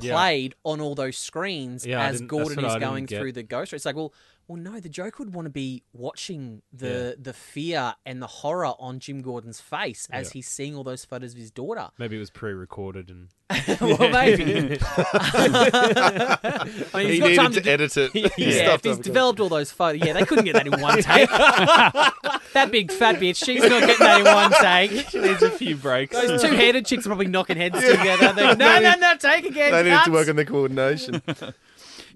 Yeah. 0.00 0.14
played 0.14 0.54
on 0.64 0.80
all 0.80 0.94
those 0.94 1.16
screens 1.16 1.86
Yeah, 1.86 2.04
as 2.06 2.20
Gordon 2.20 2.64
is 2.64 2.76
going 2.76 3.06
through 3.06 3.32
the 3.32 3.42
ghost. 3.42 3.72
It's 3.72 3.84
like, 3.84 3.96
well, 3.96 4.12
well, 4.48 4.60
no, 4.60 4.78
the 4.80 4.88
Joker 4.88 5.24
would 5.24 5.34
want 5.34 5.46
to 5.46 5.50
be 5.50 5.82
watching 5.92 6.62
the 6.72 7.16
the 7.20 7.32
fear 7.32 7.94
and 8.04 8.20
the 8.20 8.26
horror 8.26 8.74
on 8.78 8.98
Jim 9.00 9.22
Gordon's 9.22 9.60
face 9.60 10.06
as 10.10 10.28
Yeah. 10.28 10.32
he's 10.34 10.48
seeing 10.48 10.74
all 10.76 10.84
those 10.84 11.04
photos 11.04 11.32
of 11.32 11.38
his 11.38 11.50
daughter. 11.50 11.88
Maybe 11.98 12.16
it 12.16 12.20
was 12.20 12.30
pre-recorded 12.30 13.08
and 13.10 13.28
well, 13.80 14.08
maybe. 14.10 14.78
I 14.88 16.68
mean, 16.94 17.06
he 17.06 17.12
he's 17.12 17.20
got 17.20 17.26
needed 17.28 17.36
time 17.36 17.52
to, 17.52 17.60
to. 17.60 17.70
edit 17.70 17.96
it. 17.96 18.10
He 18.12 18.56
yeah, 18.58 18.78
he's 18.82 18.98
developed 18.98 19.38
all 19.38 19.50
those 19.50 19.70
photos, 19.70 20.04
yeah, 20.04 20.14
they 20.14 20.24
couldn't 20.24 20.46
get 20.46 20.54
that 20.54 20.66
in 20.66 20.80
one 20.80 20.96
take. 21.02 21.28
that 21.30 22.68
big 22.70 22.90
fat 22.90 23.16
bitch, 23.16 23.44
she's 23.44 23.60
not 23.62 23.80
getting 23.80 23.98
that 23.98 24.20
in 24.20 24.24
one 24.26 24.50
take. 24.60 25.08
she 25.10 25.20
needs 25.20 25.42
a 25.42 25.50
few 25.50 25.76
breaks. 25.76 26.14
Those 26.16 26.40
two-headed 26.42 26.86
chicks 26.86 27.04
are 27.06 27.10
probably 27.10 27.26
knocking 27.26 27.56
heads 27.58 27.76
together. 27.78 28.32
They're, 28.32 28.56
no, 28.56 28.80
no, 28.80 28.94
no, 28.98 29.16
take 29.18 29.44
again. 29.44 29.72
They 29.72 29.82
needed 29.84 30.04
to 30.04 30.10
work 30.12 30.28
on 30.28 30.36
their 30.36 30.44
coordination. 30.46 31.22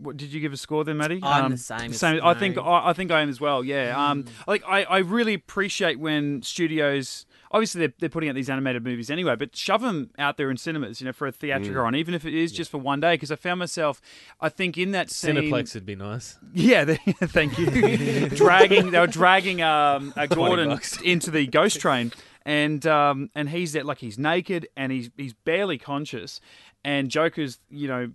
What 0.01 0.17
did 0.17 0.33
you 0.33 0.41
give 0.41 0.53
a 0.53 0.57
score 0.57 0.85
then, 0.85 0.97
Maddie? 0.97 1.21
I'm 1.23 1.51
the 1.51 1.57
same 1.57 1.91
as- 1.91 1.99
Same. 1.99 2.21
I 2.23 2.35
think. 2.35 2.57
I, 2.57 2.91
I 2.91 2.93
think 2.93 3.11
I 3.11 3.21
am 3.21 3.29
as 3.29 3.41
well. 3.41 3.65
Yeah. 3.65 3.95
Um. 4.11 4.25
Like 4.47 4.63
I, 4.67 4.85
I 4.85 4.99
really 4.99 5.35
appreciate 5.35 5.99
when 5.99 6.43
studios. 6.43 7.27
Obviously, 7.51 7.79
they're, 7.81 7.95
they're 7.99 8.09
putting 8.11 8.29
out 8.29 8.35
these 8.35 8.51
animated 8.51 8.85
movies 8.85 9.11
anyway, 9.11 9.35
but 9.35 9.57
shove 9.57 9.81
them 9.81 10.11
out 10.19 10.37
there 10.37 10.51
in 10.51 10.59
cinemas, 10.59 11.01
you 11.01 11.07
know, 11.07 11.15
for 11.15 11.27
a 11.27 11.33
theatrical 11.33 11.83
run, 11.83 11.95
even 11.97 12.13
if 12.13 12.27
it 12.27 12.35
is 12.35 12.53
just 12.53 12.71
for 12.71 12.77
one 12.77 13.01
day. 13.01 13.15
Because 13.15 13.33
I 13.33 13.37
found 13.37 13.59
myself, 13.59 14.03
I 14.39 14.51
think, 14.51 14.77
in 14.77 14.91
that 14.93 15.11
scene, 15.11 15.35
Cineplex 15.35 15.73
would 15.75 15.87
be 15.87 15.97
nice. 15.97 16.39
Yeah, 16.53 16.85
they, 16.85 16.97
thank 17.23 17.59
you. 17.59 18.29
dragging, 18.29 18.91
they 18.91 18.99
were 19.01 19.07
dragging 19.07 19.63
um, 19.63 20.13
uh, 20.15 20.27
Gordon 20.27 20.79
into 21.05 21.31
the 21.31 21.47
ghost 21.47 21.81
train, 21.81 22.13
and 22.45 22.87
um, 22.87 23.31
and 23.35 23.49
he's 23.49 23.73
there 23.73 23.83
like 23.85 23.99
he's 23.99 24.19
naked 24.19 24.69
and 24.77 24.93
he's 24.93 25.11
he's 25.17 25.33
barely 25.33 25.79
conscious, 25.79 26.41
and 26.85 27.09
Joker's 27.11 27.61
you 27.71 27.89
know 27.89 28.11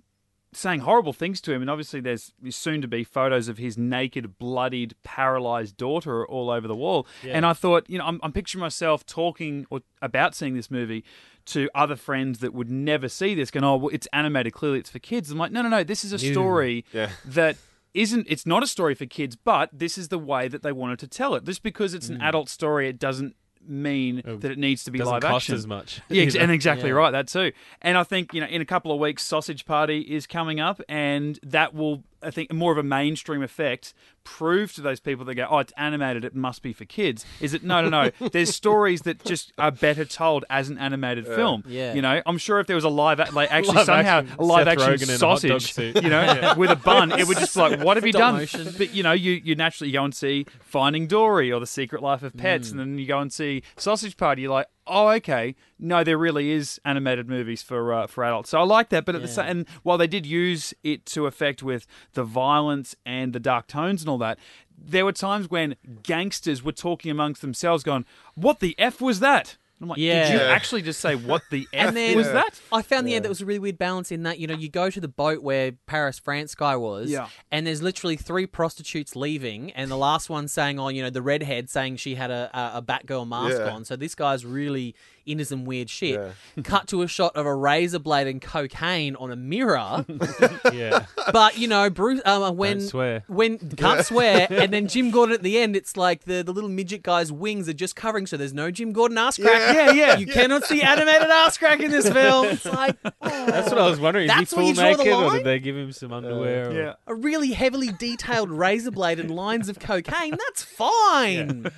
saying 0.56 0.82
horrible 0.82 1.14
things 1.14 1.42
to 1.42 1.54
him, 1.54 1.62
and 1.62 1.70
obviously 1.70 2.00
there's 2.00 2.34
soon 2.50 2.82
to 2.82 2.88
be 2.88 3.04
photos 3.04 3.48
of 3.48 3.58
his 3.58 3.78
naked, 3.78 4.38
bloodied, 4.38 4.96
paralyzed 5.04 5.78
daughter 5.78 6.26
all 6.26 6.50
over 6.50 6.68
the 6.68 6.76
wall. 6.76 7.08
And 7.36 7.46
I 7.46 7.54
thought, 7.54 7.90
you 7.90 7.98
know, 7.98 8.06
I'm, 8.06 8.20
I'm 8.24 8.32
picturing 8.32 8.62
myself 8.62 9.06
talking 9.06 9.66
or 9.70 9.82
about 10.02 10.36
seeing 10.36 10.56
this 10.56 10.70
movie 10.72 11.04
to 11.46 11.70
other 11.76 11.96
friends 11.96 12.40
that 12.40 12.54
would 12.54 12.70
never 12.70 13.10
see 13.10 13.36
this, 13.36 13.52
going, 13.52 13.64
"Oh, 13.64 13.76
well, 13.76 13.90
it's 13.94 14.08
animated. 14.14 14.54
Clearly, 14.54 14.80
it's 14.80 14.90
for 14.90 15.00
kids." 15.00 15.30
I'm 15.32 15.38
like, 15.38 15.52
no, 15.52 15.62
no, 15.62 15.70
no. 15.70 15.84
This 15.84 16.06
is 16.06 16.14
a 16.14 16.20
story 16.20 16.86
Yeah. 16.94 17.10
that 17.26 17.58
isn't 17.94 18.26
it's 18.30 18.46
not 18.46 18.64
a 18.64 18.68
story 18.68 18.96
for 18.96 19.06
kids 19.06 19.36
but 19.36 19.70
this 19.72 19.98
is 19.98 20.08
the 20.08 20.18
way 20.18 20.48
that 20.48 20.64
they 20.64 20.72
wanted 20.72 20.98
to 20.98 21.08
tell 21.08 21.36
it 21.36 21.44
just 21.44 21.62
because 21.62 21.94
it's 21.94 22.10
an 22.10 22.18
mm. 22.18 22.24
adult 22.24 22.50
story 22.50 22.88
it 22.88 22.98
doesn't 22.98 23.36
mean 23.68 24.22
oh, 24.26 24.38
that 24.38 24.52
it 24.52 24.58
needs 24.58 24.84
to 24.86 24.92
be 24.92 25.00
Doesn't 25.00 25.14
live 25.14 25.22
cost 25.24 25.46
action 25.46 25.56
as 25.56 25.68
much. 25.68 26.02
yeah, 26.10 26.24
either. 26.24 26.40
and 26.42 26.52
exactly 26.52 26.90
Yeah. 26.90 26.96
right. 26.96 27.12
That 27.12 27.28
too. 27.28 27.52
And 27.82 27.98
I 27.98 28.04
think 28.04 28.34
you 28.34 28.42
know, 28.42 28.48
in 28.48 28.62
a 28.62 28.66
couple 28.66 28.92
of 28.92 29.00
weeks, 29.00 29.24
Sausage 29.24 29.66
Party 29.66 30.00
is 30.02 30.28
coming 30.28 30.60
up, 30.60 30.82
and 30.90 31.40
that 31.44 31.74
will, 31.74 32.04
I 32.24 32.32
think, 32.32 32.52
more 32.52 32.72
of 32.72 32.78
a 32.78 32.84
mainstream 32.84 33.42
effect 33.42 33.94
prove 34.24 34.74
to 34.74 34.82
those 34.82 35.00
people 35.00 35.26
that 35.26 35.36
go, 35.36 35.48
"Oh, 35.50 35.60
it's 35.60 35.74
animated; 35.78 36.24
it 36.24 36.36
must 36.36 36.62
be 36.62 36.74
for 36.74 36.86
kids." 36.86 37.26
Is 37.42 37.54
it? 37.54 37.64
No, 37.64 37.82
no, 37.82 37.90
no. 37.90 38.30
There's 38.30 38.56
stories 38.56 39.02
that 39.02 39.24
just 39.24 39.54
are 39.58 39.72
better 39.72 40.06
told 40.06 40.46
as 40.50 40.70
an 40.70 40.78
animated 40.78 41.26
film. 41.26 41.64
Yeah. 41.68 41.94
You 41.94 42.02
know, 42.02 42.22
I'm 42.26 42.38
sure 42.38 42.60
if 42.60 42.68
there 42.68 42.76
was 42.76 42.86
a 42.86 42.90
live, 42.90 43.20
like 43.34 43.52
actually 43.52 43.76
Live 43.76 43.86
somehow 43.86 44.20
action 44.20 44.36
a 44.40 44.44
live 44.44 44.68
Seth 44.68 44.80
action 44.80 44.94
Rogen 44.94 45.04
in 45.04 45.10
a 45.10 45.28
hot 45.28 45.42
dog 45.42 45.62
sausage, 45.62 46.04
you 46.04 46.10
know, 46.10 46.54
with 46.58 46.70
a 46.72 46.76
bun, 46.76 47.12
it 47.12 47.28
would 47.28 47.38
just 47.38 47.56
be 47.56 47.62
like, 47.62 47.80
"What 47.82 47.98
have 47.98 48.06
you 48.06 48.14
done?" 48.14 48.36
motion. 48.36 48.74
But 48.78 48.94
you 48.94 49.04
know, 49.04 49.12
you 49.12 49.34
you 49.34 49.56
naturally 49.56 49.92
go 49.92 50.04
and 50.04 50.16
see 50.16 50.46
Finding 50.62 51.08
Dory 51.08 51.52
or 51.52 51.60
The 51.60 51.68
Secret 51.68 52.02
Life 52.02 52.24
of 52.24 52.36
Pets, 52.36 52.70
mm. 52.70 52.72
and 52.72 52.80
then 52.80 52.98
you 52.98 53.06
go 53.06 53.20
and 53.20 53.32
see 53.32 53.64
Sausage 53.78 54.18
Party. 54.18 54.44
You're 54.44 54.52
like, 54.52 54.68
oh, 54.88 55.10
okay. 55.10 55.56
No, 55.80 56.04
there 56.04 56.18
really 56.18 56.52
is 56.52 56.80
animated 56.86 57.28
movies 57.30 57.62
for 57.62 57.94
uh, 57.94 58.08
for 58.08 58.24
adults. 58.24 58.50
So 58.50 58.60
I 58.60 58.64
like 58.64 58.90
that. 58.90 59.06
But 59.06 59.16
at 59.16 59.22
the 59.22 59.28
same, 59.28 59.46
and 59.46 59.68
while 59.84 59.98
they 59.98 60.08
did 60.08 60.26
use 60.26 60.74
it 60.84 61.06
to 61.08 61.26
effect 61.26 61.64
with 61.64 61.86
the 62.14 62.24
violence 62.24 62.96
and 63.06 63.34
the 63.34 63.40
dark 63.40 63.68
tones 63.68 64.02
and 64.02 64.10
all 64.10 64.18
that, 64.20 64.40
there 64.78 65.06
were 65.06 65.12
times 65.12 65.50
when 65.50 65.76
gangsters 66.04 66.64
were 66.64 66.72
talking 66.72 67.12
amongst 67.12 67.42
themselves, 67.42 67.84
going, 67.84 68.06
"What 68.36 68.60
the 68.60 68.76
f 68.78 69.02
was 69.02 69.20
that?" 69.20 69.58
I'm 69.84 69.90
like, 69.90 69.98
Yeah. 70.00 70.32
did 70.32 70.34
you 70.34 70.48
actually 70.48 70.82
just 70.82 71.00
say 71.02 71.16
what 71.16 71.42
the 71.52 71.68
f 71.74 71.88
And 71.88 71.98
then 71.98 72.16
was 72.16 72.32
that? 72.32 72.60
I 72.72 72.82
found 72.82 73.06
the 73.08 73.16
end 73.16 73.26
that 73.26 73.30
was 73.30 73.42
a 73.42 73.46
really 73.46 73.60
weird 73.60 73.78
balance 73.78 74.12
in 74.12 74.24
that 74.24 74.40
you 74.40 74.48
know 74.48 74.56
you 74.56 74.70
go 74.70 74.90
to 74.90 75.00
the 75.02 75.08
boat 75.08 75.44
where 75.44 75.74
Paris 75.88 76.20
France 76.20 76.56
guy 76.56 76.76
was, 76.76 77.10
Yeah. 77.12 77.28
and 77.52 77.68
there's 77.68 77.82
literally 77.82 78.16
three 78.16 78.46
prostitutes 78.48 79.16
leaving, 79.16 79.72
and 79.72 79.92
the 79.92 79.98
last 79.98 80.30
one 80.30 80.48
saying, 80.48 80.80
"Oh, 80.80 80.88
you 80.88 81.02
know, 81.04 81.10
the 81.10 81.22
redhead 81.22 81.70
saying 81.70 81.98
she 81.98 82.16
had 82.16 82.32
a 82.32 82.50
a, 82.54 82.78
a 82.78 82.82
Batgirl 82.82 83.28
mask 83.28 83.58
Yeah. 83.60 83.72
on." 83.74 83.86
So 83.86 83.96
this 83.96 84.16
guy's 84.16 84.46
really 84.46 84.96
into 85.26 85.46
some 85.46 85.66
weird 85.66 85.90
shit. 85.90 86.20
Yeah. 86.20 86.64
Cut 86.64 86.88
to 86.90 87.02
a 87.02 87.08
shot 87.08 87.36
of 87.36 87.46
a 87.46 87.54
razor 87.56 88.00
blade 88.00 88.28
and 88.28 88.42
cocaine 88.42 89.16
on 89.16 89.32
a 89.32 89.36
mirror, 89.36 90.06
yeah. 90.74 91.06
but 91.32 91.58
you 91.58 91.68
know, 91.68 91.90
Bruce 91.90 92.22
um, 92.26 92.58
when 92.58 92.78
Don't 92.80 92.88
swear. 92.88 93.24
when 93.28 93.58
can't 93.78 94.06
swear, 94.06 94.48
and 94.50 94.72
then 94.74 94.88
Jim 94.88 95.12
Gordon 95.12 95.36
at 95.36 95.44
the 95.44 95.58
end, 95.60 95.76
it's 95.76 95.96
like 95.98 96.24
the, 96.26 96.44
the 96.44 96.52
little 96.52 96.70
midget 96.70 97.04
guy's 97.04 97.32
wings 97.32 97.68
are 97.70 97.74
just 97.74 97.96
covering, 97.96 98.26
so 98.28 98.38
there's 98.38 98.54
no 98.54 98.72
Jim 98.72 98.92
Gordon 98.94 99.18
ass 99.18 99.38
crack. 99.38 99.76
Yeah, 99.76 99.92
yeah. 99.92 100.18
You 100.18 100.28
cannot 100.28 100.64
see 100.66 100.82
animated 100.82 101.30
ass 101.30 101.58
crack 101.58 101.80
in 101.80 101.92
this 101.92 102.10
film. 102.10 102.48
It's 102.48 102.66
like 102.66 102.96
That's 103.22 103.70
what 103.70 103.78
I 103.80 103.90
was 103.90 104.00
wondering. 104.00 104.26
Is 104.30 104.36
That's 104.36 104.52
he 104.52 104.58
where 104.58 104.66
you 104.66 104.74
full 104.76 104.84
draw 104.84 104.92
the 104.92 104.98
naked, 105.04 105.14
or 105.14 105.26
line? 105.28 105.36
did 105.38 105.46
they 105.46 105.60
give 105.60 105.76
him 105.76 105.92
some 105.92 106.14
underwear? 106.14 106.70
or- 106.70 106.74
Yeah. 106.74 106.94
a 107.08 107.16
really 107.16 107.52
heavily 107.52 107.92
detailed 107.92 108.50
razor 108.52 108.92
blade 108.92 109.20
and 109.20 109.32
lines 109.32 109.70
of 109.70 109.80
cocaine. 109.80 110.32
That's 110.32 110.64
fine. 110.64 111.72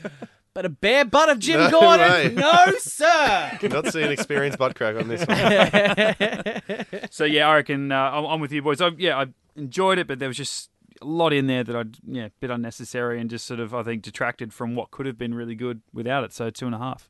But 0.56 0.66
a 0.66 0.70
bare 0.70 1.04
butt 1.04 1.28
of 1.28 1.38
Jim 1.38 1.60
No 1.60 1.70
Gordon, 1.70 2.10
way. 2.10 2.30
no 2.34 2.66
sir. 2.80 3.60
Not 3.70 3.94
an 3.94 4.10
experienced 4.12 4.58
butt 4.58 4.74
crack 4.74 4.96
on 4.96 5.10
this 5.10 5.28
one. 5.28 7.10
So 7.12 7.26
yeah, 7.26 7.50
I 7.50 7.56
reckon 7.56 7.92
uh, 7.92 7.96
I'm, 7.96 8.26
I'm 8.26 8.40
with 8.40 8.52
you 8.54 8.62
boys. 8.62 8.80
I, 8.82 8.90
yeah, 8.98 9.18
I 9.20 9.26
enjoyed 9.58 10.00
it, 10.00 10.08
but 10.08 10.20
there 10.20 10.30
was 10.30 10.38
just 10.38 10.70
a 11.02 11.06
lot 11.06 11.34
in 11.34 11.48
there 11.48 11.64
that 11.66 11.76
I 11.76 11.84
yeah, 12.08 12.26
a 12.28 12.32
bit 12.40 12.50
unnecessary 12.50 13.20
and 13.20 13.30
just 13.30 13.46
sort 13.46 13.60
of 13.60 13.74
I 13.74 13.84
think 13.84 14.02
detracted 14.02 14.54
from 14.54 14.76
what 14.76 14.92
could 14.92 15.06
have 15.06 15.18
been 15.18 15.34
really 15.34 15.56
good 15.56 15.82
without 15.94 16.24
it. 16.24 16.32
So 16.34 16.50
two 16.50 16.66
and 16.66 16.74
a 16.74 16.80
half. 16.80 17.10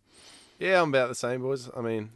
Yeah, 0.60 0.82
I'm 0.82 0.90
about 0.90 1.10
the 1.10 1.16
same, 1.16 1.42
boys. 1.44 1.70
I 1.78 1.82
mean, 1.82 2.12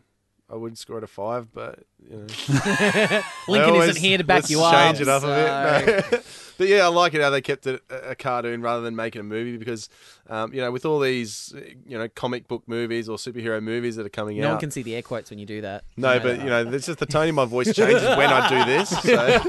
I 0.51 0.55
wouldn't 0.55 0.79
score 0.79 0.97
it 0.97 1.03
a 1.03 1.07
five, 1.07 1.53
but 1.53 1.79
you 2.09 2.17
know. 2.17 2.25
Lincoln 3.47 3.71
always- 3.71 3.89
isn't 3.91 4.01
here 4.01 4.17
to 4.17 4.23
back 4.23 4.37
let's 4.37 4.49
you 4.49 4.61
up. 4.63 4.73
Change 4.73 5.01
it 5.01 5.07
up 5.07 5.21
so- 5.21 5.31
a 5.31 5.85
bit. 5.85 6.11
No. 6.11 6.19
but 6.57 6.67
yeah, 6.67 6.85
I 6.85 6.87
like 6.87 7.13
it 7.13 7.21
how 7.21 7.29
they 7.29 7.41
kept 7.41 7.67
it 7.67 7.83
a 7.89 8.09
a 8.11 8.15
cartoon 8.15 8.61
rather 8.61 8.81
than 8.81 8.95
making 8.95 9.19
a 9.19 9.23
movie 9.23 9.57
because, 9.57 9.89
um, 10.27 10.51
you 10.53 10.61
know, 10.61 10.71
with 10.71 10.85
all 10.85 10.99
these, 10.99 11.53
you 11.85 11.97
know, 11.97 12.07
comic 12.09 12.47
book 12.47 12.63
movies 12.65 13.07
or 13.07 13.17
superhero 13.17 13.61
movies 13.61 13.95
that 13.97 14.05
are 14.05 14.09
coming 14.09 14.37
No 14.37 14.43
out. 14.43 14.47
No 14.47 14.53
one 14.53 14.59
can 14.61 14.71
see 14.71 14.81
the 14.81 14.95
air 14.95 15.03
quotes 15.03 15.29
when 15.29 15.37
you 15.37 15.45
do 15.45 15.61
that. 15.61 15.83
no, 15.95 16.19
but 16.19 16.39
you 16.39 16.45
know, 16.45 16.67
it's 16.71 16.87
just 16.87 16.99
the 16.99 17.05
tone 17.05 17.29
of 17.29 17.35
my 17.35 17.45
voice 17.45 17.73
changes 17.73 18.01
when 18.03 18.29
I 18.29 18.49
do 18.49 18.65
this. 18.65 18.89
So. 18.89 19.39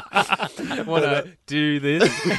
Want 0.84 1.04
to 1.04 1.32
do 1.46 1.78
this? 1.80 2.02
you 2.26 2.36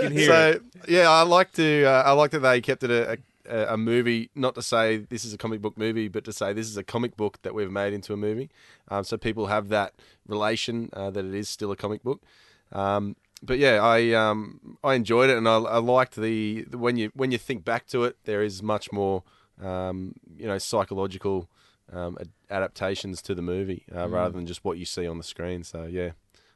can 0.00 0.12
hear 0.12 0.26
so 0.26 0.50
it. 0.50 0.62
yeah, 0.88 1.10
I 1.10 1.22
like 1.22 1.52
to. 1.52 1.84
Uh, 1.84 2.02
I 2.06 2.12
like 2.12 2.30
that 2.32 2.40
they 2.40 2.60
kept 2.60 2.82
it 2.84 2.90
a, 2.90 3.12
a, 3.12 3.16
a 3.48 3.76
movie. 3.76 4.30
Not 4.34 4.54
to 4.54 4.62
say 4.62 4.98
this 4.98 5.24
is 5.24 5.32
a 5.32 5.38
comic 5.38 5.60
book 5.60 5.76
movie, 5.76 6.08
but 6.08 6.24
to 6.24 6.32
say 6.32 6.52
this 6.52 6.68
is 6.68 6.76
a 6.76 6.84
comic 6.84 7.16
book 7.16 7.38
that 7.42 7.54
we've 7.54 7.70
made 7.70 7.92
into 7.92 8.12
a 8.12 8.16
movie. 8.16 8.50
Um, 8.88 9.04
so 9.04 9.16
people 9.16 9.46
have 9.46 9.68
that 9.68 9.94
relation 10.26 10.90
uh, 10.92 11.10
that 11.10 11.24
it 11.24 11.34
is 11.34 11.48
still 11.48 11.70
a 11.70 11.76
comic 11.76 12.02
book. 12.02 12.22
Um, 12.72 13.16
but 13.42 13.58
yeah, 13.58 13.82
I 13.82 14.12
um, 14.12 14.78
I 14.84 14.94
enjoyed 14.94 15.28
it, 15.30 15.36
and 15.36 15.48
I, 15.48 15.56
I 15.56 15.78
liked 15.78 16.16
the, 16.16 16.62
the 16.68 16.78
when 16.78 16.96
you 16.96 17.10
when 17.14 17.32
you 17.32 17.38
think 17.38 17.64
back 17.64 17.86
to 17.88 18.04
it, 18.04 18.16
there 18.24 18.42
is 18.42 18.62
much 18.62 18.92
more 18.92 19.24
um, 19.60 20.14
you 20.36 20.46
know 20.46 20.58
psychological 20.58 21.48
um, 21.92 22.16
ad- 22.20 22.30
adaptations 22.50 23.20
to 23.22 23.34
the 23.34 23.42
movie 23.42 23.84
uh, 23.94 24.08
rather 24.08 24.34
than 24.34 24.46
just 24.46 24.64
what 24.64 24.78
you 24.78 24.84
see 24.84 25.06
on 25.06 25.18
the 25.18 25.24
screen. 25.24 25.64
So 25.64 25.84
yeah, 25.84 26.10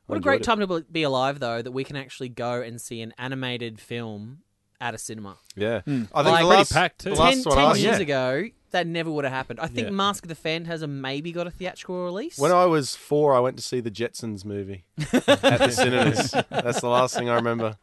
Mm. 0.06 0.10
What 0.10 0.18
a 0.18 0.20
great 0.20 0.40
it. 0.42 0.44
time 0.44 0.60
to 0.60 0.80
be 0.82 1.02
alive, 1.02 1.40
though, 1.40 1.62
that 1.62 1.72
we 1.72 1.82
can 1.82 1.96
actually 1.96 2.28
go 2.28 2.62
and 2.62 2.80
see 2.80 3.00
an 3.00 3.12
animated 3.18 3.80
film 3.80 4.42
at 4.80 4.94
a 4.94 4.98
cinema. 4.98 5.36
Yeah, 5.54 5.80
Hmm. 5.82 5.90
I 5.90 5.94
think 5.96 6.10
Like- 6.14 6.24
the 6.24 6.30
Pretty 6.32 6.44
last, 6.44 6.72
packed, 6.72 6.98
too. 7.00 7.10
the 7.10 7.16
Ten, 7.16 7.24
last 7.24 7.46
one 7.46 7.56
10 7.56 7.64
I 7.66 7.74
years 7.74 7.84
yeah. 7.96 8.02
ago, 8.02 8.44
that 8.72 8.86
never 8.86 9.10
would 9.10 9.24
have 9.24 9.32
happened. 9.32 9.58
I 9.60 9.68
think 9.68 9.86
Yeah. 9.86 9.92
Mask 9.92 10.24
of 10.24 10.28
the 10.28 10.34
Phantasm 10.34 11.00
maybe 11.00 11.32
got 11.32 11.46
a 11.46 11.50
theatrical 11.50 12.04
release. 12.04 12.36
When 12.38 12.52
I 12.52 12.66
was 12.66 12.94
four, 12.94 13.34
I 13.34 13.40
went 13.40 13.56
to 13.56 13.62
see 13.62 13.80
the 13.80 13.90
Jetsons 13.90 14.44
movie 14.44 14.84
at 15.12 15.58
the 15.58 15.70
cinemas. 15.70 16.32
That's 16.50 16.80
the 16.80 16.88
last 16.88 17.14
thing 17.16 17.28
I 17.30 17.36
remember. 17.36 17.78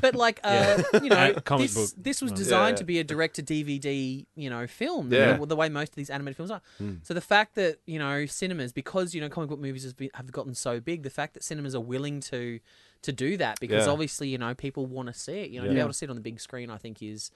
But 0.00 0.14
like, 0.14 0.38
uh, 0.44 0.82
you 1.02 1.10
know, 1.10 1.16
Uh, 1.36 1.40
comic 1.40 1.70
this, 1.70 1.74
book. 1.92 2.02
this 2.04 2.22
was 2.22 2.30
designed 2.32 2.74
Yeah. 2.76 2.78
to 2.78 2.84
be 2.84 2.98
a 3.00 3.04
direct 3.04 3.34
to 3.36 3.42
DVD, 3.42 4.26
you 4.36 4.48
know, 4.48 4.66
film. 4.68 5.12
Yeah. 5.12 5.32
You 5.32 5.38
know, 5.38 5.44
the 5.44 5.56
way 5.56 5.68
most 5.68 5.90
of 5.90 5.96
these 5.96 6.08
animated 6.08 6.36
films 6.36 6.52
are. 6.52 6.62
Hmm. 6.78 6.94
So 7.02 7.14
the 7.14 7.20
fact 7.20 7.56
that 7.56 7.78
you 7.84 7.98
know 7.98 8.24
cinemas, 8.24 8.72
because 8.72 9.12
you 9.12 9.20
know 9.20 9.28
comic 9.28 9.50
book 9.50 9.58
movies 9.58 9.82
has 9.82 9.92
been, 9.92 10.10
have 10.14 10.30
gotten 10.30 10.54
so 10.54 10.78
big, 10.80 11.02
the 11.02 11.10
fact 11.10 11.34
that 11.34 11.42
cinemas 11.42 11.74
are 11.74 11.80
willing 11.80 12.20
to 12.20 12.60
to 13.02 13.12
do 13.12 13.36
that 13.36 13.60
because 13.60 13.86
Yeah. 13.86 13.92
obviously 13.92 14.28
you 14.28 14.38
know 14.38 14.54
people 14.54 14.86
want 14.86 15.08
to 15.08 15.14
see 15.14 15.40
it. 15.40 15.50
You 15.50 15.60
know, 15.60 15.68
to 15.68 15.72
be 15.72 15.78
able 15.80 15.90
to 15.90 15.94
see 15.94 16.06
it 16.06 16.10
on 16.10 16.16
the 16.16 16.22
big 16.22 16.40
screen, 16.40 16.70
I 16.70 16.76
think 16.78 17.02
is 17.02 17.30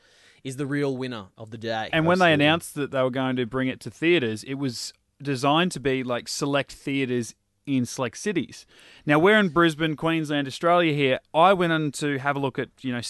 is 0.45 0.57
the 0.57 0.67
real 0.67 0.97
winner 0.97 1.27
of 1.39 1.51
the 1.51 1.59
day. 1.59 1.89
And 1.93 2.05
when 2.07 2.19
they 2.19 2.33
announced 2.33 2.75
that 2.75 2.91
they 2.91 3.01
were 3.03 3.11
going 3.11 3.37
to 3.37 3.47
bring 3.47 3.69
it 3.69 3.79
to 3.81 3.91
theaters, 3.91 4.43
it 4.45 4.55
was 4.55 4.93
designed 5.23 5.71
to 5.73 5.81
be 5.81 6.03
like 6.03 6.27
select 6.29 6.73
theaters 6.73 7.35
in 7.65 7.87
select 7.87 8.17
cities. 8.19 8.67
Now 9.07 9.21
we're 9.21 9.39
in 9.39 9.51
Brisbane, 9.51 9.95
Queensland, 9.95 10.49
Australia. 10.49 10.93
Here, 10.93 11.21
I 11.33 11.53
went 11.53 11.73
on 11.73 11.93
to 11.93 12.19
have 12.19 12.35
a 12.35 12.41
look 12.41 12.59
at 12.59 12.71
you 12.81 12.93
know 12.93 13.01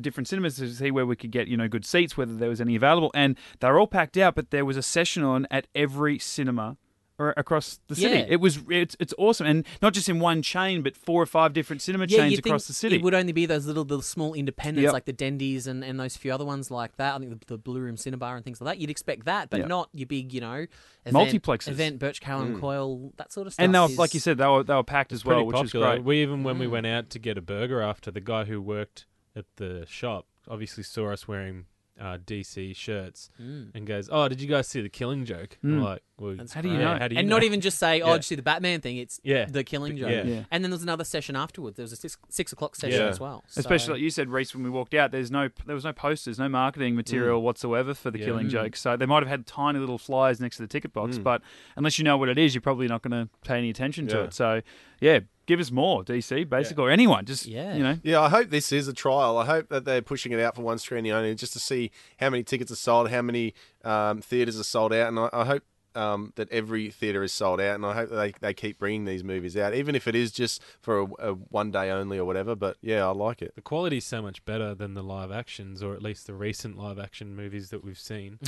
different 0.00 0.26
cinemas 0.26 0.56
to 0.56 0.68
see 0.74 0.90
where 0.90 1.06
we 1.06 1.14
could 1.14 1.30
get 1.30 1.46
you 1.46 1.56
know 1.56 1.68
good 1.68 1.84
seats, 1.84 2.16
whether 2.16 2.34
there 2.34 2.48
was 2.48 2.60
any 2.60 2.74
available, 2.74 3.12
and 3.14 3.36
they 3.60 3.68
were 3.68 3.78
all 3.78 3.86
packed 3.86 4.16
out. 4.16 4.34
But 4.34 4.50
there 4.50 4.64
was 4.64 4.76
a 4.76 4.82
session 4.82 5.22
on 5.22 5.46
at 5.50 5.68
every 5.76 6.18
cinema. 6.18 6.76
Or 7.16 7.32
Across 7.36 7.78
the 7.86 7.94
city, 7.94 8.12
Yeah. 8.12 8.26
it 8.28 8.40
was 8.40 8.58
it's 8.68 8.96
it's 8.98 9.14
awesome, 9.16 9.46
and 9.46 9.64
not 9.80 9.92
just 9.94 10.08
in 10.08 10.18
one 10.18 10.42
chain, 10.42 10.82
but 10.82 10.96
four 10.96 11.22
or 11.22 11.26
five 11.26 11.52
different 11.52 11.80
cinema 11.80 12.06
yeah, 12.08 12.18
chains 12.18 12.40
across 12.40 12.66
the 12.66 12.72
city. 12.72 12.96
It 12.96 13.02
would 13.02 13.14
only 13.14 13.32
be 13.32 13.46
those 13.46 13.66
little, 13.66 13.84
the 13.84 14.02
small 14.02 14.34
independents 14.34 14.82
Yep. 14.82 14.92
like 14.92 15.04
the 15.04 15.12
Dendies 15.12 15.68
and, 15.68 15.84
and 15.84 16.00
those 16.00 16.16
few 16.16 16.34
other 16.34 16.44
ones 16.44 16.72
like 16.72 16.96
that. 16.96 17.14
I 17.14 17.18
think 17.20 17.30
the, 17.38 17.46
the 17.54 17.56
Blue 17.56 17.78
Room 17.78 17.94
Cinebar 17.94 18.34
and 18.34 18.44
things 18.44 18.60
like 18.60 18.74
that. 18.74 18.80
You'd 18.80 18.90
expect 18.90 19.26
that, 19.26 19.48
but 19.48 19.60
Yep. 19.60 19.68
not 19.68 19.90
your 19.94 20.08
big, 20.08 20.32
you 20.34 20.40
know, 20.40 20.66
event, 21.06 21.30
Multiplexes. 21.44 21.68
event, 21.68 22.00
Birch 22.00 22.20
Carroll 22.20 22.46
Mm. 22.46 22.58
Coyle, 22.60 23.12
that 23.16 23.32
sort 23.32 23.46
of 23.46 23.52
stuff. 23.52 23.62
and 23.64 23.72
they 23.72 23.78
were, 23.78 23.84
is- 23.86 23.96
like 23.98 24.12
you 24.12 24.18
said, 24.18 24.38
they 24.38 24.46
were 24.48 24.64
they 24.64 24.74
were 24.74 24.82
packed 24.82 25.12
as 25.12 25.24
well, 25.24 25.46
which 25.46 25.54
popular. 25.54 25.86
is 25.86 25.92
great. 25.98 26.04
We 26.04 26.20
even 26.20 26.42
when 26.42 26.58
we 26.58 26.66
Mm. 26.66 26.70
went 26.70 26.86
out 26.88 27.10
to 27.10 27.20
get 27.20 27.38
a 27.38 27.42
burger 27.42 27.80
after, 27.80 28.10
the 28.10 28.20
guy 28.20 28.42
who 28.44 28.60
worked 28.60 29.06
at 29.36 29.44
the 29.54 29.84
shop 29.88 30.26
obviously 30.48 30.82
saw 30.82 31.12
us 31.12 31.28
wearing 31.28 31.66
uh, 32.00 32.18
DC 32.18 32.74
shirts 32.74 33.30
Mm. 33.40 33.70
and 33.72 33.86
goes, 33.86 34.08
"Oh, 34.10 34.26
did 34.28 34.40
you 34.40 34.48
guys 34.48 34.66
see 34.66 34.80
the 34.82 34.88
Killing 34.88 35.24
Joke?" 35.24 35.58
Mm. 35.64 35.74
I'm 35.74 35.80
like, 35.80 36.02
well, 36.24 36.34
That's 36.36 36.52
How 36.52 36.60
do 36.60 36.68
you 36.68 36.74
great. 36.74 36.84
know? 36.84 36.96
How 36.98 37.08
do 37.08 37.14
you 37.14 37.18
and 37.20 37.28
know? 37.28 37.36
not 37.36 37.42
even 37.44 37.60
just 37.60 37.78
say, 37.78 38.00
"Oh, 38.00 38.06
Yeah. 38.08 38.12
did 38.14 38.18
you 38.18 38.22
see 38.22 38.34
the 38.34 38.42
Batman 38.42 38.80
thing?" 38.80 38.96
It's 38.96 39.20
Yeah. 39.22 39.44
the 39.46 39.62
Killing 39.64 39.96
Joke. 39.96 40.10
Yeah. 40.10 40.24
Yeah. 40.24 40.44
And 40.50 40.62
then 40.64 40.70
there 40.70 40.76
was 40.76 40.82
another 40.82 41.04
session 41.04 41.36
afterwards. 41.36 41.76
There 41.76 41.84
was 41.84 41.92
a 41.92 41.96
six, 41.96 42.16
six 42.28 42.52
o'clock 42.52 42.76
session 42.76 43.00
Yeah. 43.00 43.08
as 43.08 43.20
well. 43.20 43.44
So- 43.48 43.60
Especially 43.60 43.94
like 43.94 44.02
you 44.02 44.10
said, 44.10 44.28
Reese, 44.30 44.54
when 44.54 44.64
we 44.64 44.70
walked 44.70 44.94
out, 44.94 45.10
there's 45.12 45.30
no 45.30 45.48
there 45.66 45.74
was 45.74 45.84
no 45.84 45.92
posters, 45.92 46.38
no 46.38 46.48
marketing 46.48 46.94
material 46.96 47.42
whatsoever 47.42 47.94
for 47.94 48.10
the 48.10 48.18
Yeah. 48.18 48.24
Killing 48.26 48.46
Mm. 48.46 48.50
Joke. 48.50 48.76
So 48.76 48.96
they 48.96 49.06
might 49.06 49.22
have 49.22 49.28
had 49.28 49.46
tiny 49.46 49.78
little 49.78 49.98
flyers 49.98 50.40
next 50.40 50.56
to 50.56 50.62
the 50.62 50.68
ticket 50.68 50.92
box, 50.92 51.18
Mm. 51.18 51.22
but 51.24 51.42
unless 51.76 51.98
you 51.98 52.04
know 52.04 52.16
what 52.16 52.28
it 52.28 52.38
is, 52.38 52.54
you're 52.54 52.62
probably 52.62 52.88
not 52.88 53.02
going 53.02 53.12
to 53.12 53.28
pay 53.46 53.58
any 53.58 53.70
attention 53.70 54.06
to 54.08 54.16
Yeah. 54.16 54.22
it. 54.24 54.34
So 54.34 54.62
yeah, 55.00 55.20
give 55.46 55.60
us 55.60 55.70
more 55.70 56.02
DC, 56.02 56.44
basically, 56.44 56.82
or 56.84 56.90
anyone. 56.90 57.26
Just 57.26 57.44
Yeah. 57.46 57.74
you 57.76 57.82
know, 57.82 57.98
Yeah, 58.02 58.20
I 58.22 58.28
hope 58.30 58.48
this 58.48 58.72
is 58.72 58.88
a 58.88 58.92
trial. 58.94 59.36
I 59.36 59.44
hope 59.44 59.68
that 59.68 59.84
they're 59.84 60.00
pushing 60.00 60.32
it 60.32 60.40
out 60.40 60.54
for 60.56 60.62
one 60.62 60.78
screening 60.78 61.12
only, 61.12 61.34
just 61.34 61.52
to 61.52 61.58
see 61.58 61.90
how 62.18 62.30
many 62.30 62.42
tickets 62.42 62.72
are 62.72 62.76
sold, 62.76 63.10
how 63.10 63.20
many 63.22 63.52
um, 63.84 64.22
theaters 64.22 64.58
are 64.58 64.64
sold 64.64 64.92
out, 64.94 65.08
and 65.08 65.18
I, 65.18 65.28
I 65.32 65.44
hope 65.44 65.62
um, 65.94 66.32
that 66.36 66.50
every 66.50 66.90
theater 66.90 67.22
is 67.22 67.32
sold 67.32 67.60
out. 67.60 67.74
And 67.74 67.86
I 67.86 67.94
hope 67.94 68.10
they, 68.10 68.32
they 68.40 68.54
keep 68.54 68.78
bringing 68.78 69.04
these 69.04 69.24
movies 69.24 69.56
out, 69.56 69.74
even 69.74 69.94
if 69.94 70.06
it 70.08 70.14
is 70.14 70.32
just 70.32 70.62
for 70.80 71.00
a, 71.00 71.06
a 71.30 71.32
one 71.34 71.70
day 71.70 71.90
only 71.90 72.18
or 72.18 72.24
whatever. 72.24 72.54
But 72.54 72.76
yeah, 72.80 73.06
I 73.06 73.10
like 73.10 73.42
it. 73.42 73.54
the 73.54 73.62
quality's 73.62 74.04
so 74.04 74.22
much 74.22 74.44
better 74.44 74.74
than 74.74 74.94
the 74.94 75.02
live 75.02 75.30
actions, 75.30 75.82
or 75.82 75.94
at 75.94 76.02
least 76.02 76.26
the 76.26 76.34
recent 76.34 76.78
live 76.78 76.98
action 76.98 77.34
movies 77.34 77.70
that 77.70 77.84
we've 77.84 77.98
seen. 77.98 78.38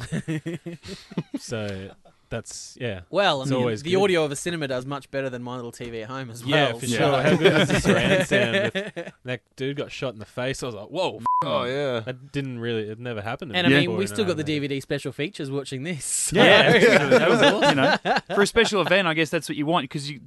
so 1.38 1.90
that's 2.28 2.76
yeah. 2.80 3.00
Well, 3.10 3.40
I 3.40 3.42
It's 3.42 3.50
mean, 3.50 3.60
always 3.60 3.82
the 3.82 3.92
good. 3.92 4.02
audio 4.02 4.24
of 4.24 4.32
a 4.32 4.36
cinema 4.36 4.68
does 4.68 4.84
much 4.86 5.10
better 5.10 5.30
than 5.30 5.42
my 5.42 5.56
little 5.56 5.72
TV 5.72 6.02
at 6.02 6.08
home 6.08 6.30
as 6.30 6.44
well. 6.44 6.50
Yeah, 6.50 6.72
for 6.72 6.86
so- 6.86 6.96
sure. 6.96 7.22
How 7.22 7.36
good 7.36 7.60
is 7.62 7.68
the 7.68 7.80
surround 7.80 8.26
sound? 8.26 8.72
With, 8.74 9.12
that 9.24 9.40
dude 9.56 9.76
got 9.76 9.90
shot 9.92 10.12
in 10.14 10.18
the 10.18 10.24
face. 10.24 10.62
I 10.62 10.66
was 10.66 10.74
like, 10.74 10.88
whoa. 10.88 11.20
Oh 11.44 11.64
yeah. 11.64 12.00
That 12.00 12.32
didn't 12.32 12.58
really. 12.60 12.88
It 12.88 12.98
never 12.98 13.22
happened. 13.22 13.52
To 13.52 13.58
And 13.58 13.66
I 13.66 13.70
me 13.70 13.76
mean, 13.76 13.84
before 13.86 13.96
we 13.98 14.04
in 14.04 14.08
still 14.08 14.24
got 14.24 14.36
the 14.36 14.42
animated. 14.52 14.70
DVD 14.70 14.82
special 14.82 15.12
features 15.12 15.50
watching 15.50 15.82
this. 15.82 16.32
yeah, 16.32 16.72
So- 16.72 17.08
that 17.10 17.28
was 17.30 17.42
awesome. 17.42 17.68
You 17.68 17.74
know, 17.82 18.16
for 18.34 18.42
a 18.42 18.46
special 18.46 18.80
event, 18.82 19.06
I 19.08 19.14
guess 19.14 19.30
that's 19.30 19.48
what 19.48 19.56
you 19.56 19.66
want 19.66 19.84
because 19.84 20.10
you, 20.10 20.20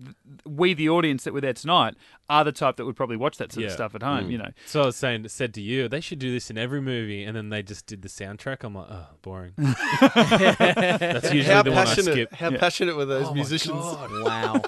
we, 0.49 0.73
the 0.73 0.89
audience 0.89 1.23
that 1.23 1.33
were 1.33 1.41
there 1.41 1.53
tonight, 1.53 1.95
are 2.29 2.43
the 2.43 2.51
type 2.51 2.75
that 2.77 2.85
would 2.85 2.95
probably 2.95 3.17
watch 3.17 3.38
that 3.38 3.51
sort 3.51 3.63
of 3.65 3.69
Yeah. 3.71 3.75
stuff 3.75 3.95
at 3.95 4.03
home. 4.03 4.25
Mm. 4.27 4.31
You 4.31 4.38
know, 4.39 4.49
So 4.67 4.83
I 4.83 4.85
was 4.88 4.95
saying, 4.95 5.27
said 5.29 5.53
to 5.55 5.62
you, 5.62 5.88
they 5.88 5.99
should 5.99 6.19
do 6.19 6.31
this 6.31 6.49
in 6.51 6.57
every 6.59 6.79
movie, 6.81 7.23
and 7.23 7.35
then 7.35 7.49
they 7.49 7.63
just 7.63 7.85
did 7.88 8.01
the 8.03 8.07
soundtrack. 8.07 8.63
I'm 8.63 8.75
like, 8.75 8.88
oh, 8.89 9.07
boring. 9.23 9.53
That's 9.57 11.33
usually 11.33 11.43
How 11.53 11.63
the 11.63 11.71
one 11.71 11.79
I 11.79 11.85
passionate? 11.85 12.12
skip. 12.13 12.33
How 12.33 12.49
Yeah. 12.51 12.57
passionate 12.59 12.95
were 12.95 13.05
those 13.05 13.25
Oh 13.27 13.29
my 13.29 13.35
musicians? 13.35 13.79
God. 13.79 14.12
wow. 14.23 14.62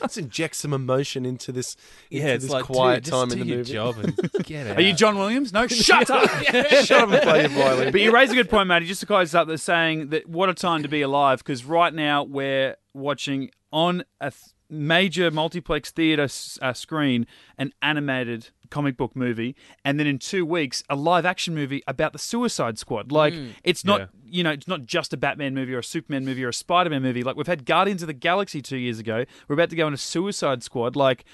Let's 0.00 0.16
inject 0.16 0.56
some 0.56 0.72
emotion 0.72 1.26
into 1.26 1.52
this. 1.52 1.76
Yeah, 2.10 2.22
into 2.22 2.32
it's 2.34 2.44
this 2.44 2.52
like 2.52 2.64
quiet 2.64 3.04
dude, 3.04 3.12
time 3.12 3.28
just 3.28 3.32
in 3.34 3.38
the 3.40 3.44
do 3.44 3.48
your 3.50 3.58
movie. 3.58 3.72
job 3.72 3.98
and 3.98 4.32
get 4.44 4.66
out. 4.68 4.76
are 4.78 4.82
you 4.82 4.94
John 4.94 5.16
Williams? 5.18 5.52
No, 5.52 5.66
shut 5.66 6.10
up. 6.10 6.28
Shut 6.30 6.90
up 6.92 7.10
and 7.10 7.22
play 7.22 7.40
your 7.40 7.48
violin. 7.50 7.92
But 7.92 8.00
you 8.00 8.12
raise 8.12 8.30
a 8.30 8.34
good 8.34 8.50
point, 8.50 8.68
Matty. 8.68 8.86
Just 8.86 9.00
to 9.00 9.06
close 9.06 9.34
up, 9.34 9.48
they're 9.48 9.56
saying 9.56 10.08
that 10.10 10.28
what 10.28 10.48
a 10.48 10.54
time 10.54 10.82
to 10.82 10.88
be 10.88 11.02
alive 11.02 11.38
because 11.38 11.64
right 11.64 11.92
now 11.92 12.22
we're 12.24 12.76
watching 12.94 13.50
on 13.72 14.04
a 14.20 14.30
th- 14.30 14.40
major 14.72 15.30
multiplex 15.30 15.90
theatre 15.90 16.22
s- 16.24 16.58
uh, 16.62 16.72
screen 16.72 17.26
an 17.58 17.72
animated 17.82 18.48
comic 18.70 18.96
book 18.96 19.14
movie, 19.14 19.54
and 19.84 20.00
then 20.00 20.06
in 20.06 20.18
two 20.18 20.46
weeks 20.46 20.82
a 20.88 20.96
live 20.96 21.26
action 21.26 21.54
movie 21.54 21.82
about 21.86 22.12
the 22.14 22.18
Suicide 22.18 22.78
Squad. 22.78 23.12
Like 23.12 23.34
it's 23.62 23.84
not 23.84 24.00
Yeah. 24.00 24.06
you 24.24 24.42
know 24.42 24.50
it's 24.50 24.66
not 24.66 24.86
just 24.86 25.12
a 25.12 25.16
Batman 25.18 25.52
movie 25.54 25.74
or 25.74 25.80
a 25.80 25.84
Superman 25.84 26.24
movie 26.24 26.42
or 26.42 26.48
a 26.48 26.54
Spider 26.54 26.88
Man 26.90 27.02
movie. 27.02 27.22
Like 27.22 27.36
we've 27.36 27.46
had 27.46 27.66
Guardians 27.66 28.02
of 28.02 28.06
the 28.06 28.14
Galaxy 28.14 28.62
two 28.62 28.78
years 28.78 28.98
ago. 28.98 29.26
We're 29.46 29.54
about 29.54 29.68
to 29.70 29.76
go 29.76 29.86
into 29.86 29.98
Suicide 29.98 30.62
Squad. 30.62 30.96
Like 30.96 31.24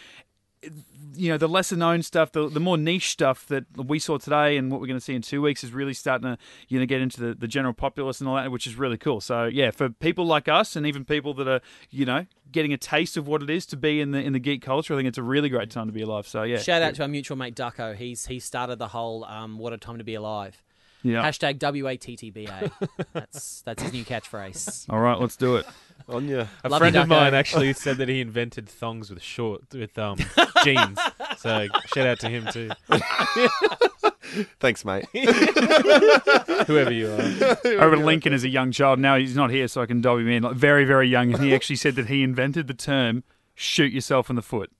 you 1.14 1.30
know 1.30 1.38
the 1.38 1.48
lesser 1.48 1.76
known 1.76 2.02
stuff, 2.02 2.32
the, 2.32 2.48
the 2.48 2.60
more 2.60 2.76
niche 2.76 3.10
stuff 3.10 3.46
that 3.46 3.64
we 3.76 3.98
saw 3.98 4.18
today, 4.18 4.56
and 4.56 4.70
what 4.70 4.80
we're 4.80 4.86
going 4.86 4.98
to 4.98 5.04
see 5.04 5.14
in 5.14 5.22
two 5.22 5.42
weeks 5.42 5.64
is 5.64 5.72
really 5.72 5.94
starting 5.94 6.36
to 6.36 6.38
you 6.68 6.78
know 6.78 6.86
get 6.86 7.00
into 7.00 7.20
the, 7.20 7.34
the 7.34 7.48
general 7.48 7.74
populace 7.74 8.20
and 8.20 8.28
all 8.28 8.36
that, 8.36 8.50
which 8.50 8.66
is 8.66 8.76
really 8.76 8.96
cool. 8.96 9.20
So 9.20 9.44
yeah, 9.44 9.70
for 9.70 9.88
people 9.88 10.26
like 10.26 10.48
us, 10.48 10.76
and 10.76 10.86
even 10.86 11.04
people 11.04 11.34
that 11.34 11.48
are 11.48 11.60
you 11.90 12.04
know 12.04 12.26
getting 12.50 12.72
a 12.72 12.76
taste 12.78 13.16
of 13.16 13.26
what 13.26 13.42
it 13.42 13.50
is 13.50 13.66
to 13.66 13.76
be 13.76 14.00
in 14.00 14.12
the 14.12 14.18
in 14.18 14.32
the 14.32 14.38
geek 14.38 14.62
culture, 14.62 14.94
I 14.94 14.96
think 14.96 15.08
it's 15.08 15.18
a 15.18 15.22
really 15.22 15.48
great 15.48 15.70
time 15.70 15.86
to 15.86 15.92
be 15.92 16.02
alive. 16.02 16.26
So 16.26 16.42
yeah, 16.42 16.58
Shout 16.58 16.82
out 16.82 16.94
to 16.96 17.02
our 17.02 17.08
mutual 17.08 17.36
mate 17.36 17.54
Ducko. 17.54 17.94
He's 17.94 18.26
he 18.26 18.38
started 18.38 18.78
the 18.78 18.88
whole 18.88 19.24
um, 19.24 19.58
"What 19.58 19.72
a 19.72 19.78
time 19.78 19.98
to 19.98 20.04
be 20.04 20.14
alive." 20.14 20.62
Yeah. 21.02 21.22
Hashtag 21.22 21.58
WATTBA. 21.58 22.70
that's 23.12 23.62
that's 23.62 23.82
his 23.82 23.92
new 23.92 24.04
catchphrase. 24.04 24.86
All 24.90 25.00
right, 25.00 25.18
let's 25.18 25.36
do 25.36 25.56
it. 25.56 25.66
On 26.08 26.26
you. 26.26 26.46
A 26.64 26.68
Love 26.68 26.78
friend 26.80 26.94
you, 26.94 27.02
of 27.02 27.08
mine 27.08 27.34
actually 27.34 27.72
said 27.74 27.98
that 27.98 28.08
he 28.08 28.20
invented 28.20 28.68
thongs 28.68 29.10
with 29.10 29.22
short 29.22 29.62
with 29.74 29.98
um 29.98 30.18
jeans. 30.64 30.98
So 31.36 31.68
shout 31.86 32.06
out 32.06 32.20
to 32.20 32.28
him 32.28 32.46
too, 32.50 32.70
Thanks, 34.60 34.84
mate. 34.84 35.06
whoever 36.66 36.92
you 36.92 37.10
are. 37.10 37.20
I 37.64 37.84
remember 37.84 38.04
Lincoln 38.04 38.32
as 38.32 38.44
a 38.44 38.48
young 38.48 38.72
child. 38.72 38.98
Now 38.98 39.16
he's 39.16 39.36
not 39.36 39.50
here, 39.50 39.68
so 39.68 39.82
I 39.82 39.86
can 39.86 40.00
dob 40.00 40.18
him 40.18 40.28
in. 40.28 40.42
Like 40.42 40.56
very, 40.56 40.84
very 40.84 41.08
young, 41.08 41.32
and 41.34 41.42
he 41.42 41.54
actually 41.54 41.76
said 41.76 41.94
that 41.96 42.06
he 42.06 42.22
invented 42.22 42.66
the 42.68 42.74
term 42.74 43.22
"shoot 43.54 43.92
yourself 43.92 44.30
in 44.30 44.36
the 44.36 44.42
foot." 44.42 44.70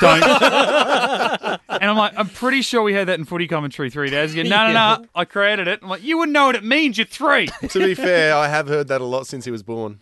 Don't. 0.00 0.22
and 1.68 1.90
I'm 1.90 1.96
like, 1.96 2.12
I'm 2.16 2.28
pretty 2.28 2.62
sure 2.62 2.82
we 2.82 2.92
heard 2.94 3.08
that 3.08 3.18
in 3.18 3.24
footy 3.24 3.48
commentary 3.48 3.90
three 3.90 4.10
days 4.10 4.32
ago. 4.32 4.42
No, 4.42 4.68
no, 4.68 4.72
no, 4.72 5.04
I 5.14 5.24
created 5.24 5.68
it. 5.68 5.80
I'm 5.82 5.88
like, 5.88 6.02
you 6.02 6.18
wouldn't 6.18 6.32
know 6.32 6.46
what 6.46 6.54
it 6.54 6.64
means. 6.64 6.98
You're 6.98 7.06
three. 7.06 7.46
to 7.68 7.78
be 7.78 7.94
fair, 7.94 8.34
I 8.34 8.48
have 8.48 8.68
heard 8.68 8.88
that 8.88 9.00
a 9.00 9.04
lot 9.04 9.26
since 9.26 9.44
he 9.44 9.50
was 9.50 9.62
born. 9.62 9.98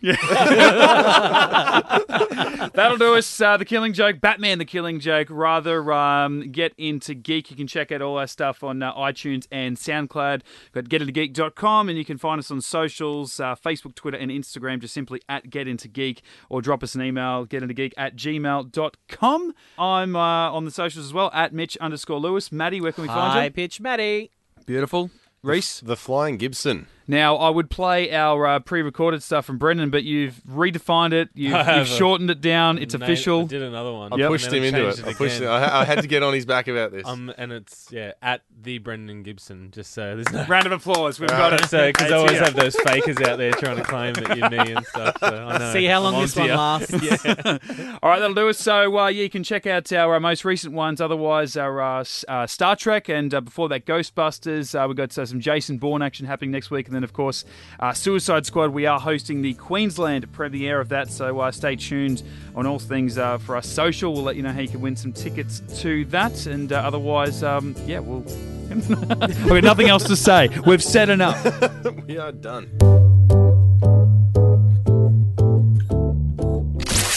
That'll 2.73 2.97
do 2.97 3.15
us. 3.15 3.41
Uh, 3.41 3.57
the 3.57 3.65
Killing 3.65 3.93
Joke, 3.93 4.21
Batman, 4.21 4.59
the 4.59 4.65
Killing 4.65 4.99
Joke. 4.99 5.27
Rather 5.29 5.91
um, 5.91 6.51
get 6.51 6.73
into 6.77 7.13
geek. 7.15 7.49
You 7.49 7.57
can 7.57 7.67
check 7.67 7.91
out 7.91 8.01
all 8.01 8.17
our 8.17 8.27
stuff 8.27 8.63
on 8.63 8.83
uh, 8.83 8.93
iTunes 8.93 9.47
and 9.51 9.77
SoundCloud. 9.77 10.41
Go 10.73 10.81
to 10.81 10.89
getintogeek.com 10.89 11.89
and 11.89 11.97
you 11.97 12.05
can 12.05 12.17
find 12.17 12.39
us 12.39 12.51
on 12.51 12.61
socials 12.61 13.39
uh, 13.39 13.55
Facebook, 13.55 13.95
Twitter, 13.95 14.17
and 14.17 14.29
Instagram. 14.29 14.79
Just 14.79 14.93
simply 14.93 15.21
at 15.27 15.49
Get 15.49 15.67
Into 15.67 15.87
Geek 15.87 16.21
or 16.49 16.61
drop 16.61 16.83
us 16.83 16.95
an 16.95 17.01
email, 17.01 17.45
getintogeek 17.45 17.93
at 17.97 18.15
gmail.com. 18.15 19.54
I'm 19.77 20.15
uh, 20.15 20.19
on 20.51 20.65
the 20.65 20.71
socials 20.71 21.05
as 21.05 21.13
well 21.13 21.29
at 21.33 21.53
Mitch 21.53 21.77
underscore 21.77 22.19
Lewis. 22.19 22.51
Maddie, 22.51 22.81
where 22.81 22.91
can 22.91 23.03
we 23.03 23.07
find 23.07 23.33
High 23.33 23.45
you? 23.45 23.51
pitch, 23.51 23.79
Maddie. 23.81 24.31
Beautiful. 24.65 25.11
Reese. 25.43 25.79
The 25.81 25.95
Flying 25.95 26.37
Gibson. 26.37 26.87
Now, 27.07 27.35
I 27.37 27.49
would 27.49 27.69
play 27.69 28.11
our 28.13 28.45
uh, 28.47 28.59
pre-recorded 28.59 29.21
stuff 29.23 29.45
from 29.45 29.57
Brendan, 29.57 29.89
but 29.91 30.03
you've 30.03 30.41
redefined 30.49 31.13
it. 31.13 31.29
You've, 31.35 31.67
you've 31.67 31.87
shortened 31.87 32.29
it 32.31 32.41
down. 32.41 32.77
It's 32.79 32.93
Made- 32.97 33.03
official. 33.03 33.41
I 33.41 33.45
did 33.45 33.61
another 33.61 33.91
one. 33.93 34.11
I 34.13 34.15
Yep. 34.17 34.27
pushed 34.29 34.45
him 34.47 34.63
then 34.63 34.75
into 34.75 34.81
changed 34.81 34.99
it. 34.99 35.05
I 35.07 35.13
pushed 35.13 35.39
him. 35.41 35.47
I, 35.49 35.81
I 35.81 35.85
had 35.85 36.01
to 36.01 36.07
get 36.07 36.23
on 36.23 36.33
his 36.33 36.45
back 36.45 36.67
about 36.67 36.91
this. 36.91 37.05
Um, 37.15 37.31
and 37.37 37.51
it's 37.51 37.89
yeah 37.91 38.13
at 38.21 38.41
the 38.61 38.79
Brendan 38.79 39.21
Gibson. 39.23 39.69
Just 39.71 39.93
so 39.93 40.15
there's 40.15 40.31
no. 40.31 40.43
Round 40.45 40.65
of 40.65 40.71
applause. 40.71 41.19
We've 41.19 41.29
got 41.29 41.53
it. 41.53 41.65
So 41.69 41.87
because 41.87 42.11
I 42.11 42.15
always 42.15 42.31
here. 42.31 42.43
have 42.43 42.55
those 42.55 42.75
fakers 42.77 43.17
out 43.21 43.37
there 43.37 43.51
trying 43.51 43.77
to 43.77 43.83
claim 43.83 44.13
that 44.15 44.35
you're 44.37 44.49
me 44.49 44.73
and 44.73 44.85
stuff. 44.87 45.17
So 45.19 45.27
I 45.27 45.57
know. 45.59 45.73
See 45.73 45.85
how 45.85 46.01
long 46.01 46.15
I'm 46.15 46.21
this 46.21 46.35
onto 46.35 46.49
one 46.51 46.57
ya. 46.57 46.77
lasts. 46.79 47.25
All 48.01 48.09
right, 48.09 48.19
that'll 48.19 48.33
do 48.33 48.47
it. 48.47 48.55
So, 48.55 48.97
uh, 48.97 49.07
yeah, 49.07 49.23
you 49.23 49.29
can 49.29 49.43
check 49.43 49.67
out 49.67 49.91
our 49.93 50.15
uh, 50.15 50.19
most 50.19 50.43
recent 50.45 50.73
ones. 50.73 50.99
Otherwise, 50.99 51.55
our 51.57 51.79
uh, 51.81 51.99
S- 52.01 52.25
uh, 52.27 52.47
Star 52.47 52.75
Trek, 52.75 53.07
and 53.09 53.33
uh, 53.33 53.41
before 53.41 53.69
that, 53.69 53.85
Ghostbusters. 53.85 54.73
Uh, 54.73 54.87
we've 54.87 54.97
got 54.97 55.15
uh, 55.17 55.25
some 55.25 55.39
Jason 55.39 55.77
Bourne 55.77 56.01
action 56.01 56.25
happening 56.25 56.51
next 56.51 56.71
week, 56.71 56.87
and 56.87 56.94
then, 56.95 57.03
of 57.03 57.13
course, 57.13 57.45
uh, 57.79 57.93
Suicide 57.93 58.45
Squad. 58.45 58.71
We 58.71 58.85
are 58.85 58.99
hosting 58.99 59.41
the 59.41 59.53
Queensland 59.53 60.31
premiere 60.31 60.79
of 60.79 60.89
that, 60.89 61.09
so 61.09 61.39
uh, 61.39 61.51
stay 61.51 61.75
tuned 61.75 62.23
on 62.55 62.65
all 62.65 62.79
things 62.79 63.17
uh, 63.17 63.37
for 63.37 63.55
us 63.55 63.67
social. 63.67 64.13
We'll 64.13 64.23
let 64.23 64.35
you 64.35 64.43
know 64.43 64.51
how 64.51 64.61
you 64.61 64.67
can 64.67 64.81
win 64.81 64.95
some 64.95 65.13
tickets 65.13 65.61
to 65.81 66.05
that, 66.05 66.45
and 66.45 66.71
uh, 66.71 66.77
otherwise, 66.77 67.43
um, 67.43 67.75
yeah, 67.85 67.99
we'll. 67.99 68.23
I've 68.71 69.47
got 69.47 69.63
nothing 69.63 69.89
else 69.89 70.05
to 70.05 70.15
say. 70.15 70.49
We've 70.65 70.83
said 70.83 71.09
enough. 71.09 71.43
we 72.07 72.17
are 72.17 72.31
done. 72.31 72.65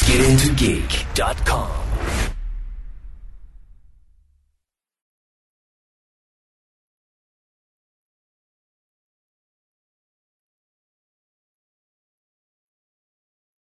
GetIntoGeek.com. 0.08 1.87